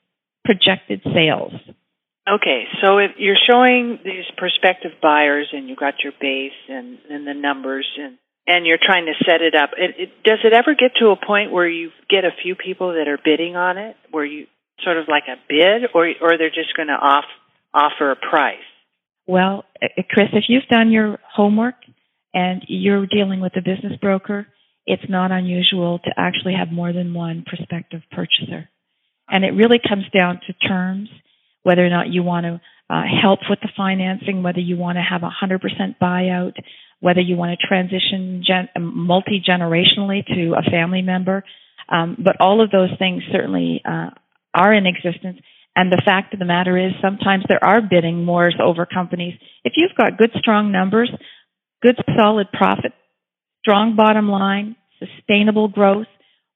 projected 0.45 1.01
sales. 1.13 1.53
Okay, 2.29 2.65
so 2.81 2.99
if 2.99 3.11
you're 3.17 3.39
showing 3.49 3.99
these 4.03 4.25
prospective 4.37 4.91
buyers 5.01 5.47
and 5.53 5.67
you've 5.67 5.79
got 5.79 5.95
your 6.03 6.13
base 6.21 6.51
and, 6.69 6.99
and 7.09 7.25
the 7.25 7.33
numbers 7.33 7.87
and 7.97 8.17
and 8.47 8.65
you're 8.65 8.79
trying 8.83 9.05
to 9.05 9.13
set 9.25 9.41
it 9.41 9.55
up. 9.55 9.71
It, 9.77 9.95
it, 9.97 10.09
does 10.23 10.39
it 10.43 10.53
ever 10.53 10.73
get 10.73 10.95
to 10.99 11.09
a 11.09 11.15
point 11.15 11.51
where 11.51 11.67
you 11.67 11.91
get 12.09 12.25
a 12.25 12.31
few 12.43 12.55
people 12.55 12.93
that 12.93 13.07
are 13.07 13.19
bidding 13.23 13.55
on 13.55 13.77
it, 13.77 13.95
where 14.09 14.25
you 14.25 14.47
sort 14.83 14.97
of 14.97 15.05
like 15.07 15.23
a 15.27 15.37
bid, 15.47 15.89
or 15.93 16.07
or 16.21 16.37
they're 16.37 16.49
just 16.49 16.75
going 16.75 16.87
to 16.87 16.93
off 16.93 17.25
offer 17.73 18.11
a 18.11 18.15
price? 18.15 18.57
Well, 19.27 19.63
uh, 19.81 19.87
Kris, 20.09 20.29
if 20.33 20.45
you've 20.47 20.67
done 20.69 20.91
your 20.91 21.19
homework 21.33 21.75
and 22.33 22.63
you're 22.67 23.05
dealing 23.05 23.41
with 23.41 23.55
a 23.55 23.61
business 23.61 23.97
broker, 24.01 24.47
it's 24.85 25.03
not 25.07 25.31
unusual 25.31 25.99
to 25.99 26.11
actually 26.17 26.55
have 26.55 26.71
more 26.71 26.91
than 26.91 27.13
one 27.13 27.43
prospective 27.45 28.01
purchaser. 28.11 28.69
And 29.29 29.45
it 29.45 29.51
really 29.51 29.79
comes 29.79 30.05
down 30.17 30.41
to 30.47 30.67
terms, 30.67 31.09
whether 31.63 31.85
or 31.85 31.89
not 31.89 32.07
you 32.09 32.23
want 32.23 32.45
to 32.45 32.61
uh, 32.89 33.03
help 33.21 33.39
with 33.49 33.59
the 33.61 33.69
financing, 33.75 34.43
whether 34.43 34.59
you 34.59 34.77
want 34.77 34.97
to 34.97 35.01
have 35.01 35.23
a 35.23 35.29
100% 35.29 35.59
buyout, 36.01 36.53
whether 36.99 37.21
you 37.21 37.35
want 37.35 37.57
to 37.57 37.67
transition 37.67 38.43
gen- 38.45 38.69
multi 38.79 39.41
generationally 39.47 40.25
to 40.25 40.53
a 40.57 40.69
family 40.69 41.01
member. 41.01 41.43
Um, 41.89 42.17
but 42.23 42.37
all 42.39 42.63
of 42.63 42.71
those 42.71 42.89
things 42.99 43.23
certainly 43.31 43.81
uh, 43.85 44.09
are 44.53 44.73
in 44.73 44.85
existence. 44.85 45.39
And 45.75 45.91
the 45.91 46.01
fact 46.03 46.33
of 46.33 46.39
the 46.39 46.45
matter 46.45 46.77
is, 46.77 46.91
sometimes 47.01 47.45
there 47.47 47.63
are 47.63 47.81
bidding 47.81 48.25
wars 48.25 48.55
over 48.61 48.85
companies. 48.85 49.35
If 49.63 49.73
you've 49.77 49.95
got 49.97 50.17
good, 50.17 50.31
strong 50.37 50.71
numbers, 50.71 51.09
good, 51.81 51.95
solid 52.17 52.47
profit, 52.51 52.91
strong 53.61 53.95
bottom 53.95 54.27
line, 54.27 54.75
sustainable 54.99 55.69
growth, 55.69 56.07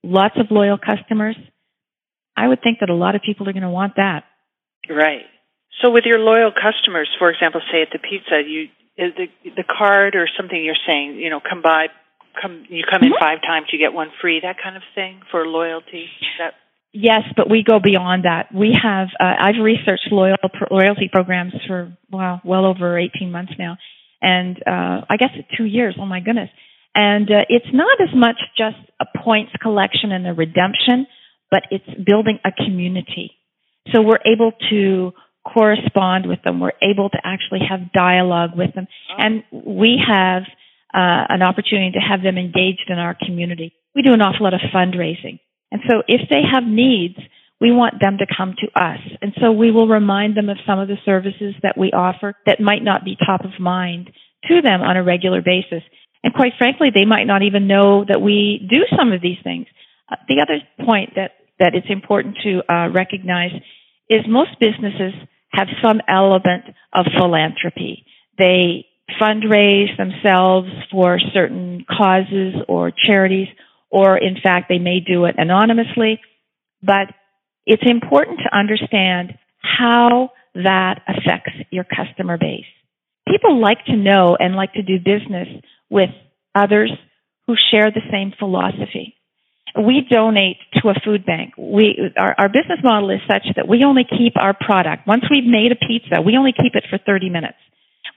lots 0.04 0.36
of 0.38 0.48
loyal 0.52 0.78
customers, 0.78 1.38
I 2.36 2.48
would 2.48 2.62
think 2.62 2.80
that 2.82 2.90
a 2.90 2.96
lot 2.96 3.16
of 3.16 3.22
people 3.22 3.48
are 3.48 3.54
going 3.54 3.64
to 3.64 3.70
want 3.70 3.94
that. 3.96 4.26
Right. 4.90 5.26
So 5.82 5.92
with 5.92 6.06
your 6.06 6.20
loyal 6.20 6.52
customers, 6.52 7.10
for 7.20 7.30
example, 7.30 7.62
say 7.72 7.82
at 7.82 7.90
the 7.92 8.00
pizza, 8.00 8.42
you 8.48 8.70
the 8.98 9.28
the 9.44 9.64
card 9.64 10.16
or 10.16 10.28
something 10.38 10.64
you're 10.64 10.80
saying, 10.88 11.18
you 11.18 11.30
know, 11.30 11.42
come 11.42 11.62
by, 11.62 11.88
come 12.42 12.66
you 12.70 12.84
come 12.90 13.02
mm-hmm. 13.02 13.14
in 13.14 13.20
five 13.20 13.42
times, 13.42 13.68
you 13.72 13.80
get 13.80 13.94
one 13.94 14.10
free, 14.22 14.40
that 14.42 14.56
kind 14.62 14.78
of 14.78 14.84
thing 14.94 15.22
for 15.32 15.46
loyalty. 15.46 16.08
That 16.40 16.54
Yes, 16.98 17.24
but 17.36 17.50
we 17.50 17.62
go 17.62 17.80
beyond 17.84 18.24
that. 18.24 18.56
We 18.56 18.72
have 18.82 19.10
uh, 19.20 19.34
I've 19.38 19.62
researched 19.62 20.08
loyal 20.12 20.38
loyalty 20.72 21.10
programs 21.12 21.52
for 21.68 21.92
well 22.10 22.40
well 22.46 22.66
over 22.66 22.98
18 22.98 23.34
months 23.34 23.52
now, 23.60 23.76
and 24.22 24.56
uh, 24.66 25.04
I 25.10 25.18
guess 25.20 25.32
two 25.58 25.66
years. 25.66 25.98
Oh 26.00 26.06
my 26.06 26.22
goodness! 26.22 26.50
And 26.96 27.30
uh, 27.30 27.44
it's 27.50 27.68
not 27.74 28.00
as 28.00 28.16
much 28.16 28.38
just 28.58 28.78
a 29.02 29.06
points 29.22 29.52
collection 29.62 30.14
and 30.14 30.26
a 30.26 30.32
redemption, 30.32 31.06
but 31.52 31.64
it's 31.70 31.84
building 32.06 32.40
a 32.46 32.54
community. 32.54 33.32
So 33.94 34.02
we're 34.02 34.24
able 34.26 34.52
to 34.70 35.12
correspond 35.46 36.28
with 36.28 36.42
them. 36.44 36.60
We're 36.60 36.80
able 36.82 37.10
to 37.10 37.20
actually 37.24 37.62
have 37.70 37.92
dialogue 37.94 38.52
with 38.56 38.74
them, 38.74 38.88
oh. 39.12 39.16
and 39.18 39.44
we 39.52 40.02
have 40.08 40.44
uh, 40.94 41.28
an 41.30 41.44
opportunity 41.44 41.92
to 41.92 42.00
have 42.00 42.24
them 42.24 42.38
engaged 42.38 42.90
in 42.90 42.98
our 42.98 43.16
community. 43.16 43.74
We 43.94 44.02
do 44.02 44.14
an 44.14 44.22
awful 44.22 44.46
lot 44.46 44.54
of 44.54 44.62
fundraising. 44.74 45.40
And 45.72 45.82
so 45.90 46.04
if 46.08 46.30
they 46.30 46.42
have 46.52 46.64
needs, 46.64 47.18
we 47.60 47.72
want 47.72 47.96
them 48.02 48.18
to 48.18 48.26
come 48.26 48.56
to 48.60 48.68
us. 48.82 49.00
And 49.22 49.34
so 49.42 49.52
we 49.52 49.72
will 49.72 49.88
remind 49.88 50.36
them 50.36 50.50
of 50.50 50.58
some 50.66 50.80
of 50.80 50.88
the 50.88 50.98
services 51.06 51.56
that 51.64 51.78
we 51.78 51.92
offer 51.92 52.36
that 52.46 52.60
might 52.60 52.84
not 52.84 53.06
be 53.06 53.18
top 53.18 53.46
of 53.46 53.60
mind 53.60 54.12
to 54.48 54.62
them 54.62 54.82
on 54.82 54.98
a 54.98 55.04
regular 55.04 55.42
basis. 55.42 55.84
And 56.24 56.34
quite 56.34 56.54
frankly, 56.58 56.90
they 56.94 57.06
might 57.06 57.26
not 57.26 57.44
even 57.44 57.68
know 57.68 58.06
that 58.08 58.22
we 58.22 58.66
do 58.70 58.86
some 58.98 59.12
of 59.12 59.22
these 59.22 59.38
things. 59.44 59.68
Uh, 60.12 60.16
the 60.28 60.42
other 60.42 60.60
point 60.86 61.14
that, 61.16 61.32
that 61.60 61.76
it's 61.76 61.88
important 61.90 62.38
to 62.44 62.62
uh, 62.72 62.90
recognize 62.90 63.52
is 64.10 64.22
most 64.28 64.52
businesses 64.60 65.14
have 65.52 65.68
some 65.84 66.02
element 66.08 66.66
of 66.94 67.06
philanthropy. 67.18 68.06
They 68.38 68.86
fundraise 69.22 69.96
themselves 69.98 70.68
for 70.92 71.20
certain 71.34 71.86
causes 71.90 72.56
or 72.68 72.92
charities 72.92 73.48
or 73.96 74.18
in 74.18 74.36
fact, 74.44 74.68
they 74.68 74.78
may 74.78 75.00
do 75.00 75.24
it 75.24 75.36
anonymously. 75.38 76.20
But 76.84 77.14
it's 77.66 77.84
important 77.86 78.40
to 78.40 78.58
understand 78.58 79.38
how 79.62 80.32
that 80.56 81.02
affects 81.08 81.54
your 81.72 81.86
customer 81.86 82.38
base. 82.38 82.66
People 83.28 83.60
like 83.60 83.86
to 83.86 83.96
know 83.96 84.36
and 84.38 84.56
like 84.56 84.74
to 84.74 84.84
do 84.84 84.98
business 84.98 85.48
with 85.90 86.10
others 86.54 86.92
who 87.48 87.56
share 87.72 87.90
the 87.90 88.02
same 88.12 88.34
philosophy. 88.38 89.16
We 89.78 90.08
donate 90.10 90.58
to 90.82 90.90
a 90.90 90.94
food 91.04 91.26
bank. 91.26 91.54
We, 91.58 92.12
our, 92.18 92.36
our 92.38 92.50
business 92.50 92.80
model 92.84 93.10
is 93.10 93.20
such 93.30 93.44
that 93.56 93.68
we 93.68 93.84
only 93.84 94.06
keep 94.06 94.34
our 94.38 94.54
product. 94.54 95.08
Once 95.08 95.24
we've 95.30 95.46
made 95.46 95.72
a 95.72 95.76
pizza, 95.76 96.22
we 96.22 96.38
only 96.38 96.54
keep 96.54 96.76
it 96.76 96.86
for 96.90 96.98
30 96.98 97.30
minutes. 97.30 97.58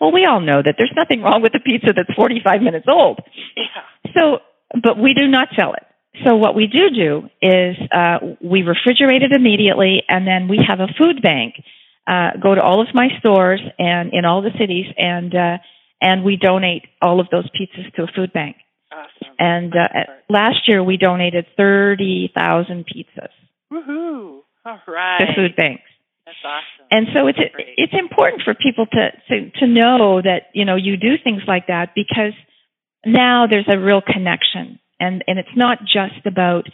Well, 0.00 0.12
we 0.12 0.24
all 0.24 0.40
know 0.40 0.62
that 0.62 0.76
there's 0.78 0.92
nothing 0.96 1.22
wrong 1.22 1.42
with 1.42 1.54
a 1.54 1.60
pizza 1.60 1.92
that's 1.96 2.12
45 2.14 2.62
minutes 2.62 2.86
old. 2.88 3.18
Yeah. 3.56 4.12
So 4.14 4.38
but 4.74 4.98
we 4.98 5.14
do 5.14 5.26
not 5.26 5.48
sell 5.58 5.74
it. 5.74 5.84
So 6.26 6.36
what 6.36 6.54
we 6.54 6.66
do 6.66 6.90
do 6.90 7.28
is 7.40 7.76
uh, 7.92 8.18
we 8.42 8.62
refrigerate 8.62 9.22
it 9.22 9.32
immediately, 9.32 10.02
and 10.08 10.26
then 10.26 10.48
we 10.48 10.58
have 10.66 10.80
a 10.80 10.88
food 10.98 11.22
bank. 11.22 11.54
Uh, 12.06 12.30
go 12.42 12.54
to 12.54 12.62
all 12.62 12.80
of 12.80 12.88
my 12.94 13.08
stores 13.20 13.60
and 13.78 14.12
in 14.12 14.24
all 14.24 14.42
the 14.42 14.50
cities, 14.58 14.86
and 14.96 15.34
uh, 15.34 15.58
and 16.00 16.24
we 16.24 16.36
donate 16.36 16.82
all 17.02 17.20
of 17.20 17.28
those 17.30 17.48
pizzas 17.50 17.92
to 17.94 18.02
a 18.04 18.06
food 18.14 18.32
bank. 18.32 18.56
Awesome. 18.98 19.34
And 19.38 19.72
uh, 19.74 20.12
last 20.28 20.66
year 20.66 20.82
we 20.82 20.96
donated 20.96 21.46
thirty 21.56 22.32
thousand 22.34 22.86
pizzas. 22.86 23.30
Woohoo! 23.72 24.40
All 24.64 24.80
right. 24.88 25.18
To 25.18 25.34
food 25.34 25.56
banks. 25.56 25.82
That's 26.26 26.38
awesome. 26.44 26.86
And 26.90 27.06
so 27.14 27.26
it's 27.28 27.38
it's 27.76 27.94
important 27.98 28.42
for 28.42 28.54
people 28.54 28.86
to, 28.86 29.10
to 29.28 29.50
to 29.60 29.66
know 29.66 30.20
that 30.20 30.48
you 30.52 30.64
know 30.64 30.76
you 30.76 30.96
do 30.96 31.14
things 31.22 31.42
like 31.46 31.68
that 31.68 31.90
because 31.94 32.34
now 33.06 33.46
there's 33.48 33.68
a 33.68 33.78
real 33.78 34.02
connection 34.04 34.78
and 34.98 35.22
and 35.26 35.38
it's 35.38 35.56
not 35.56 35.78
just 35.80 36.26
about 36.26 36.66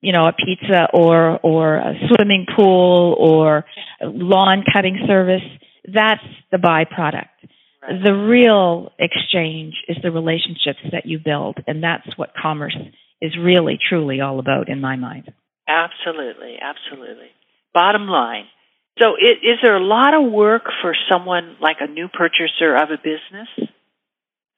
you 0.00 0.12
know 0.12 0.26
a 0.26 0.32
pizza 0.32 0.88
or 0.92 1.40
or 1.42 1.76
a 1.76 1.94
swimming 2.08 2.46
pool 2.54 3.16
or 3.18 3.64
lawn 4.02 4.64
cutting 4.72 4.98
service 5.06 5.42
that's 5.92 6.22
the 6.52 6.58
byproduct 6.58 7.28
right. 7.82 8.02
the 8.04 8.12
real 8.12 8.92
exchange 8.98 9.74
is 9.88 9.96
the 10.02 10.10
relationships 10.10 10.80
that 10.92 11.06
you 11.06 11.18
build 11.18 11.58
and 11.66 11.82
that's 11.82 12.16
what 12.16 12.30
commerce 12.40 12.76
is 13.20 13.32
really 13.38 13.78
truly 13.88 14.20
all 14.20 14.38
about 14.38 14.68
in 14.68 14.80
my 14.80 14.96
mind 14.96 15.32
absolutely 15.68 16.56
absolutely 16.60 17.28
bottom 17.74 18.08
line 18.08 18.44
so 18.98 19.14
is 19.16 19.56
there 19.62 19.76
a 19.76 19.84
lot 19.84 20.14
of 20.14 20.30
work 20.30 20.64
for 20.82 20.94
someone 21.10 21.56
like 21.60 21.76
a 21.80 21.86
new 21.86 22.08
purchaser 22.08 22.74
of 22.74 22.90
a 22.90 22.96
business 22.96 23.70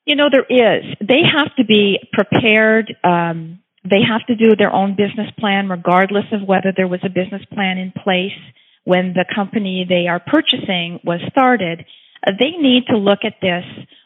you 0.05 0.17
know, 0.17 0.29
there 0.31 0.47
is. 0.49 0.85
They 1.01 1.23
have 1.23 1.55
to 1.57 1.65
be 1.65 1.99
prepared. 2.13 2.95
Um, 3.05 3.61
they 3.85 4.01
have 4.07 4.27
to 4.27 4.37
do 4.37 4.57
their 4.57 4.73
own 4.73 4.97
business 4.97 5.31
plan, 5.39 5.69
regardless 5.69 6.25
of 6.33 6.47
whether 6.47 6.73
there 6.77 6.89
was 6.89 7.01
a 7.05 7.09
business 7.09 7.43
plan 7.53 7.79
in 7.79 7.93
place 7.93 8.39
when 8.85 9.15
the 9.15 9.25
company 9.33 9.87
they 9.89 10.09
are 10.09 10.21
purchasing 10.21 11.01
was 11.05 11.21
started. 11.31 11.85
They 12.27 12.53
need 12.59 12.85
to 12.89 12.97
look 12.97 13.21
at 13.25 13.35
this 13.41 13.65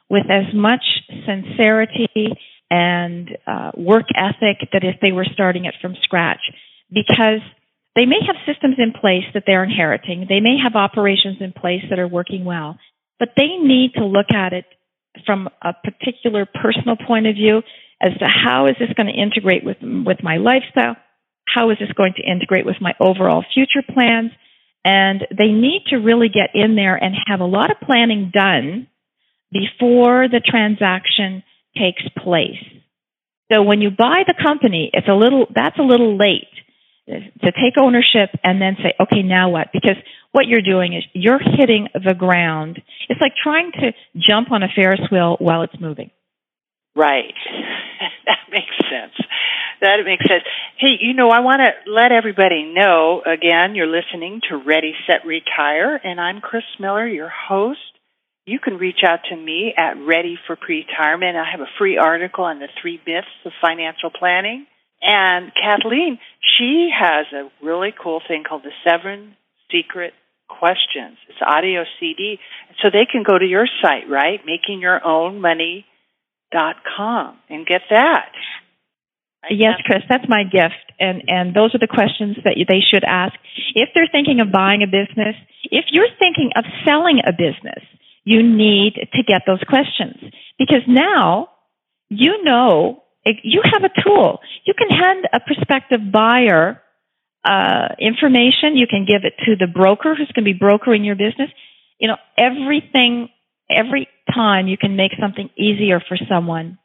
with 0.09 0.25
as 0.31 0.55
much 0.55 0.85
sincerity 1.27 2.33
and 2.71 3.37
uh, 3.47 3.73
work 3.77 4.07
ethic 4.15 4.69
that 4.73 4.83
if 4.83 4.97
they 5.01 5.13
were 5.13 5.27
starting 5.33 5.67
it 5.67 5.75
from 5.81 5.95
scratch, 6.03 6.41
because 6.91 7.41
they 7.95 8.07
may 8.07 8.21
have 8.27 8.37
systems 8.47 8.77
in 8.79 8.93
place 8.93 9.25
that 9.35 9.45
they're 9.47 9.65
inheriting. 9.65 10.27
They 10.29 10.41
may 10.41 10.59
have 10.63 10.77
operations 10.77 11.39
in 11.41 11.53
place 11.53 11.83
that 11.91 11.99
are 11.99 12.09
working 12.09 12.45
well, 12.45 12.79
but 13.19 13.31
they 13.37 13.57
need 13.61 13.93
to 13.95 14.05
look 14.05 14.31
at 14.35 14.53
it 14.53 14.67
from 15.25 15.49
a 15.63 15.73
particular 15.73 16.47
personal 16.47 16.97
point 16.97 17.27
of 17.27 17.35
view 17.35 17.63
as 18.01 18.13
to 18.19 18.27
how 18.27 18.67
is 18.67 18.77
this 18.79 18.93
going 18.97 19.07
to 19.07 19.19
integrate 19.19 19.65
with 19.65 19.79
with 19.81 20.23
my 20.23 20.37
lifestyle? 20.37 20.97
How 21.47 21.71
is 21.71 21.79
this 21.79 21.93
going 21.97 22.13
to 22.17 22.23
integrate 22.23 22.67
with 22.67 22.77
my 22.81 22.93
overall 23.01 23.45
future 23.55 23.83
plans 23.95 24.31
and 24.87 25.27
they 25.37 25.49
need 25.49 25.83
to 25.89 25.97
really 25.97 26.29
get 26.29 26.51
in 26.55 26.77
there 26.77 26.95
and 26.95 27.15
have 27.27 27.41
a 27.41 27.45
lot 27.45 27.71
of 27.71 27.77
planning 27.81 28.31
done 28.33 28.87
before 29.53 30.29
the 30.29 30.41
transaction 30.41 31.43
takes 31.77 32.03
place 32.23 32.63
so 33.53 33.63
when 33.63 33.81
you 33.81 33.91
buy 33.91 34.23
the 34.27 34.35
company 34.41 34.91
it's 34.93 35.09
a 35.09 35.15
little 35.15 35.47
that's 35.55 35.79
a 35.79 35.83
little 35.83 36.17
late 36.17 36.49
to 37.09 37.53
take 37.53 37.75
ownership 37.81 38.31
and 38.43 38.61
then 38.61 38.77
say 38.83 38.95
okay 39.01 39.23
now 39.23 39.51
what 39.51 39.69
because 39.73 39.97
what 40.37 40.47
you're 40.47 40.61
doing 40.61 40.93
is 40.93 41.03
you're 41.15 41.41
hitting 41.41 41.89
the 41.95 42.13
ground. 42.13 42.83
It's 43.09 43.21
like 43.23 43.33
trying 43.43 43.73
to 43.81 43.93
jump 44.17 44.53
on 44.53 44.63
a 44.63 44.69
Ferris 44.69 45.01
wheel 45.11 45.37
while 45.39 45.63
it's 45.63 45.81
moving. 45.81 46.11
Right. 46.95 47.33
that 48.27 48.41
makes 48.53 48.77
That 49.87 50.03
makes 50.05 50.27
sense. 50.27 50.43
Hey, 50.79 50.99
you 51.01 51.15
know, 51.15 51.31
I 51.31 51.41
want 51.41 51.63
to 51.63 51.71
let 51.91 52.11
everybody 52.11 52.65
know 52.65 53.23
again, 53.25 53.77
you're 53.77 53.87
listening 53.87 54.41
to 54.51 54.57
Ready, 54.57 54.95
Set, 55.07 55.25
Retire, 55.25 56.01
and 56.03 56.21
I'm 56.21 56.41
Kris 56.41 56.65
Miller, 56.81 57.07
your 57.07 57.31
host. 57.31 57.79
You 58.47 58.59
can 58.59 58.79
reach 58.79 59.03
out 59.07 59.21
to 59.31 59.37
me 59.37 59.75
at 59.79 59.95
Ready 59.97 60.39
for 60.45 60.57
Pretirement. 60.57 61.37
I 61.37 61.49
have 61.49 61.61
a 61.61 61.71
free 61.79 61.99
article 61.99 62.43
on 62.45 62.59
the 62.59 62.67
three 62.83 63.01
myths 63.07 63.29
of 63.45 63.53
financial 63.63 64.11
planning. 64.11 64.67
And 65.03 65.53
Kathleen, 65.55 66.19
she 66.59 66.91
has 66.93 67.27
a 67.33 67.49
really 67.65 67.95
cool 68.03 68.21
thing 68.27 68.43
called 68.43 68.65
the 68.65 68.73
Seven 68.83 69.37
Secret 69.71 70.15
questions. 70.49 71.17
It's 71.29 71.39
audio 71.47 71.85
CD. 72.01 72.41
So 72.83 72.91
they 72.91 73.07
can 73.11 73.23
go 73.23 73.39
to 73.39 73.47
your 73.47 73.69
site, 73.83 74.11
right? 74.11 74.41
Making 74.45 74.81
your 74.81 75.05
own 75.07 75.41
money 75.41 75.87
dot 76.51 76.77
com 76.97 77.37
and 77.49 77.65
get 77.65 77.83
that. 77.91 78.33
Yes, 79.51 79.75
Kris, 79.85 80.03
that's 80.09 80.25
my 80.29 80.43
gift, 80.45 80.93
and 80.99 81.23
and 81.29 81.55
those 81.55 81.75
are 81.75 81.79
the 81.79 81.87
questions 81.87 82.37
that 82.45 82.57
they 82.69 82.81
should 82.81 83.05
ask 83.05 83.35
if 83.75 83.91
they're 83.95 84.09
thinking 84.11 84.41
of 84.41 84.51
buying 84.51 84.83
a 84.83 84.87
business. 84.87 85.37
If 85.71 85.87
you're 85.91 86.11
thinking 86.19 86.51
of 86.57 86.65
selling 86.85 87.21
a 87.27 87.33
business, 87.33 87.85
you 88.25 88.43
need 88.43 88.95
to 88.95 89.23
get 89.23 89.43
those 89.47 89.63
questions 89.69 90.17
because 90.59 90.83
now 90.89 91.49
you 92.09 92.43
know 92.43 93.03
you 93.25 93.63
have 93.65 93.85
a 93.85 94.03
tool. 94.03 94.41
You 94.65 94.75
can 94.75 94.89
hand 94.89 95.27
a 95.33 95.41
prospective 95.41 96.01
buyer 96.13 96.83
uh, 97.45 97.89
information. 98.01 98.77
You 98.77 98.87
can 98.89 99.07
give 99.07 99.23
it 99.25 99.35
to 99.47 99.57
the 99.57 99.71
broker 99.71 100.15
who's 100.15 100.31
going 100.35 100.45
to 100.45 100.53
be 100.53 100.59
brokering 100.59 101.05
your 101.05 101.17
business. 101.17 101.51
You 101.99 102.09
know 102.09 102.17
everything. 102.37 103.29
Every 103.69 104.07
time 104.33 104.69
you 104.69 104.79
can 104.79 104.95
make 104.97 105.13
something 105.21 105.51
easier 105.57 106.01
for 106.01 106.17
someone, 106.29 106.79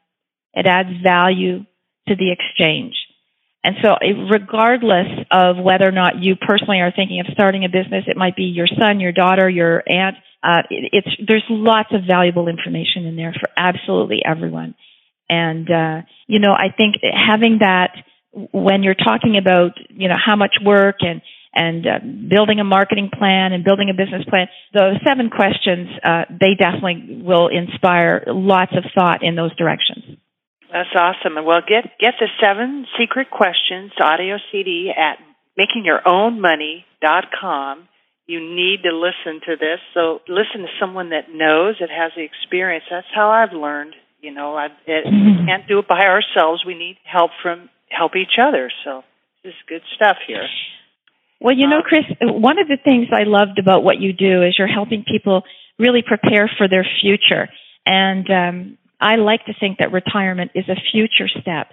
it 0.54 0.66
adds 0.66 0.90
value 1.02 1.64
to 2.08 2.16
the 2.16 2.32
exchange. 2.32 2.94
And 3.64 3.76
so, 3.82 3.94
regardless 4.28 5.06
of 5.30 5.56
whether 5.56 5.86
or 5.86 5.92
not 5.92 6.20
you 6.20 6.34
personally 6.34 6.80
are 6.80 6.92
thinking 6.94 7.20
of 7.20 7.26
starting 7.32 7.64
a 7.64 7.68
business, 7.68 8.04
it 8.08 8.16
might 8.16 8.34
be 8.34 8.44
your 8.44 8.66
son, 8.66 8.98
your 8.98 9.12
daughter, 9.12 9.48
your 9.48 9.82
aunt. 9.88 10.16
Uh, 10.42 10.62
it, 10.68 10.90
it's 10.92 11.08
there's 11.28 11.44
lots 11.48 11.90
of 11.92 12.00
valuable 12.08 12.48
information 12.48 13.06
in 13.06 13.14
there 13.14 13.32
for 13.32 13.48
absolutely 13.56 14.20
everyone. 14.24 14.74
And 15.30 15.70
uh, 15.70 16.02
you 16.26 16.40
know, 16.40 16.52
I 16.52 16.74
think 16.76 16.96
having 17.02 17.58
that 17.60 17.92
when 18.32 18.82
you're 18.82 18.94
talking 18.94 19.36
about 19.36 19.72
you 19.90 20.08
know 20.08 20.18
how 20.18 20.34
much 20.34 20.56
work 20.64 20.96
and 21.00 21.22
and 21.54 21.86
uh, 21.86 21.98
building 22.28 22.58
a 22.58 22.64
marketing 22.64 23.10
plan 23.16 23.52
and 23.52 23.62
building 23.62 23.90
a 23.90 23.94
business 23.94 24.24
plan, 24.28 24.48
those 24.74 24.96
seven 25.06 25.30
questions 25.30 25.88
uh, 26.02 26.24
they 26.28 26.54
definitely 26.58 27.22
will 27.22 27.46
inspire 27.46 28.24
lots 28.26 28.72
of 28.72 28.84
thought 28.92 29.22
in 29.22 29.36
those 29.36 29.54
directions. 29.54 30.18
That's 30.72 30.88
awesome. 30.96 31.36
And 31.36 31.46
well, 31.46 31.60
get 31.60 31.98
get 32.00 32.14
the 32.18 32.28
seven 32.40 32.86
secret 32.98 33.30
questions 33.30 33.92
audio 34.00 34.38
CD 34.50 34.90
at 34.90 35.18
makingyourownmoney.com. 35.58 37.88
You 38.26 38.40
need 38.40 38.84
to 38.84 38.96
listen 38.96 39.40
to 39.46 39.56
this. 39.56 39.80
So 39.92 40.22
listen 40.28 40.62
to 40.62 40.68
someone 40.80 41.10
that 41.10 41.26
knows, 41.30 41.76
that 41.80 41.90
has 41.90 42.12
the 42.16 42.22
experience. 42.22 42.84
That's 42.90 43.06
how 43.14 43.28
I've 43.30 43.52
learned. 43.52 43.94
You 44.22 44.32
know, 44.32 44.56
I 44.56 44.68
it, 44.86 45.04
we 45.04 45.44
can't 45.46 45.68
do 45.68 45.80
it 45.80 45.88
by 45.88 46.06
ourselves. 46.06 46.64
We 46.66 46.72
need 46.74 46.96
help 47.04 47.32
from 47.42 47.68
help 47.90 48.16
each 48.16 48.38
other. 48.40 48.72
So 48.84 49.04
this 49.44 49.50
is 49.50 49.56
good 49.68 49.82
stuff 49.94 50.16
here. 50.26 50.48
Well, 51.40 51.54
you 51.54 51.66
know, 51.66 51.78
um, 51.78 51.82
Kris, 51.82 52.04
one 52.20 52.58
of 52.58 52.68
the 52.68 52.78
things 52.82 53.08
I 53.12 53.24
loved 53.24 53.58
about 53.58 53.82
what 53.82 54.00
you 54.00 54.12
do 54.12 54.42
is 54.42 54.54
you're 54.56 54.68
helping 54.68 55.04
people 55.04 55.42
really 55.78 56.02
prepare 56.06 56.48
for 56.56 56.68
their 56.68 56.86
future. 57.02 57.50
And 57.84 58.30
um, 58.30 58.78
I 59.02 59.16
like 59.16 59.44
to 59.46 59.52
think 59.58 59.78
that 59.78 59.92
retirement 59.92 60.52
is 60.54 60.64
a 60.68 60.76
future 60.92 61.28
step. 61.28 61.68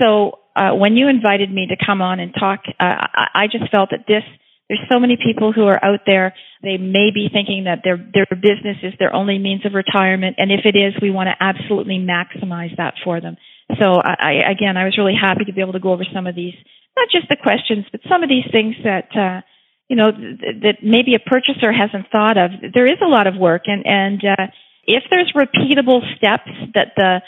So 0.00 0.38
uh, 0.54 0.74
when 0.74 0.96
you 0.96 1.08
invited 1.08 1.52
me 1.52 1.66
to 1.68 1.76
come 1.84 2.00
on 2.00 2.20
and 2.20 2.32
talk, 2.32 2.60
uh, 2.80 3.06
I, 3.34 3.46
just 3.50 3.70
felt 3.70 3.90
that 3.90 4.06
this 4.06 4.22
there's 4.68 4.80
so 4.92 4.98
many 4.98 5.16
people 5.16 5.52
who 5.52 5.64
are 5.64 5.82
out 5.82 6.00
there. 6.06 6.34
They 6.62 6.76
may 6.76 7.10
be 7.12 7.28
thinking 7.32 7.64
that 7.64 7.80
their 7.84 7.96
their 7.96 8.26
business 8.30 8.76
is 8.82 8.92
their 8.98 9.14
only 9.14 9.38
means 9.38 9.64
of 9.64 9.72
retirement, 9.74 10.36
and 10.38 10.52
if 10.52 10.60
it 10.64 10.76
is, 10.76 10.94
we 11.00 11.10
want 11.10 11.28
to 11.28 11.36
absolutely 11.40 11.98
maximize 11.98 12.76
that 12.76 12.94
for 13.04 13.20
them. 13.20 13.36
So 13.80 13.94
I, 14.00 14.14
I 14.20 14.50
again, 14.50 14.76
I 14.76 14.84
was 14.84 14.98
really 14.98 15.16
happy 15.18 15.44
to 15.44 15.52
be 15.52 15.60
able 15.60 15.72
to 15.72 15.80
go 15.80 15.92
over 15.92 16.04
some 16.12 16.26
of 16.26 16.34
these, 16.34 16.54
not 16.96 17.08
just 17.10 17.28
the 17.28 17.36
questions, 17.36 17.86
but 17.90 18.00
some 18.08 18.22
of 18.22 18.28
these 18.28 18.46
things 18.52 18.76
that. 18.84 19.08
Uh, 19.16 19.40
you 19.88 19.96
know 19.96 20.12
th- 20.12 20.60
that 20.62 20.76
maybe 20.82 21.14
a 21.14 21.18
purchaser 21.18 21.72
hasn't 21.72 22.10
thought 22.12 22.36
of. 22.36 22.50
There 22.74 22.84
is 22.84 23.00
a 23.02 23.08
lot 23.08 23.26
of 23.26 23.36
work, 23.36 23.62
and 23.66 23.86
and 23.86 24.20
uh, 24.22 24.46
if 24.88 25.04
there's 25.10 25.30
repeatable 25.36 26.00
steps 26.16 26.50
that 26.74 26.92
the 26.96 27.20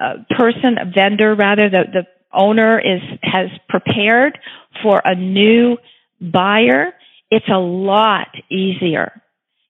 uh, 0.00 0.14
person, 0.30 0.78
vendor 0.94 1.34
rather, 1.34 1.68
the, 1.68 1.82
the 1.92 2.06
owner 2.32 2.78
is 2.78 3.00
has 3.22 3.48
prepared 3.68 4.38
for 4.82 5.02
a 5.04 5.16
new 5.16 5.76
buyer, 6.20 6.94
it's 7.30 7.48
a 7.52 7.58
lot 7.58 8.28
easier. 8.48 9.20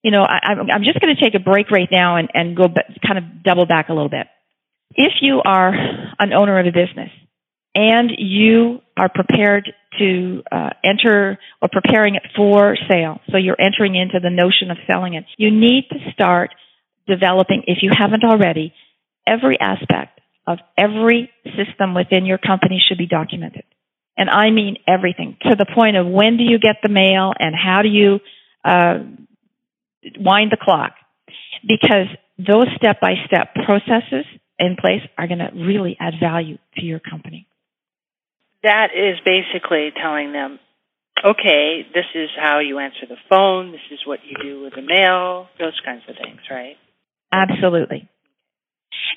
You 0.03 0.11
know, 0.11 0.23
I, 0.23 0.53
I'm 0.53 0.85
just 0.85 1.01
going 1.01 1.15
to 1.17 1.21
take 1.21 1.35
a 1.35 1.43
break 1.43 1.71
right 1.71 1.89
now 1.91 2.17
and, 2.17 2.29
and 2.35 2.57
go 2.57 2.67
kind 3.05 3.19
of 3.19 3.43
double 3.43 3.67
back 3.67 3.89
a 3.89 3.95
little 3.95 4.11
bit. 4.11 4.27
If 4.95 5.15
you 5.23 5.41
are 5.45 5.73
an 6.19 6.33
owner 6.33 6.61
of 6.61 6.67
a 6.67 6.71
business 6.71 7.11
and 7.75 8.11
you 8.17 8.81
are 8.97 9.09
prepared 9.09 9.73
to 9.99 10.43
uh, 10.53 10.71
enter 10.85 11.39
or 11.63 11.69
preparing 11.73 12.15
it 12.15 12.23
for 12.37 12.77
sale, 12.91 13.21
so 13.31 13.39
you're 13.39 13.61
entering 13.61 13.95
into 13.97 14.21
the 14.23 14.31
notion 14.31 14.71
of 14.71 14.77
selling 14.87 15.15
it, 15.15 15.25
you 15.39 15.51
need 15.51 15.85
to 15.91 16.13
start 16.13 16.55
developing, 17.09 17.65
if 17.67 17.79
you 17.83 17.91
haven't 17.97 18.25
already, 18.25 18.73
every 19.27 19.59
aspect 19.61 20.21
of 20.47 20.59
every 20.77 21.31
system 21.45 21.95
within 21.95 22.25
your 22.25 22.39
company 22.39 22.83
should 22.87 22.99
be 22.99 23.07
documented. 23.07 23.65
And 24.17 24.31
I 24.31 24.51
mean 24.51 24.79
everything 24.87 25.37
to 25.43 25.55
the 25.55 25.67
point 25.75 25.97
of 25.97 26.07
when 26.07 26.37
do 26.39 26.43
you 26.43 26.59
get 26.59 26.77
the 26.83 26.89
mail 26.89 27.33
and 27.39 27.55
how 27.55 27.83
do 27.83 27.89
you 27.89 28.19
uh, 28.65 28.99
wind 30.19 30.51
the 30.51 30.57
clock? 30.61 30.93
Because 31.67 32.09
those 32.39 32.67
step 32.77 33.01
by 33.01 33.15
step 33.27 33.55
processes 33.55 34.25
in 34.59 34.77
place 34.81 35.03
are 35.17 35.29
going 35.29 35.39
to 35.39 35.51
really 35.55 35.97
add 36.01 36.15
value 36.21 36.59
to 36.77 36.85
your 36.85 36.99
company. 36.99 37.47
That 38.63 38.89
is 38.95 39.19
basically 39.25 39.93
telling 40.03 40.33
them, 40.33 40.59
okay, 41.25 41.87
this 41.95 42.07
is 42.15 42.31
how 42.37 42.59
you 42.59 42.79
answer 42.79 43.07
the 43.09 43.17
phone, 43.29 43.71
this 43.71 43.87
is 43.93 44.01
what 44.05 44.21
you 44.25 44.37
do 44.43 44.63
with 44.63 44.75
the 44.75 44.83
mail, 44.83 45.49
those 45.61 45.79
kinds 45.85 46.03
of 46.09 46.17
things, 46.17 46.41
right? 46.51 46.77
Absolutely. 47.33 48.09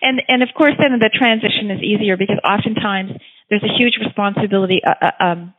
And 0.02 0.22
and 0.28 0.44
of 0.44 0.50
course, 0.58 0.74
then 0.80 0.98
the 1.00 1.10
transition 1.14 1.72
is 1.72 1.82
easier 1.82 2.18
because 2.18 2.40
oftentimes 2.44 3.12
there's 3.50 3.64
a 3.64 3.78
huge 3.78 3.98
responsibility, 4.04 4.82
uh, 4.86 4.94
uh, 5.02 5.24
um, 5.24 5.54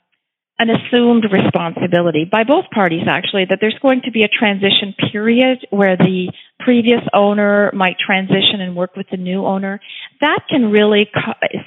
an 0.59 0.69
assumed 0.71 1.25
responsibility 1.33 2.25
by 2.31 2.45
both 2.45 2.67
parties 2.73 3.03
actually 3.09 3.47
that 3.49 3.59
there's 3.61 3.79
going 3.81 4.03
to 4.05 4.11
be 4.11 4.23
a 4.23 4.29
transition 4.29 4.95
period 5.11 5.67
where 5.71 5.97
the 5.97 6.31
previous 6.61 7.01
owner 7.13 7.71
might 7.75 7.97
transition 7.99 8.61
and 8.61 8.77
work 8.77 8.95
with 8.97 9.07
the 9.11 9.17
new 9.17 9.45
owner. 9.47 9.81
That 10.21 10.41
can 10.49 10.71
really 10.71 11.11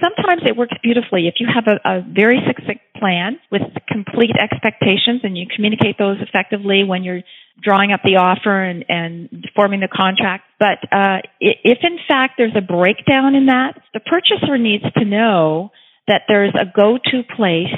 sometimes 0.01 0.43
it 0.45 0.55
works 0.55 0.75
beautifully 0.83 1.27
if 1.27 1.36
you 1.39 1.47
have 1.53 1.67
a, 1.67 1.79
a 1.83 2.01
very 2.01 2.39
succinct 2.47 2.83
plan 2.97 3.39
with 3.51 3.63
complete 3.88 4.36
expectations 4.39 5.21
and 5.23 5.38
you 5.38 5.45
communicate 5.53 5.97
those 5.97 6.17
effectively 6.21 6.83
when 6.83 7.03
you're 7.03 7.21
drawing 7.62 7.91
up 7.91 8.01
the 8.03 8.18
offer 8.18 8.64
and, 8.64 8.86
and 8.89 9.45
forming 9.56 9.80
the 9.80 9.88
contract. 9.88 10.43
But 10.60 10.80
uh, 10.91 11.20
if 11.39 11.80
in 11.82 11.97
fact 12.08 12.34
there's 12.38 12.56
a 12.56 12.62
breakdown 12.62 13.36
in 13.36 13.47
that, 13.47 13.80
the 13.93 13.99
purchaser 13.99 14.58
needs 14.58 14.84
to 14.97 15.06
know 15.06 15.72
that 16.08 16.24
there's 16.28 16.53
a 16.53 16.66
go-to 16.66 17.24
place 17.36 17.74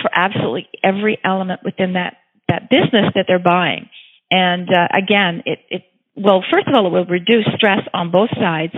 for 0.00 0.10
absolutely 0.14 0.68
every 0.82 1.18
element 1.24 1.60
within 1.64 1.92
that 1.94 2.16
that 2.48 2.68
business 2.68 3.12
that 3.14 3.26
they're 3.28 3.38
buying. 3.38 3.88
And 4.30 4.68
uh, 4.68 4.88
again, 4.92 5.42
it, 5.46 5.60
it 5.68 5.82
well, 6.16 6.44
first 6.52 6.66
of 6.68 6.74
all, 6.74 6.86
it 6.86 6.90
will 6.90 7.06
reduce 7.06 7.46
stress 7.56 7.80
on 7.94 8.10
both 8.10 8.30
sides. 8.30 8.74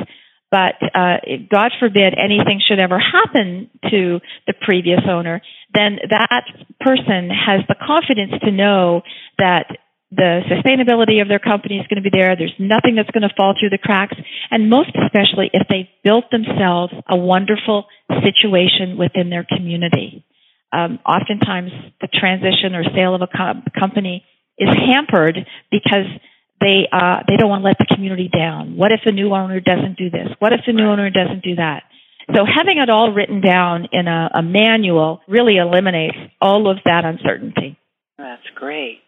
But 0.51 0.77
uh, 0.95 1.17
God 1.51 1.73
forbid 1.81 2.15
anything 2.15 2.61
should 2.65 2.79
ever 2.79 3.01
happen 3.01 3.71
to 3.91 4.21
the 4.47 4.53
previous 4.53 5.01
owner, 5.09 5.43
then 5.75 5.99
that 6.11 6.45
person 6.81 7.29
has 7.31 7.63
the 7.67 7.75
confidence 7.75 8.35
to 8.45 8.53
know 8.53 9.03
that 9.39 9.67
the 10.15 10.43
sustainability 10.47 11.21
of 11.21 11.29
their 11.29 11.39
company 11.39 11.79
is 11.79 11.87
going 11.89 12.03
to 12.03 12.09
be 12.09 12.15
there. 12.15 12.37
There's 12.37 12.55
nothing 12.59 12.95
that's 12.95 13.11
going 13.11 13.27
to 13.27 13.35
fall 13.37 13.55
through 13.59 13.71
the 13.71 13.83
cracks. 13.83 14.17
And 14.51 14.71
most 14.71 14.91
especially 14.95 15.51
if 15.53 15.67
they've 15.69 15.91
built 16.03 16.31
themselves 16.31 16.93
a 17.09 17.17
wonderful 17.17 17.87
situation 18.23 18.97
within 18.97 19.31
their 19.31 19.45
community. 19.45 20.25
Um, 20.73 20.99
oftentimes 21.07 21.71
the 22.01 22.09
transition 22.09 22.75
or 22.75 22.85
sale 22.95 23.15
of 23.15 23.23
a 23.23 23.29
co- 23.29 23.63
company 23.79 24.25
is 24.59 24.69
hampered 24.75 25.39
because 25.71 26.07
they 26.61 26.89
uh, 26.91 27.23
they 27.29 27.37
don't 27.37 27.51
want 27.51 27.63
to 27.63 27.69
let 27.69 27.79
the 27.79 27.87
community 27.93 28.31
down. 28.31 28.77
What 28.77 28.93
if 28.93 29.01
the 29.05 29.13
new 29.13 29.35
owner 29.35 29.61
doesn't 29.61 29.99
do 29.99 30.11
this? 30.11 30.29
What 30.39 30.53
if 30.53 30.61
the 30.67 30.73
new 30.73 30.87
owner 30.87 31.11
doesn't 31.11 31.43
do 31.43 31.57
that? 31.57 31.83
So 32.35 32.45
having 32.47 32.79
it 32.79 32.89
all 32.89 33.13
written 33.13 33.41
down 33.41 33.89
in 33.93 34.09
a, 34.09 34.31
a 34.35 34.43
manual 34.43 35.21
really 35.29 35.57
eliminates 35.57 36.17
all 36.41 36.71
of 36.71 36.79
that 36.87 37.05
uncertainty. 37.05 37.77
That's 38.17 38.47
great. 38.55 39.01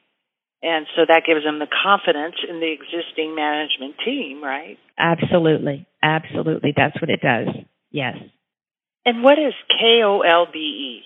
And 0.63 0.87
so 0.97 1.03
that 1.07 1.23
gives 1.27 1.45
them 1.45 1.59
the 1.59 1.69
confidence 1.69 2.37
in 2.49 2.61
the 2.61 2.73
existing 2.73 3.35
management 3.35 3.97
team, 4.05 4.43
right? 4.43 4.79
Absolutely. 4.99 5.87
Absolutely. 6.03 6.73
That's 6.77 7.01
what 7.01 7.11
it 7.11 7.21
does. 7.21 7.49
Yes. 7.91 8.17
And 9.05 9.23
what 9.23 9.39
is 9.39 9.55
K 9.69 10.03
O 10.03 10.21
L 10.21 10.47
B 10.53 10.59
E? 10.59 11.03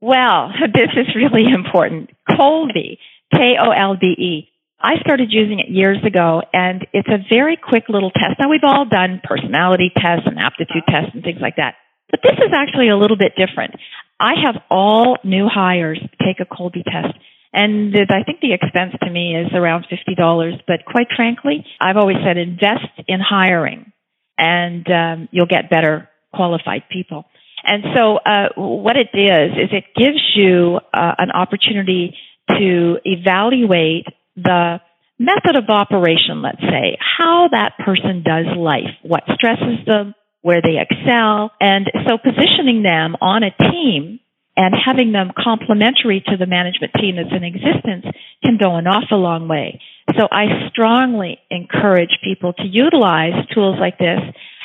Well, 0.00 0.50
this 0.74 0.90
is 0.96 1.14
really 1.14 1.50
important. 1.52 2.10
Kolbe, 2.28 2.98
K 3.32 3.56
O 3.60 3.70
L 3.70 3.96
B 4.00 4.06
E. 4.06 4.48
I 4.80 5.00
started 5.00 5.28
using 5.30 5.60
it 5.60 5.70
years 5.70 5.98
ago, 6.04 6.42
and 6.52 6.86
it's 6.92 7.08
a 7.08 7.18
very 7.28 7.56
quick 7.56 7.84
little 7.88 8.10
test. 8.10 8.36
Now, 8.38 8.50
we've 8.50 8.64
all 8.64 8.84
done 8.84 9.20
personality 9.24 9.90
tests 9.96 10.26
and 10.26 10.38
aptitude 10.38 10.84
tests 10.88 11.10
and 11.14 11.22
things 11.22 11.40
like 11.40 11.56
that, 11.56 11.76
but 12.10 12.20
this 12.22 12.36
is 12.36 12.52
actually 12.52 12.90
a 12.90 12.96
little 12.96 13.16
bit 13.16 13.32
different. 13.36 13.74
I 14.20 14.34
have 14.44 14.62
all 14.70 15.16
new 15.24 15.48
hires 15.48 15.98
take 16.20 16.40
a 16.40 16.44
Kolbe 16.44 16.84
test. 16.84 17.16
And 17.54 17.94
I 18.10 18.24
think 18.24 18.40
the 18.40 18.52
expense 18.52 18.94
to 19.00 19.10
me 19.10 19.36
is 19.36 19.52
around 19.54 19.86
$50. 19.90 20.60
But 20.66 20.84
quite 20.84 21.06
frankly, 21.14 21.64
I've 21.80 21.96
always 21.96 22.16
said 22.26 22.36
invest 22.36 22.90
in 23.06 23.20
hiring 23.20 23.92
and 24.36 24.86
um, 24.90 25.28
you'll 25.30 25.46
get 25.46 25.70
better 25.70 26.08
qualified 26.34 26.82
people. 26.90 27.24
And 27.62 27.84
so, 27.96 28.16
uh, 28.16 28.48
what 28.56 28.96
it 28.96 29.08
is 29.16 29.52
is 29.52 29.70
it 29.72 29.84
gives 29.96 30.20
you 30.34 30.80
uh, 30.92 31.14
an 31.16 31.30
opportunity 31.30 32.14
to 32.50 32.98
evaluate 33.04 34.06
the 34.36 34.80
method 35.18 35.56
of 35.56 35.70
operation, 35.70 36.42
let's 36.42 36.60
say, 36.60 36.98
how 37.00 37.48
that 37.52 37.78
person 37.78 38.22
does 38.22 38.46
life, 38.56 38.90
what 39.02 39.22
stresses 39.34 39.86
them, 39.86 40.14
where 40.42 40.60
they 40.60 40.76
excel, 40.78 41.52
and 41.58 41.90
so 42.06 42.18
positioning 42.18 42.82
them 42.82 43.16
on 43.22 43.42
a 43.44 43.50
team 43.70 44.20
and 44.56 44.74
having 44.74 45.12
them 45.12 45.32
complementary 45.36 46.22
to 46.26 46.36
the 46.36 46.46
management 46.46 46.92
team 46.94 47.16
that's 47.16 47.34
in 47.34 47.42
existence 47.42 48.06
can 48.44 48.56
go 48.60 48.76
an 48.76 48.86
awful 48.86 49.18
long 49.20 49.48
way. 49.48 49.80
So 50.16 50.28
I 50.30 50.68
strongly 50.70 51.38
encourage 51.50 52.18
people 52.22 52.52
to 52.52 52.66
utilize 52.66 53.32
tools 53.52 53.76
like 53.80 53.98
this 53.98 54.20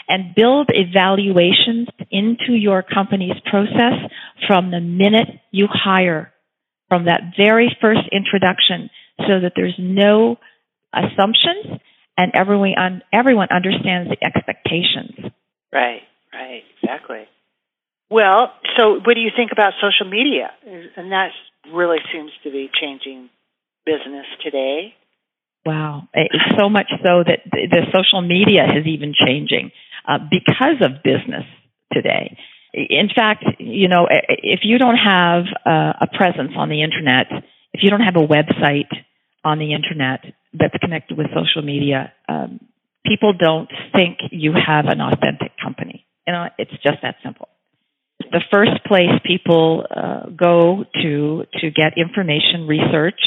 and 0.07 0.35
build 0.35 0.69
evaluations 0.69 1.87
into 2.11 2.53
your 2.53 2.83
company's 2.83 3.39
process 3.49 3.93
from 4.47 4.71
the 4.71 4.79
minute 4.79 5.27
you 5.51 5.67
hire, 5.69 6.33
from 6.87 7.05
that 7.05 7.33
very 7.37 7.75
first 7.81 8.01
introduction, 8.11 8.89
so 9.19 9.39
that 9.41 9.53
there's 9.55 9.75
no 9.77 10.37
assumptions 10.93 11.79
and 12.17 12.31
everyone, 12.35 13.01
everyone 13.13 13.47
understands 13.51 14.09
the 14.09 14.17
expectations. 14.25 15.31
Right, 15.71 16.01
right, 16.33 16.63
exactly. 16.81 17.27
Well, 18.09 18.53
so 18.77 18.99
what 19.05 19.13
do 19.13 19.21
you 19.21 19.29
think 19.35 19.51
about 19.51 19.73
social 19.81 20.09
media? 20.09 20.51
And 20.97 21.11
that 21.11 21.29
really 21.71 21.99
seems 22.11 22.31
to 22.43 22.51
be 22.51 22.69
changing 22.79 23.29
business 23.85 24.25
today. 24.43 24.95
Wow, 25.65 26.07
it's 26.13 26.57
so 26.57 26.69
much 26.69 26.87
so 27.05 27.23
that 27.23 27.41
the 27.51 27.85
social 27.93 28.21
media 28.21 28.65
is 28.65 28.87
even 28.87 29.13
changing 29.13 29.71
uh, 30.07 30.17
because 30.31 30.81
of 30.81 31.03
business 31.03 31.45
today. 31.91 32.37
In 32.73 33.09
fact, 33.13 33.45
you 33.59 33.87
know, 33.87 34.07
if 34.09 34.61
you 34.63 34.77
don't 34.77 34.97
have 34.97 35.45
a 35.65 36.07
presence 36.07 36.53
on 36.55 36.69
the 36.69 36.81
internet, 36.81 37.27
if 37.73 37.81
you 37.83 37.89
don't 37.89 38.01
have 38.01 38.15
a 38.15 38.25
website 38.25 38.89
on 39.43 39.59
the 39.59 39.73
internet 39.73 40.21
that's 40.53 40.77
connected 40.81 41.17
with 41.17 41.27
social 41.27 41.61
media, 41.61 42.13
um, 42.27 42.59
people 43.05 43.33
don't 43.33 43.69
think 43.93 44.19
you 44.31 44.53
have 44.53 44.85
an 44.85 45.01
authentic 45.01 45.51
company. 45.61 46.05
You 46.25 46.33
know, 46.33 46.47
it's 46.57 46.71
just 46.83 46.97
that 47.01 47.15
simple. 47.23 47.49
The 48.19 48.43
first 48.51 48.83
place 48.85 49.09
people 49.25 49.85
uh, 49.89 50.29
go 50.29 50.85
to 51.01 51.43
to 51.61 51.71
get 51.71 51.93
information, 51.97 52.67
research 52.67 53.19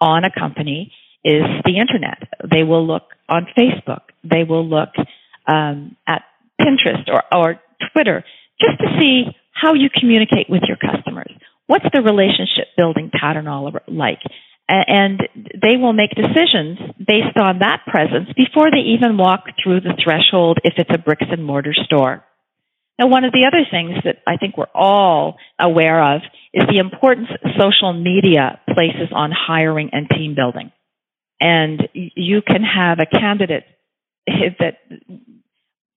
on 0.00 0.24
a 0.24 0.30
company 0.30 0.92
is 1.24 1.42
the 1.64 1.78
internet. 1.78 2.22
They 2.50 2.62
will 2.62 2.86
look 2.86 3.02
on 3.28 3.46
Facebook. 3.58 4.00
They 4.24 4.44
will 4.44 4.66
look 4.66 4.90
um, 5.46 5.96
at 6.06 6.22
Pinterest 6.60 7.08
or, 7.08 7.22
or 7.32 7.60
Twitter 7.92 8.24
just 8.60 8.78
to 8.78 8.86
see 8.98 9.24
how 9.52 9.74
you 9.74 9.88
communicate 9.92 10.48
with 10.48 10.62
your 10.66 10.78
customers. 10.78 11.30
What's 11.66 11.86
the 11.92 12.02
relationship 12.02 12.68
building 12.76 13.10
pattern 13.12 13.46
all 13.46 13.70
like? 13.86 14.20
and 14.70 15.20
they 15.36 15.76
will 15.76 15.92
make 15.92 16.10
decisions 16.10 16.78
based 16.98 17.36
on 17.36 17.58
that 17.58 17.80
presence 17.86 18.28
before 18.36 18.70
they 18.70 18.94
even 18.94 19.16
walk 19.16 19.44
through 19.62 19.80
the 19.80 19.98
threshold 20.02 20.58
if 20.62 20.74
it's 20.76 20.90
a 20.94 20.98
bricks 20.98 21.26
and 21.28 21.44
mortar 21.44 21.74
store. 21.74 22.24
Now, 23.00 23.06
one 23.06 23.24
of 23.24 23.32
the 23.32 23.46
other 23.46 23.64
things 23.70 24.04
that 24.04 24.16
I 24.26 24.36
think 24.36 24.58
we're 24.58 24.66
all 24.74 25.38
aware 25.58 26.16
of 26.16 26.20
is 26.52 26.64
the 26.68 26.78
importance 26.78 27.28
social 27.58 27.94
media 27.94 28.60
places 28.68 29.08
on 29.10 29.32
hiring 29.32 29.88
and 29.92 30.06
team 30.10 30.34
building. 30.34 30.70
And 31.40 31.88
you 31.94 32.42
can 32.42 32.62
have 32.62 32.98
a 32.98 33.06
candidate 33.06 33.64
that, 34.26 34.76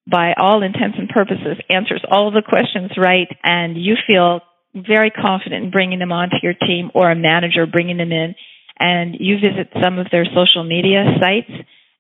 by 0.10 0.34
all 0.38 0.64
intents 0.64 0.98
and 0.98 1.10
purposes, 1.10 1.58
answers 1.70 2.02
all 2.10 2.32
the 2.32 2.42
questions 2.42 2.92
right, 2.98 3.28
and 3.44 3.76
you 3.76 3.96
feel 4.08 4.40
very 4.74 5.12
confident 5.12 5.66
in 5.66 5.72
bringing 5.72 6.00
them 6.00 6.14
onto 6.14 6.38
your 6.42 6.54
team 6.54 6.90
or 6.96 7.12
a 7.12 7.16
manager 7.16 7.66
bringing 7.66 7.98
them 7.98 8.14
in 8.14 8.34
and 8.80 9.16
you 9.20 9.36
visit 9.36 9.70
some 9.84 10.00
of 10.00 10.08
their 10.12 10.26
social 10.26 10.64
media 10.64 11.04
sites, 11.20 11.52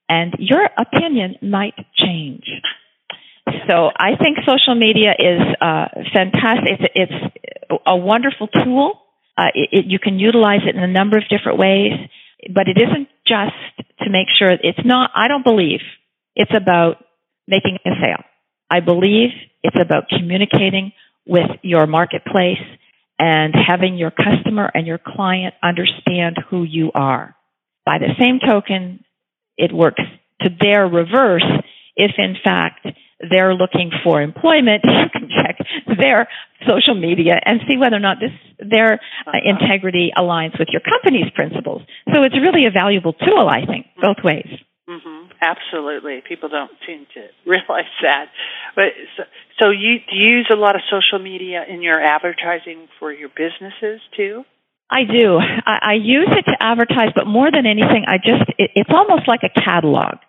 and 0.09 0.33
your 0.39 0.67
opinion 0.77 1.35
might 1.41 1.75
change. 1.95 2.45
So 3.67 3.89
I 3.97 4.15
think 4.21 4.37
social 4.47 4.75
media 4.75 5.11
is 5.17 5.41
uh, 5.59 5.87
fantastic. 6.13 6.79
It's, 6.79 7.11
it's 7.69 7.79
a 7.85 7.95
wonderful 7.95 8.47
tool. 8.47 8.99
Uh, 9.37 9.47
it, 9.53 9.69
it, 9.71 9.85
you 9.87 9.99
can 9.99 10.19
utilize 10.19 10.61
it 10.65 10.75
in 10.75 10.83
a 10.83 10.87
number 10.87 11.17
of 11.17 11.23
different 11.29 11.57
ways, 11.57 11.91
but 12.53 12.67
it 12.67 12.77
isn't 12.77 13.07
just 13.27 13.53
to 14.01 14.09
make 14.09 14.27
sure. 14.37 14.51
It's 14.51 14.85
not. 14.85 15.11
I 15.15 15.27
don't 15.27 15.43
believe 15.43 15.79
it's 16.35 16.51
about 16.55 17.03
making 17.47 17.79
a 17.85 17.89
sale. 18.01 18.23
I 18.69 18.79
believe 18.79 19.29
it's 19.61 19.79
about 19.79 20.09
communicating 20.09 20.93
with 21.25 21.49
your 21.61 21.87
marketplace 21.87 22.61
and 23.19 23.53
having 23.55 23.97
your 23.97 24.11
customer 24.11 24.69
and 24.73 24.87
your 24.87 24.99
client 24.99 25.53
understand 25.61 26.37
who 26.49 26.63
you 26.63 26.91
are. 26.93 27.35
By 27.85 27.99
the 27.99 28.13
same 28.19 28.39
token, 28.39 29.03
it 29.57 29.71
works 29.73 30.01
to 30.41 30.49
their 30.59 30.87
reverse 30.87 31.45
if 31.95 32.11
in 32.17 32.35
fact 32.43 32.87
they're 33.19 33.53
looking 33.53 33.91
for 34.03 34.21
employment, 34.21 34.83
you 34.85 35.09
can 35.11 35.29
check 35.29 35.57
their 35.99 36.27
social 36.67 36.95
media 36.95 37.39
and 37.43 37.61
see 37.67 37.77
whether 37.77 37.95
or 37.95 38.03
not 38.03 38.17
this 38.19 38.31
their 38.59 38.99
uh, 39.27 39.31
integrity 39.43 40.11
aligns 40.17 40.57
with 40.57 40.69
your 40.71 40.81
company's 40.81 41.29
principles. 41.35 41.81
So 42.13 42.23
it's 42.23 42.35
really 42.35 42.65
a 42.65 42.71
valuable 42.71 43.13
tool, 43.13 43.47
I 43.49 43.65
think, 43.65 43.87
both 44.01 44.23
ways. 44.23 44.47
Mm-hmm. 44.89 45.31
Absolutely, 45.41 46.23
people 46.27 46.49
don't 46.49 46.71
seem 46.85 47.05
to 47.13 47.27
realize 47.49 47.91
that. 48.01 48.27
But 48.75 48.91
so, 49.17 49.23
so 49.59 49.69
you 49.71 49.99
do 50.09 50.15
you 50.15 50.37
use 50.37 50.49
a 50.51 50.57
lot 50.57 50.75
of 50.75 50.81
social 50.89 51.23
media 51.23 51.63
in 51.67 51.81
your 51.81 52.01
advertising 52.01 52.87
for 52.99 53.11
your 53.11 53.29
businesses 53.29 54.01
too? 54.15 54.43
I 54.89 55.05
do. 55.05 55.39
I, 55.39 55.79
I 55.81 55.93
use 55.93 56.29
it 56.29 56.43
to 56.51 56.57
advertise, 56.59 57.09
but 57.15 57.25
more 57.25 57.49
than 57.49 57.65
anything, 57.65 58.05
I 58.07 58.17
just 58.17 58.49
it, 58.57 58.71
it's 58.75 58.91
almost 58.93 59.27
like 59.27 59.41
a 59.43 59.49
catalog. 59.49 60.19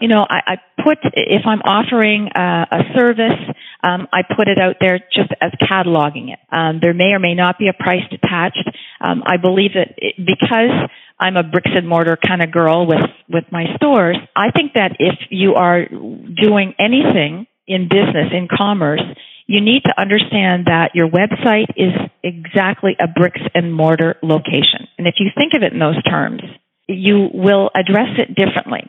You 0.00 0.08
know, 0.08 0.26
I, 0.28 0.40
I 0.46 0.82
put 0.82 0.98
if 1.14 1.42
I'm 1.46 1.60
offering 1.60 2.28
a, 2.34 2.66
a 2.70 2.80
service, 2.96 3.40
um, 3.82 4.08
I 4.12 4.22
put 4.22 4.48
it 4.48 4.58
out 4.58 4.76
there 4.80 4.98
just 4.98 5.30
as 5.40 5.52
cataloging 5.60 6.32
it. 6.32 6.38
Um, 6.50 6.80
there 6.80 6.94
may 6.94 7.12
or 7.12 7.18
may 7.18 7.34
not 7.34 7.58
be 7.58 7.68
a 7.68 7.72
price 7.72 8.04
attached. 8.12 8.68
Um, 9.00 9.22
I 9.26 9.36
believe 9.36 9.72
that 9.74 9.94
it, 9.96 10.14
because 10.16 10.88
I'm 11.18 11.36
a 11.36 11.42
bricks 11.42 11.70
and 11.74 11.88
mortar 11.88 12.16
kind 12.16 12.42
of 12.42 12.50
girl 12.50 12.86
with 12.86 13.04
with 13.28 13.44
my 13.50 13.64
stores, 13.76 14.16
I 14.34 14.50
think 14.50 14.74
that 14.74 14.96
if 14.98 15.16
you 15.30 15.54
are 15.54 15.86
doing 15.86 16.74
anything 16.78 17.46
in 17.66 17.88
business 17.88 18.32
in 18.32 18.48
commerce, 18.50 19.02
you 19.46 19.60
need 19.60 19.82
to 19.84 20.00
understand 20.00 20.66
that 20.66 20.92
your 20.94 21.08
website 21.08 21.70
is 21.76 21.92
exactly 22.22 22.96
a 23.00 23.08
bricks 23.08 23.40
and 23.54 23.74
mortar 23.74 24.16
location. 24.22 24.86
And 24.96 25.06
if 25.06 25.14
you 25.18 25.30
think 25.36 25.54
of 25.54 25.62
it 25.62 25.72
in 25.72 25.78
those 25.78 26.00
terms, 26.04 26.40
you 26.88 27.28
will 27.32 27.70
address 27.74 28.18
it 28.18 28.34
differently. 28.34 28.88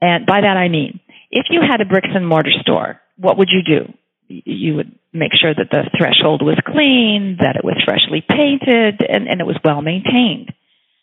And 0.00 0.26
by 0.26 0.40
that 0.40 0.56
I 0.56 0.68
mean, 0.68 1.00
if 1.30 1.46
you 1.50 1.60
had 1.60 1.80
a 1.80 1.84
bricks 1.84 2.08
and 2.12 2.26
mortar 2.26 2.50
store, 2.60 3.00
what 3.16 3.38
would 3.38 3.48
you 3.50 3.62
do? 3.62 3.92
You 4.28 4.76
would 4.76 4.98
make 5.12 5.32
sure 5.40 5.54
that 5.54 5.70
the 5.70 5.90
threshold 5.98 6.42
was 6.42 6.58
clean, 6.66 7.38
that 7.40 7.56
it 7.56 7.64
was 7.64 7.82
freshly 7.84 8.24
painted, 8.26 9.02
and, 9.06 9.28
and 9.28 9.40
it 9.40 9.46
was 9.46 9.58
well 9.64 9.82
maintained. 9.82 10.52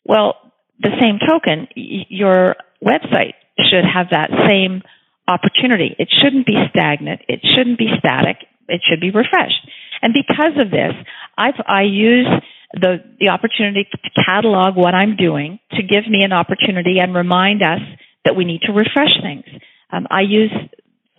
Well, 0.05 0.35
the 0.79 0.91
same 0.99 1.19
token, 1.19 1.67
your 1.75 2.55
website 2.83 3.33
should 3.59 3.83
have 3.83 4.07
that 4.11 4.29
same 4.47 4.81
opportunity. 5.27 5.95
It 5.99 6.09
shouldn't 6.21 6.45
be 6.45 6.55
stagnant. 6.69 7.21
It 7.27 7.41
shouldn't 7.43 7.77
be 7.77 7.89
static. 7.99 8.37
It 8.69 8.81
should 8.87 9.01
be 9.01 9.11
refreshed. 9.11 9.67
And 10.01 10.13
because 10.13 10.53
of 10.59 10.71
this, 10.71 10.93
I've, 11.37 11.59
I 11.67 11.83
use 11.83 12.27
the, 12.73 13.03
the 13.19 13.29
opportunity 13.29 13.87
to 13.91 14.23
catalog 14.23 14.75
what 14.75 14.93
I'm 14.93 15.15
doing 15.15 15.59
to 15.71 15.83
give 15.83 16.07
me 16.07 16.23
an 16.23 16.33
opportunity 16.33 16.99
and 16.99 17.13
remind 17.15 17.61
us 17.61 17.81
that 18.27 18.35
we 18.35 18.43
need 18.43 18.61
to 18.67 18.73
refresh 18.73 19.15
things. 19.23 19.45
Um, 19.91 20.05
I 20.11 20.21
use 20.21 20.51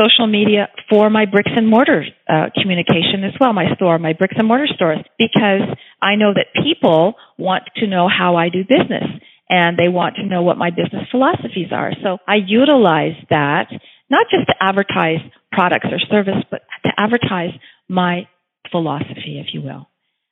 social 0.01 0.27
media 0.29 0.69
for 0.89 1.11
my 1.11 1.25
bricks 1.25 1.51
and 1.57 1.67
mortar 1.69 2.05
uh, 2.29 2.47
communication 2.61 3.25
as 3.25 3.35
well, 3.41 3.53
my 3.53 3.75
store, 3.75 3.99
my 3.99 4.13
bricks 4.13 4.35
and 4.39 4.47
mortar 4.47 4.69
stores, 4.77 5.01
because 5.19 5.67
I 6.01 6.15
know 6.15 6.33
that 6.35 6.47
people 6.63 7.15
want 7.37 7.65
to 7.77 7.87
know 7.87 8.09
how 8.09 8.37
I 8.37 8.49
do 8.49 8.63
business 8.63 9.09
and 9.49 9.77
they 9.77 9.89
want 9.89 10.17
to 10.17 10.27
know 10.27 10.43
what 10.43 10.59
my 10.59 10.71
business 10.71 11.09
philosophies 11.11 11.73
are. 11.73 11.93
So 12.03 12.19
I 12.29 12.37
utilize 12.47 13.17
that 13.31 13.69
not 14.11 14.27
just 14.31 14.47
to 14.49 14.55
advertise 14.61 15.21
products 15.51 15.89
or 15.91 15.99
service, 15.99 16.45
but 16.51 16.61
to 16.85 16.91
advertise 16.97 17.59
my 17.89 18.29
philosophy, 18.71 19.43
if 19.45 19.53
you 19.53 19.63
will. 19.63 19.89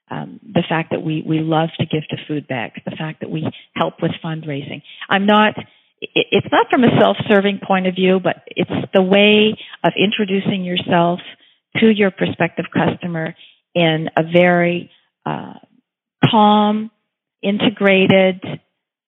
Um, 0.09 0.39
the 0.45 0.63
fact 0.69 0.91
that 0.93 1.03
we, 1.03 1.25
we 1.27 1.41
love 1.41 1.71
to 1.81 1.87
give 1.87 2.07
to 2.11 2.17
food 2.29 2.47
banks, 2.47 2.79
the 2.85 2.95
fact 2.97 3.21
that 3.21 3.31
we 3.31 3.45
help 3.75 3.95
with 4.01 4.13
fundraising. 4.25 4.83
I'm 5.09 5.27
not 5.27 5.55
it's 6.15 6.47
not 6.51 6.67
from 6.71 6.85
a 6.85 6.99
self-serving 6.99 7.61
point 7.67 7.87
of 7.87 7.95
view, 7.95 8.21
but 8.23 8.37
it's 8.49 8.71
the 8.95 9.03
way 9.03 9.57
of 9.85 9.93
introducing 9.97 10.65
yourself 10.65 11.21
to 11.79 11.89
your 11.89 12.11
prospective 12.11 12.67
customer 12.73 13.35
in 13.75 14.09
a 14.17 14.23
very 14.23 14.91
uh, 15.25 15.55
calm, 16.31 16.91
integrated, 17.43 18.43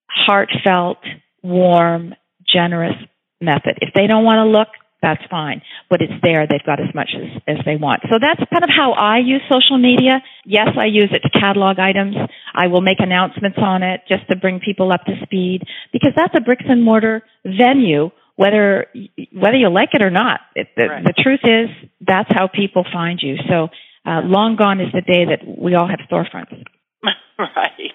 heartfelt, 0.09 0.99
warm, 1.42 2.14
generous 2.46 2.96
method. 3.40 3.78
If 3.80 3.94
they 3.94 4.07
don't 4.07 4.24
want 4.24 4.46
to 4.46 4.51
look, 4.51 4.68
that's 5.01 5.22
fine. 5.30 5.62
But 5.88 6.03
it's 6.03 6.12
there. 6.22 6.46
They've 6.46 6.64
got 6.64 6.80
as 6.80 6.92
much 6.94 7.11
as, 7.14 7.42
as 7.46 7.64
they 7.64 7.76
want. 7.76 8.03
So 8.11 8.18
that's 8.20 8.40
kind 8.51 8.64
of 8.64 8.70
how 8.70 8.92
I 8.92 9.18
use 9.18 9.42
social 9.51 9.78
media. 9.78 10.22
Yes, 10.44 10.68
I 10.78 10.86
use 10.86 11.11
it 11.12 11.20
to 11.20 11.30
catalog 11.30 11.78
items. 11.78 12.16
I 12.55 12.66
will 12.66 12.80
make 12.80 12.99
announcements 13.01 13.59
on 13.61 13.82
it 13.82 14.01
just 14.09 14.28
to 14.28 14.36
bring 14.36 14.61
people 14.61 14.92
up 14.92 15.05
to 15.05 15.12
speed 15.22 15.62
because 15.92 16.12
that's 16.16 16.34
a 16.36 16.40
bricks 16.40 16.64
and 16.68 16.82
mortar 16.82 17.22
venue, 17.44 18.11
whether, 18.36 18.86
whether 19.32 19.57
you 19.57 19.70
like 19.70 19.90
it 19.92 20.03
or 20.03 20.11
not. 20.11 20.40
It, 20.55 20.68
the, 20.76 20.88
right. 20.88 21.05
the 21.05 21.14
truth 21.22 21.40
is 21.44 21.68
that's 22.01 22.30
how 22.32 22.49
people 22.49 22.84
find 22.92 23.20
you. 23.22 23.36
So, 23.49 23.68
uh, 24.07 24.22
long 24.24 24.57
gone 24.57 24.80
is 24.80 24.88
the 24.92 25.03
day 25.03 25.26
that 25.26 25.40
we 25.46 25.74
all 25.74 25.86
have 25.86 26.01
storefronts. 26.11 26.64
right. 27.38 27.92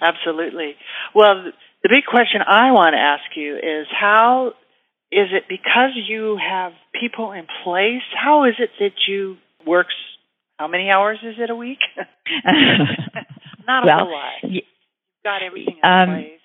Absolutely. 0.00 0.76
Well, 1.14 1.50
the 1.82 1.88
big 1.88 2.04
question 2.04 2.40
I 2.46 2.70
want 2.72 2.94
to 2.94 3.00
ask 3.00 3.24
you 3.36 3.56
is 3.56 3.86
how 3.90 4.52
is 5.12 5.28
it 5.32 5.44
because 5.48 5.90
you 6.08 6.36
have 6.36 6.72
people 7.00 7.32
in 7.32 7.46
place? 7.64 8.02
How 8.14 8.44
is 8.44 8.54
it 8.58 8.70
that 8.80 8.92
you 9.08 9.36
work? 9.66 9.86
How 10.58 10.68
many 10.68 10.90
hours 10.90 11.18
is 11.22 11.36
it 11.38 11.50
a 11.50 11.54
week? 11.54 11.78
Not 13.66 13.84
a 13.84 13.86
well, 13.86 13.98
whole 13.98 14.12
lot. 14.12 14.32
Y- 14.42 14.62
got 15.24 15.42
everything 15.42 15.78
in 15.82 15.88
um, 15.88 16.08
place. 16.08 16.40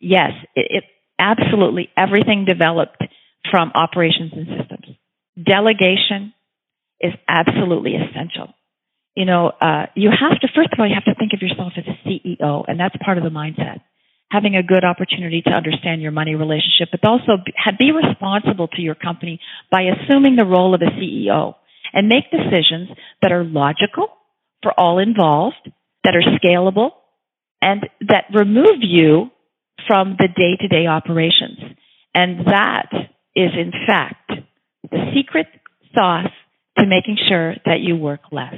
Yes, 0.00 0.32
it, 0.54 0.66
it 0.70 0.84
absolutely 1.18 1.88
everything 1.96 2.44
developed 2.44 3.02
from 3.50 3.72
operations 3.74 4.32
and 4.34 4.46
systems. 4.58 4.96
Delegation 5.42 6.34
is 7.00 7.12
absolutely 7.28 7.94
essential. 7.94 8.54
You 9.14 9.24
know, 9.26 9.52
uh, 9.60 9.86
you 9.94 10.10
have 10.10 10.40
to 10.40 10.48
first 10.54 10.72
of 10.72 10.78
all 10.78 10.88
you 10.88 10.94
have 10.94 11.04
to 11.04 11.14
think 11.14 11.32
of 11.32 11.40
yourself 11.40 11.72
as 11.76 11.84
a 11.86 12.08
CEO, 12.08 12.64
and 12.66 12.78
that's 12.78 12.96
part 13.02 13.16
of 13.16 13.24
the 13.24 13.30
mindset 13.30 13.80
having 14.34 14.56
a 14.56 14.62
good 14.62 14.84
opportunity 14.84 15.42
to 15.42 15.50
understand 15.50 16.02
your 16.02 16.10
money 16.10 16.34
relationship, 16.34 16.88
but 16.90 17.08
also 17.08 17.38
be 17.78 17.92
responsible 17.92 18.66
to 18.66 18.82
your 18.82 18.96
company 18.96 19.38
by 19.70 19.82
assuming 19.82 20.34
the 20.34 20.44
role 20.44 20.74
of 20.74 20.82
a 20.82 20.90
CEO 20.98 21.54
and 21.92 22.08
make 22.08 22.24
decisions 22.30 22.88
that 23.22 23.30
are 23.30 23.44
logical 23.44 24.08
for 24.62 24.72
all 24.78 24.98
involved, 24.98 25.70
that 26.02 26.14
are 26.16 26.38
scalable, 26.38 26.90
and 27.62 27.88
that 28.08 28.24
remove 28.34 28.80
you 28.80 29.30
from 29.86 30.16
the 30.18 30.26
day 30.26 30.56
to 30.60 30.68
day 30.68 30.86
operations. 30.86 31.58
And 32.14 32.46
that 32.46 32.90
is, 33.36 33.50
in 33.56 33.72
fact, 33.86 34.32
the 34.90 35.12
secret 35.14 35.46
sauce 35.94 36.32
to 36.78 36.86
making 36.86 37.18
sure 37.28 37.54
that 37.64 37.80
you 37.80 37.96
work 37.96 38.20
less. 38.32 38.54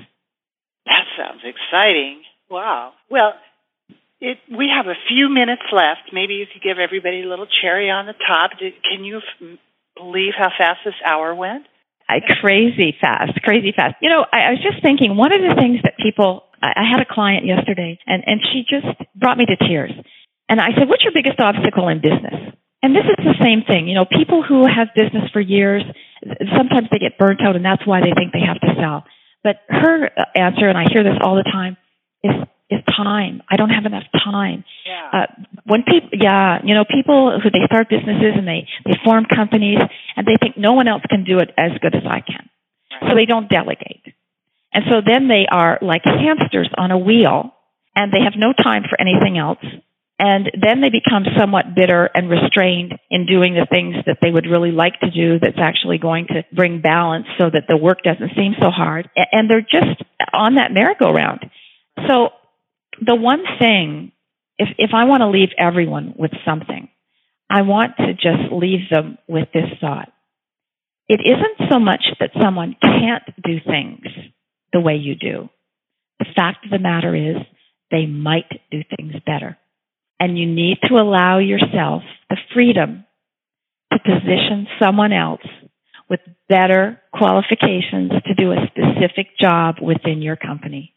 That 0.86 1.04
sounds 1.18 1.42
exciting. 1.44 2.22
Wow. 2.48 2.92
Well, 3.10 3.34
it, 4.20 4.38
we 4.50 4.70
have 4.74 4.86
a 4.86 4.98
few 5.08 5.28
minutes 5.28 5.62
left. 5.72 6.12
Maybe 6.12 6.34
you 6.34 6.46
could 6.50 6.62
give 6.62 6.78
everybody 6.78 7.22
a 7.22 7.28
little 7.28 7.46
cherry 7.46 7.90
on 7.90 8.06
the 8.06 8.14
top. 8.26 8.58
Did, 8.58 8.74
can 8.82 9.04
you 9.04 9.18
f- 9.18 9.58
believe 9.96 10.32
how 10.36 10.50
fast 10.56 10.80
this 10.84 10.94
hour 11.04 11.34
went? 11.34 11.66
I, 12.08 12.20
crazy 12.40 12.94
fast, 13.00 13.32
crazy 13.42 13.72
fast. 13.76 13.96
You 14.00 14.10
know, 14.10 14.24
I, 14.32 14.38
I 14.38 14.50
was 14.50 14.62
just 14.62 14.80
thinking 14.82 15.16
one 15.16 15.32
of 15.32 15.40
the 15.40 15.54
things 15.58 15.80
that 15.82 15.98
people, 15.98 16.44
I, 16.62 16.72
I 16.76 16.84
had 16.90 17.00
a 17.00 17.08
client 17.08 17.44
yesterday 17.44 17.98
and, 18.06 18.22
and 18.26 18.40
she 18.40 18.62
just 18.62 18.86
brought 19.14 19.36
me 19.36 19.46
to 19.46 19.56
tears. 19.56 19.92
And 20.48 20.60
I 20.60 20.70
said, 20.78 20.88
what's 20.88 21.02
your 21.02 21.12
biggest 21.12 21.40
obstacle 21.40 21.88
in 21.88 22.00
business? 22.00 22.54
And 22.82 22.94
this 22.94 23.04
is 23.04 23.18
the 23.18 23.34
same 23.42 23.66
thing. 23.66 23.88
You 23.88 23.96
know, 23.96 24.06
people 24.06 24.44
who 24.46 24.62
have 24.64 24.94
business 24.94 25.28
for 25.32 25.40
years, 25.40 25.82
sometimes 26.56 26.86
they 26.92 26.98
get 26.98 27.18
burnt 27.18 27.42
out 27.42 27.56
and 27.56 27.64
that's 27.64 27.84
why 27.84 28.00
they 28.00 28.14
think 28.16 28.32
they 28.32 28.46
have 28.46 28.60
to 28.60 28.80
sell. 28.80 29.04
But 29.42 29.56
her 29.68 30.06
uh, 30.06 30.24
answer, 30.36 30.68
and 30.68 30.78
I 30.78 30.84
hear 30.92 31.02
this 31.02 31.18
all 31.20 31.34
the 31.34 31.50
time, 31.50 31.76
is 32.22 32.32
is 32.70 32.80
time. 32.96 33.42
I 33.48 33.56
don't 33.56 33.70
have 33.70 33.86
enough 33.86 34.04
time. 34.12 34.64
Yeah. 34.84 35.10
Uh, 35.12 35.26
when 35.64 35.82
people, 35.84 36.10
yeah, 36.12 36.58
you 36.64 36.74
know, 36.74 36.84
people 36.84 37.38
who 37.40 37.50
they 37.50 37.64
start 37.66 37.88
businesses 37.88 38.34
and 38.36 38.46
they 38.46 38.66
they 38.84 38.98
form 39.04 39.24
companies 39.24 39.78
and 40.16 40.26
they 40.26 40.36
think 40.40 40.56
no 40.56 40.72
one 40.72 40.88
else 40.88 41.02
can 41.08 41.24
do 41.24 41.38
it 41.38 41.50
as 41.56 41.72
good 41.80 41.94
as 41.94 42.02
I 42.04 42.20
can, 42.20 42.48
right. 43.00 43.10
so 43.10 43.14
they 43.14 43.26
don't 43.26 43.48
delegate, 43.48 44.02
and 44.72 44.84
so 44.90 45.00
then 45.06 45.28
they 45.28 45.46
are 45.50 45.78
like 45.80 46.02
hamsters 46.04 46.70
on 46.76 46.90
a 46.90 46.98
wheel, 46.98 47.54
and 47.94 48.12
they 48.12 48.22
have 48.24 48.34
no 48.36 48.52
time 48.52 48.82
for 48.88 49.00
anything 49.00 49.38
else. 49.38 49.64
And 50.18 50.50
then 50.58 50.80
they 50.80 50.88
become 50.88 51.26
somewhat 51.36 51.74
bitter 51.76 52.08
and 52.14 52.30
restrained 52.30 52.94
in 53.10 53.26
doing 53.26 53.52
the 53.52 53.66
things 53.68 53.96
that 54.06 54.16
they 54.22 54.30
would 54.30 54.46
really 54.46 54.70
like 54.70 54.98
to 55.00 55.10
do 55.10 55.38
that's 55.38 55.58
actually 55.58 55.98
going 55.98 56.26
to 56.28 56.42
bring 56.54 56.80
balance 56.80 57.26
so 57.38 57.50
that 57.50 57.64
the 57.68 57.76
work 57.76 57.98
doesn't 58.02 58.30
seem 58.34 58.54
so 58.58 58.70
hard. 58.70 59.10
And 59.14 59.50
they're 59.50 59.60
just 59.60 60.02
on 60.32 60.54
that 60.54 60.72
merry-go-round. 60.72 61.44
So 62.08 62.30
the 63.04 63.14
one 63.14 63.44
thing, 63.58 64.12
if, 64.58 64.68
if 64.78 64.90
I 64.94 65.04
want 65.04 65.20
to 65.20 65.28
leave 65.28 65.50
everyone 65.58 66.14
with 66.16 66.32
something, 66.44 66.88
I 67.48 67.62
want 67.62 67.96
to 67.98 68.14
just 68.14 68.52
leave 68.52 68.88
them 68.90 69.18
with 69.28 69.48
this 69.52 69.70
thought. 69.80 70.12
It 71.08 71.20
isn't 71.20 71.70
so 71.70 71.78
much 71.78 72.04
that 72.18 72.30
someone 72.40 72.74
can't 72.82 73.22
do 73.44 73.58
things 73.64 74.06
the 74.72 74.80
way 74.80 74.96
you 74.96 75.14
do. 75.14 75.48
The 76.18 76.26
fact 76.34 76.64
of 76.64 76.70
the 76.70 76.78
matter 76.78 77.14
is 77.14 77.36
they 77.90 78.06
might 78.06 78.50
do 78.70 78.82
things 78.96 79.12
better. 79.24 79.56
And 80.18 80.38
you 80.38 80.46
need 80.46 80.78
to 80.84 80.94
allow 80.94 81.38
yourself 81.38 82.02
the 82.28 82.38
freedom 82.52 83.04
to 83.92 83.98
position 83.98 84.66
someone 84.82 85.12
else 85.12 85.46
with 86.08 86.20
better 86.48 87.00
qualifications 87.12 88.10
to 88.26 88.34
do 88.34 88.52
a 88.52 88.66
specific 88.66 89.38
job 89.38 89.76
within 89.80 90.22
your 90.22 90.36
company. 90.36 90.94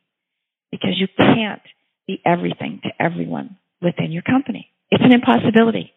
Because 0.71 0.93
you 0.97 1.07
can't 1.17 1.61
be 2.09 2.21
everything 2.25 2.81
to 2.83 2.89
everyone 2.99 3.57
within 3.81 4.11
your 4.11 4.23
company. 4.23 4.67
It's 4.89 5.03
an 5.03 5.13
impossibility. 5.13 5.93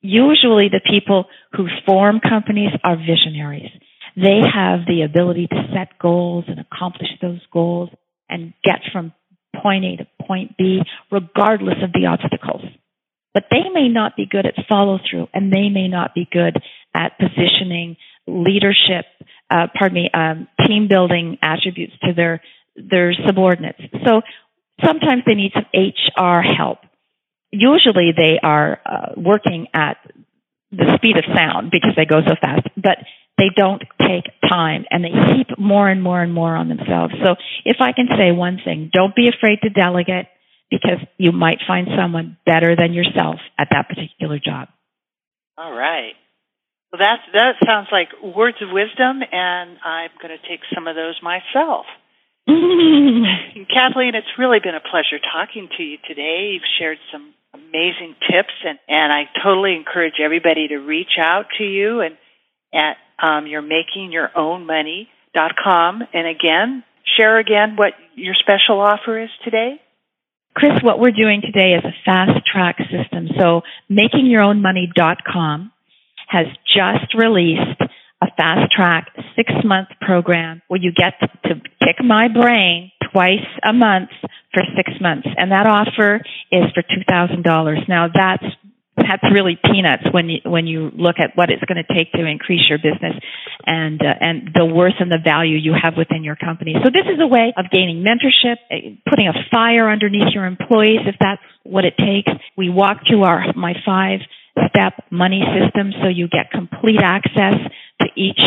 Usually 0.00 0.68
the 0.70 0.80
people 0.88 1.26
who 1.52 1.66
form 1.84 2.20
companies 2.20 2.70
are 2.82 2.96
visionaries. 2.96 3.70
They 4.16 4.40
have 4.42 4.80
the 4.86 5.02
ability 5.02 5.48
to 5.48 5.68
set 5.74 5.98
goals 5.98 6.44
and 6.48 6.58
accomplish 6.58 7.10
those 7.20 7.44
goals 7.52 7.90
and 8.30 8.54
get 8.64 8.80
from 8.92 9.12
point 9.62 9.84
A 9.84 9.96
to 9.96 10.06
point 10.26 10.56
B 10.56 10.80
regardless 11.10 11.76
of 11.82 11.92
the 11.92 12.06
obstacles. 12.06 12.62
But 13.34 13.44
they 13.50 13.68
may 13.72 13.88
not 13.88 14.16
be 14.16 14.26
good 14.26 14.46
at 14.46 14.54
follow 14.68 14.98
through 15.08 15.28
and 15.34 15.52
they 15.52 15.68
may 15.68 15.88
not 15.88 16.14
be 16.14 16.26
good 16.30 16.56
at 16.94 17.18
positioning 17.18 17.96
leadership, 18.26 19.04
uh, 19.50 19.66
pardon 19.78 19.94
me, 19.94 20.10
um, 20.14 20.48
team 20.66 20.88
building 20.88 21.38
attributes 21.42 21.92
to 22.02 22.14
their, 22.14 22.40
their 22.76 23.12
subordinates. 23.26 23.80
So 24.06 24.22
Sometimes 24.84 25.22
they 25.26 25.34
need 25.34 25.52
some 25.54 25.66
HR 25.74 26.40
help. 26.40 26.78
Usually 27.50 28.12
they 28.16 28.38
are 28.42 28.80
uh, 28.84 29.12
working 29.16 29.68
at 29.74 29.96
the 30.70 30.92
speed 30.96 31.16
of 31.16 31.24
sound 31.34 31.70
because 31.70 31.92
they 31.96 32.04
go 32.04 32.20
so 32.26 32.34
fast, 32.40 32.68
but 32.76 32.98
they 33.38 33.48
don't 33.56 33.82
take 34.00 34.24
time 34.48 34.84
and 34.90 35.04
they 35.04 35.10
heap 35.10 35.58
more 35.58 35.88
and 35.88 36.02
more 36.02 36.20
and 36.20 36.32
more 36.32 36.54
on 36.54 36.68
themselves. 36.68 37.14
So 37.24 37.36
if 37.64 37.76
I 37.80 37.92
can 37.92 38.08
say 38.18 38.32
one 38.32 38.58
thing, 38.64 38.90
don't 38.92 39.14
be 39.14 39.28
afraid 39.28 39.60
to 39.62 39.70
delegate 39.70 40.26
because 40.70 40.98
you 41.16 41.32
might 41.32 41.58
find 41.66 41.88
someone 41.96 42.36
better 42.44 42.76
than 42.76 42.92
yourself 42.92 43.36
at 43.58 43.68
that 43.70 43.88
particular 43.88 44.38
job. 44.38 44.68
All 45.56 45.72
right. 45.72 46.12
Well, 46.92 47.00
that 47.00 47.18
that 47.32 47.52
sounds 47.66 47.88
like 47.92 48.08
words 48.22 48.56
of 48.62 48.68
wisdom, 48.72 49.20
and 49.20 49.76
I'm 49.84 50.10
going 50.20 50.36
to 50.36 50.48
take 50.48 50.60
some 50.74 50.86
of 50.86 50.96
those 50.96 51.20
myself. 51.22 51.84
Kathleen, 53.68 54.14
it's 54.14 54.38
really 54.38 54.58
been 54.58 54.74
a 54.74 54.80
pleasure 54.80 55.18
talking 55.20 55.68
to 55.76 55.82
you 55.82 55.98
today. 56.06 56.52
You've 56.54 56.62
shared 56.78 56.96
some 57.12 57.34
amazing 57.52 58.14
tips, 58.30 58.54
and, 58.64 58.78
and 58.88 59.12
I 59.12 59.24
totally 59.44 59.76
encourage 59.76 60.14
everybody 60.22 60.68
to 60.68 60.78
reach 60.78 61.18
out 61.20 61.46
to 61.58 61.64
you 61.64 62.00
and 62.00 62.16
at 62.72 62.96
um, 63.22 63.46
your 63.46 64.30
own 64.34 64.64
money.com. 64.66 66.02
And 66.14 66.26
again, 66.26 66.84
share 67.18 67.38
again 67.38 67.76
what 67.76 67.92
your 68.14 68.34
special 68.34 68.80
offer 68.80 69.20
is 69.22 69.30
today. 69.44 69.80
Kris, 70.54 70.82
what 70.82 70.98
we're 70.98 71.12
doing 71.12 71.42
today 71.42 71.74
is 71.74 71.84
a 71.84 71.92
fast 72.04 72.46
track 72.50 72.78
system. 72.78 73.28
So 73.38 73.60
makingyourownmoney.com 73.90 75.72
has 76.28 76.46
just 76.66 77.14
released 77.14 77.82
a 78.22 78.26
fast 78.36 78.72
track 78.72 79.08
six 79.36 79.52
month 79.64 79.88
program 80.00 80.62
where 80.68 80.80
you 80.80 80.92
get 80.92 81.14
to 81.44 81.54
kick 81.80 81.96
my 82.04 82.28
brain 82.28 82.90
twice 83.12 83.46
a 83.64 83.72
month 83.72 84.10
for 84.52 84.62
six 84.76 84.92
months. 85.00 85.28
And 85.36 85.52
that 85.52 85.66
offer 85.66 86.20
is 86.50 86.64
for 86.74 86.82
$2,000. 86.82 87.88
Now 87.88 88.08
that's 88.12 88.44
that's 88.96 89.22
really 89.32 89.56
peanuts 89.62 90.02
when 90.10 90.28
you 90.28 90.38
when 90.44 90.66
you 90.66 90.90
look 90.92 91.16
at 91.18 91.36
what 91.36 91.50
it's 91.50 91.62
going 91.64 91.78
to 91.78 91.94
take 91.94 92.10
to 92.12 92.26
increase 92.26 92.68
your 92.68 92.78
business 92.78 93.14
and 93.64 94.02
uh, 94.02 94.14
and 94.20 94.50
the 94.54 94.66
worth 94.66 94.98
and 94.98 95.10
the 95.10 95.22
value 95.22 95.56
you 95.56 95.72
have 95.80 95.94
within 95.96 96.24
your 96.24 96.34
company. 96.34 96.74
So 96.82 96.90
this 96.90 97.06
is 97.06 97.20
a 97.20 97.26
way 97.26 97.54
of 97.56 97.70
gaining 97.70 98.02
mentorship, 98.02 98.56
eh, 98.70 98.98
putting 99.08 99.28
a 99.28 99.34
fire 99.52 99.88
underneath 99.88 100.34
your 100.34 100.46
employees 100.46 101.00
if 101.06 101.14
that's 101.20 101.42
what 101.62 101.84
it 101.84 101.94
takes. 101.96 102.32
We 102.56 102.70
walk 102.70 103.06
through 103.08 103.22
our 103.22 103.52
my 103.54 103.74
five 103.86 104.20
step 104.68 104.94
money 105.10 105.42
system 105.54 105.92
so 106.02 106.08
you 106.08 106.28
get 106.28 106.50
complete 106.50 107.00
access 107.02 107.54
to 108.00 108.06
each 108.16 108.40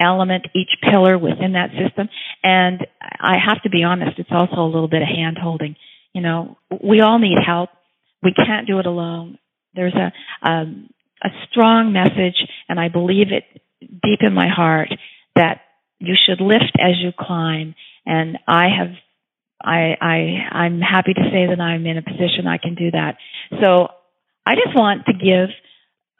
element, 0.00 0.46
each 0.54 0.70
pillar 0.82 1.18
within 1.18 1.52
that 1.52 1.70
system. 1.70 2.08
And 2.42 2.86
I 3.00 3.36
have 3.44 3.62
to 3.62 3.70
be 3.70 3.82
honest, 3.82 4.18
it's 4.18 4.30
also 4.30 4.60
a 4.60 4.66
little 4.66 4.88
bit 4.88 5.02
of 5.02 5.08
hand 5.08 5.38
holding. 5.40 5.76
You 6.12 6.22
know, 6.22 6.58
we 6.82 7.00
all 7.00 7.18
need 7.18 7.38
help. 7.44 7.70
We 8.22 8.32
can't 8.32 8.66
do 8.66 8.78
it 8.78 8.86
alone. 8.86 9.38
There's 9.74 9.94
a, 9.94 10.48
um, 10.48 10.88
a 11.22 11.28
strong 11.50 11.92
message 11.92 12.36
and 12.68 12.80
I 12.80 12.88
believe 12.88 13.28
it 13.30 13.44
deep 13.80 14.20
in 14.20 14.32
my 14.32 14.48
heart 14.48 14.88
that 15.34 15.60
you 15.98 16.14
should 16.26 16.40
lift 16.40 16.76
as 16.78 16.94
you 16.98 17.12
climb. 17.18 17.74
And 18.04 18.38
I 18.46 18.68
have, 18.78 18.94
I, 19.62 19.96
I, 20.00 20.56
I'm 20.56 20.80
happy 20.80 21.14
to 21.14 21.22
say 21.32 21.46
that 21.48 21.60
I'm 21.60 21.86
in 21.86 21.98
a 21.98 22.02
position 22.02 22.46
I 22.46 22.58
can 22.58 22.74
do 22.74 22.90
that. 22.90 23.16
So 23.62 23.88
I 24.44 24.54
just 24.54 24.76
want 24.76 25.06
to 25.06 25.12
give 25.12 25.50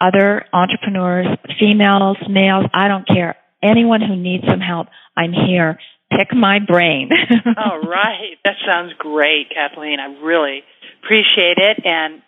other 0.00 0.44
entrepreneurs, 0.52 1.26
females, 1.58 2.16
males, 2.28 2.66
I 2.74 2.88
don't 2.88 3.06
care, 3.06 3.36
anyone 3.62 4.00
who 4.00 4.16
needs 4.16 4.44
some 4.48 4.60
help, 4.60 4.88
I'm 5.16 5.32
here. 5.32 5.78
Pick 6.10 6.34
my 6.34 6.58
brain. 6.60 7.10
All 7.56 7.80
right. 7.80 8.36
That 8.44 8.56
sounds 8.64 8.92
great, 8.98 9.50
Kathleen. 9.50 9.98
I 9.98 10.06
really 10.22 10.62
appreciate 11.02 11.58
it. 11.58 11.84
And 11.84 12.22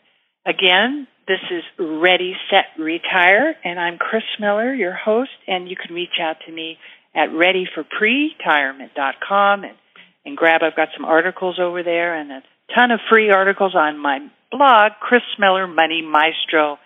again, 0.44 1.06
this 1.28 1.38
is 1.50 1.62
Ready, 1.78 2.34
Set, 2.50 2.64
Retire, 2.82 3.54
and 3.62 3.78
I'm 3.78 3.98
Kris 3.98 4.24
Miller, 4.40 4.74
your 4.74 4.94
host, 4.94 5.30
and 5.46 5.68
you 5.68 5.76
can 5.76 5.94
reach 5.94 6.18
out 6.20 6.38
to 6.46 6.52
me 6.52 6.78
at 7.14 7.28
readyforpretirement.com 7.28 9.64
and, 9.64 9.76
and 10.24 10.36
grab, 10.36 10.62
I've 10.62 10.74
got 10.74 10.88
some 10.96 11.04
articles 11.04 11.60
over 11.60 11.82
there 11.82 12.14
and 12.14 12.32
a 12.32 12.42
ton 12.74 12.90
of 12.90 13.00
free 13.10 13.30
articles 13.30 13.74
on 13.74 13.98
my 13.98 14.20
blog, 14.50 14.92
Kris 15.00 15.22
Miller 15.38 15.66
Money 15.66 16.00
Maestro. 16.02 16.78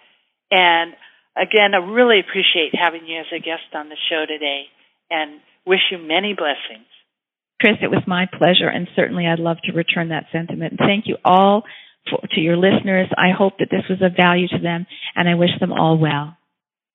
And 0.53 0.93
again, 1.35 1.73
I 1.75 1.79
really 1.79 2.21
appreciate 2.21 2.75
having 2.79 3.07
you 3.07 3.21
as 3.21 3.33
a 3.35 3.41
guest 3.41 3.73
on 3.75 3.89
the 3.89 3.97
show 4.11 4.27
today 4.29 4.65
and 5.11 5.41
wish 5.67 5.81
you 5.91 5.99
many 5.99 6.35
blessings. 6.37 6.87
Kris, 7.61 7.79
it 7.81 7.91
was 7.91 8.03
my 8.07 8.27
pleasure, 8.27 8.69
and 8.69 8.89
certainly 8.95 9.27
I'd 9.27 9.39
love 9.39 9.57
to 9.65 9.73
return 9.73 10.11
that 10.11 10.27
sentiment. 10.33 10.75
Thank 10.79 11.07
you 11.07 11.17
all 11.25 11.63
for, 12.11 12.19
to 12.33 12.41
your 12.41 12.57
listeners. 12.57 13.09
I 13.17 13.31
hope 13.37 13.55
that 13.61 13.69
this 13.71 13.85
was 13.89 14.03
of 14.03 14.17
value 14.17 14.49
to 14.49 14.59
them, 14.59 14.87
and 15.15 15.29
I 15.29 15.35
wish 15.35 15.51
them 15.61 15.73
all 15.73 15.97
well. 15.97 16.37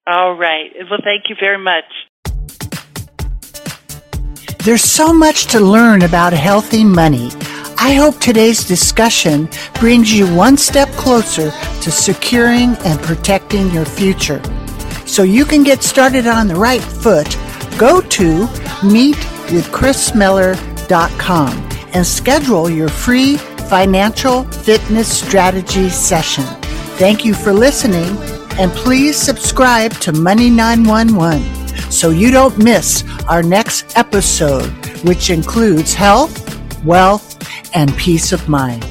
All 0.06 0.36
right. 0.36 0.70
Well, 0.90 1.00
thank 1.04 1.30
you 1.30 1.36
very 1.40 1.58
much. 1.58 1.86
There's 4.60 4.84
so 4.84 5.14
much 5.14 5.46
to 5.48 5.62
learn 5.62 6.04
about 6.04 6.34
healthy 6.34 6.84
money. 6.84 7.30
I 7.80 7.94
hope 7.94 8.20
today's 8.20 8.66
discussion 8.66 9.48
brings 9.76 10.12
you 10.12 10.26
one 10.36 10.58
step 10.58 10.90
closer 10.94 11.52
to 11.52 11.92
securing 11.92 12.76
and 12.78 13.00
protecting 13.02 13.70
your 13.70 13.86
future. 13.86 14.42
So 15.06 15.22
you 15.24 15.46
can 15.46 15.62
get 15.64 15.84
started 15.84 16.26
on 16.26 16.48
the 16.48 16.56
right 16.56 16.82
foot, 16.82 17.38
go 17.78 18.02
to 18.02 18.48
meetwithkrismiller.com 18.82 21.70
and 21.94 22.06
schedule 22.06 22.70
your 22.70 22.90
free 22.90 23.38
financial 23.70 24.44
fitness 24.44 25.20
strategy 25.20 25.88
session. 25.90 26.46
Thank 26.98 27.24
you 27.24 27.36
for 27.36 27.54
listening 27.54 28.18
and 28.60 28.72
please 28.72 29.16
subscribe 29.16 29.94
to 30.02 30.12
Money 30.12 30.50
911 30.50 31.92
so 31.92 32.10
you 32.10 32.32
don't 32.32 32.58
miss 32.58 33.04
our 33.28 33.44
next 33.44 33.96
episode, 33.98 34.72
which 35.06 35.30
includes 35.30 35.94
health, 35.94 36.57
wealth, 36.88 37.38
and 37.76 37.96
peace 37.98 38.32
of 38.32 38.48
mind. 38.50 38.84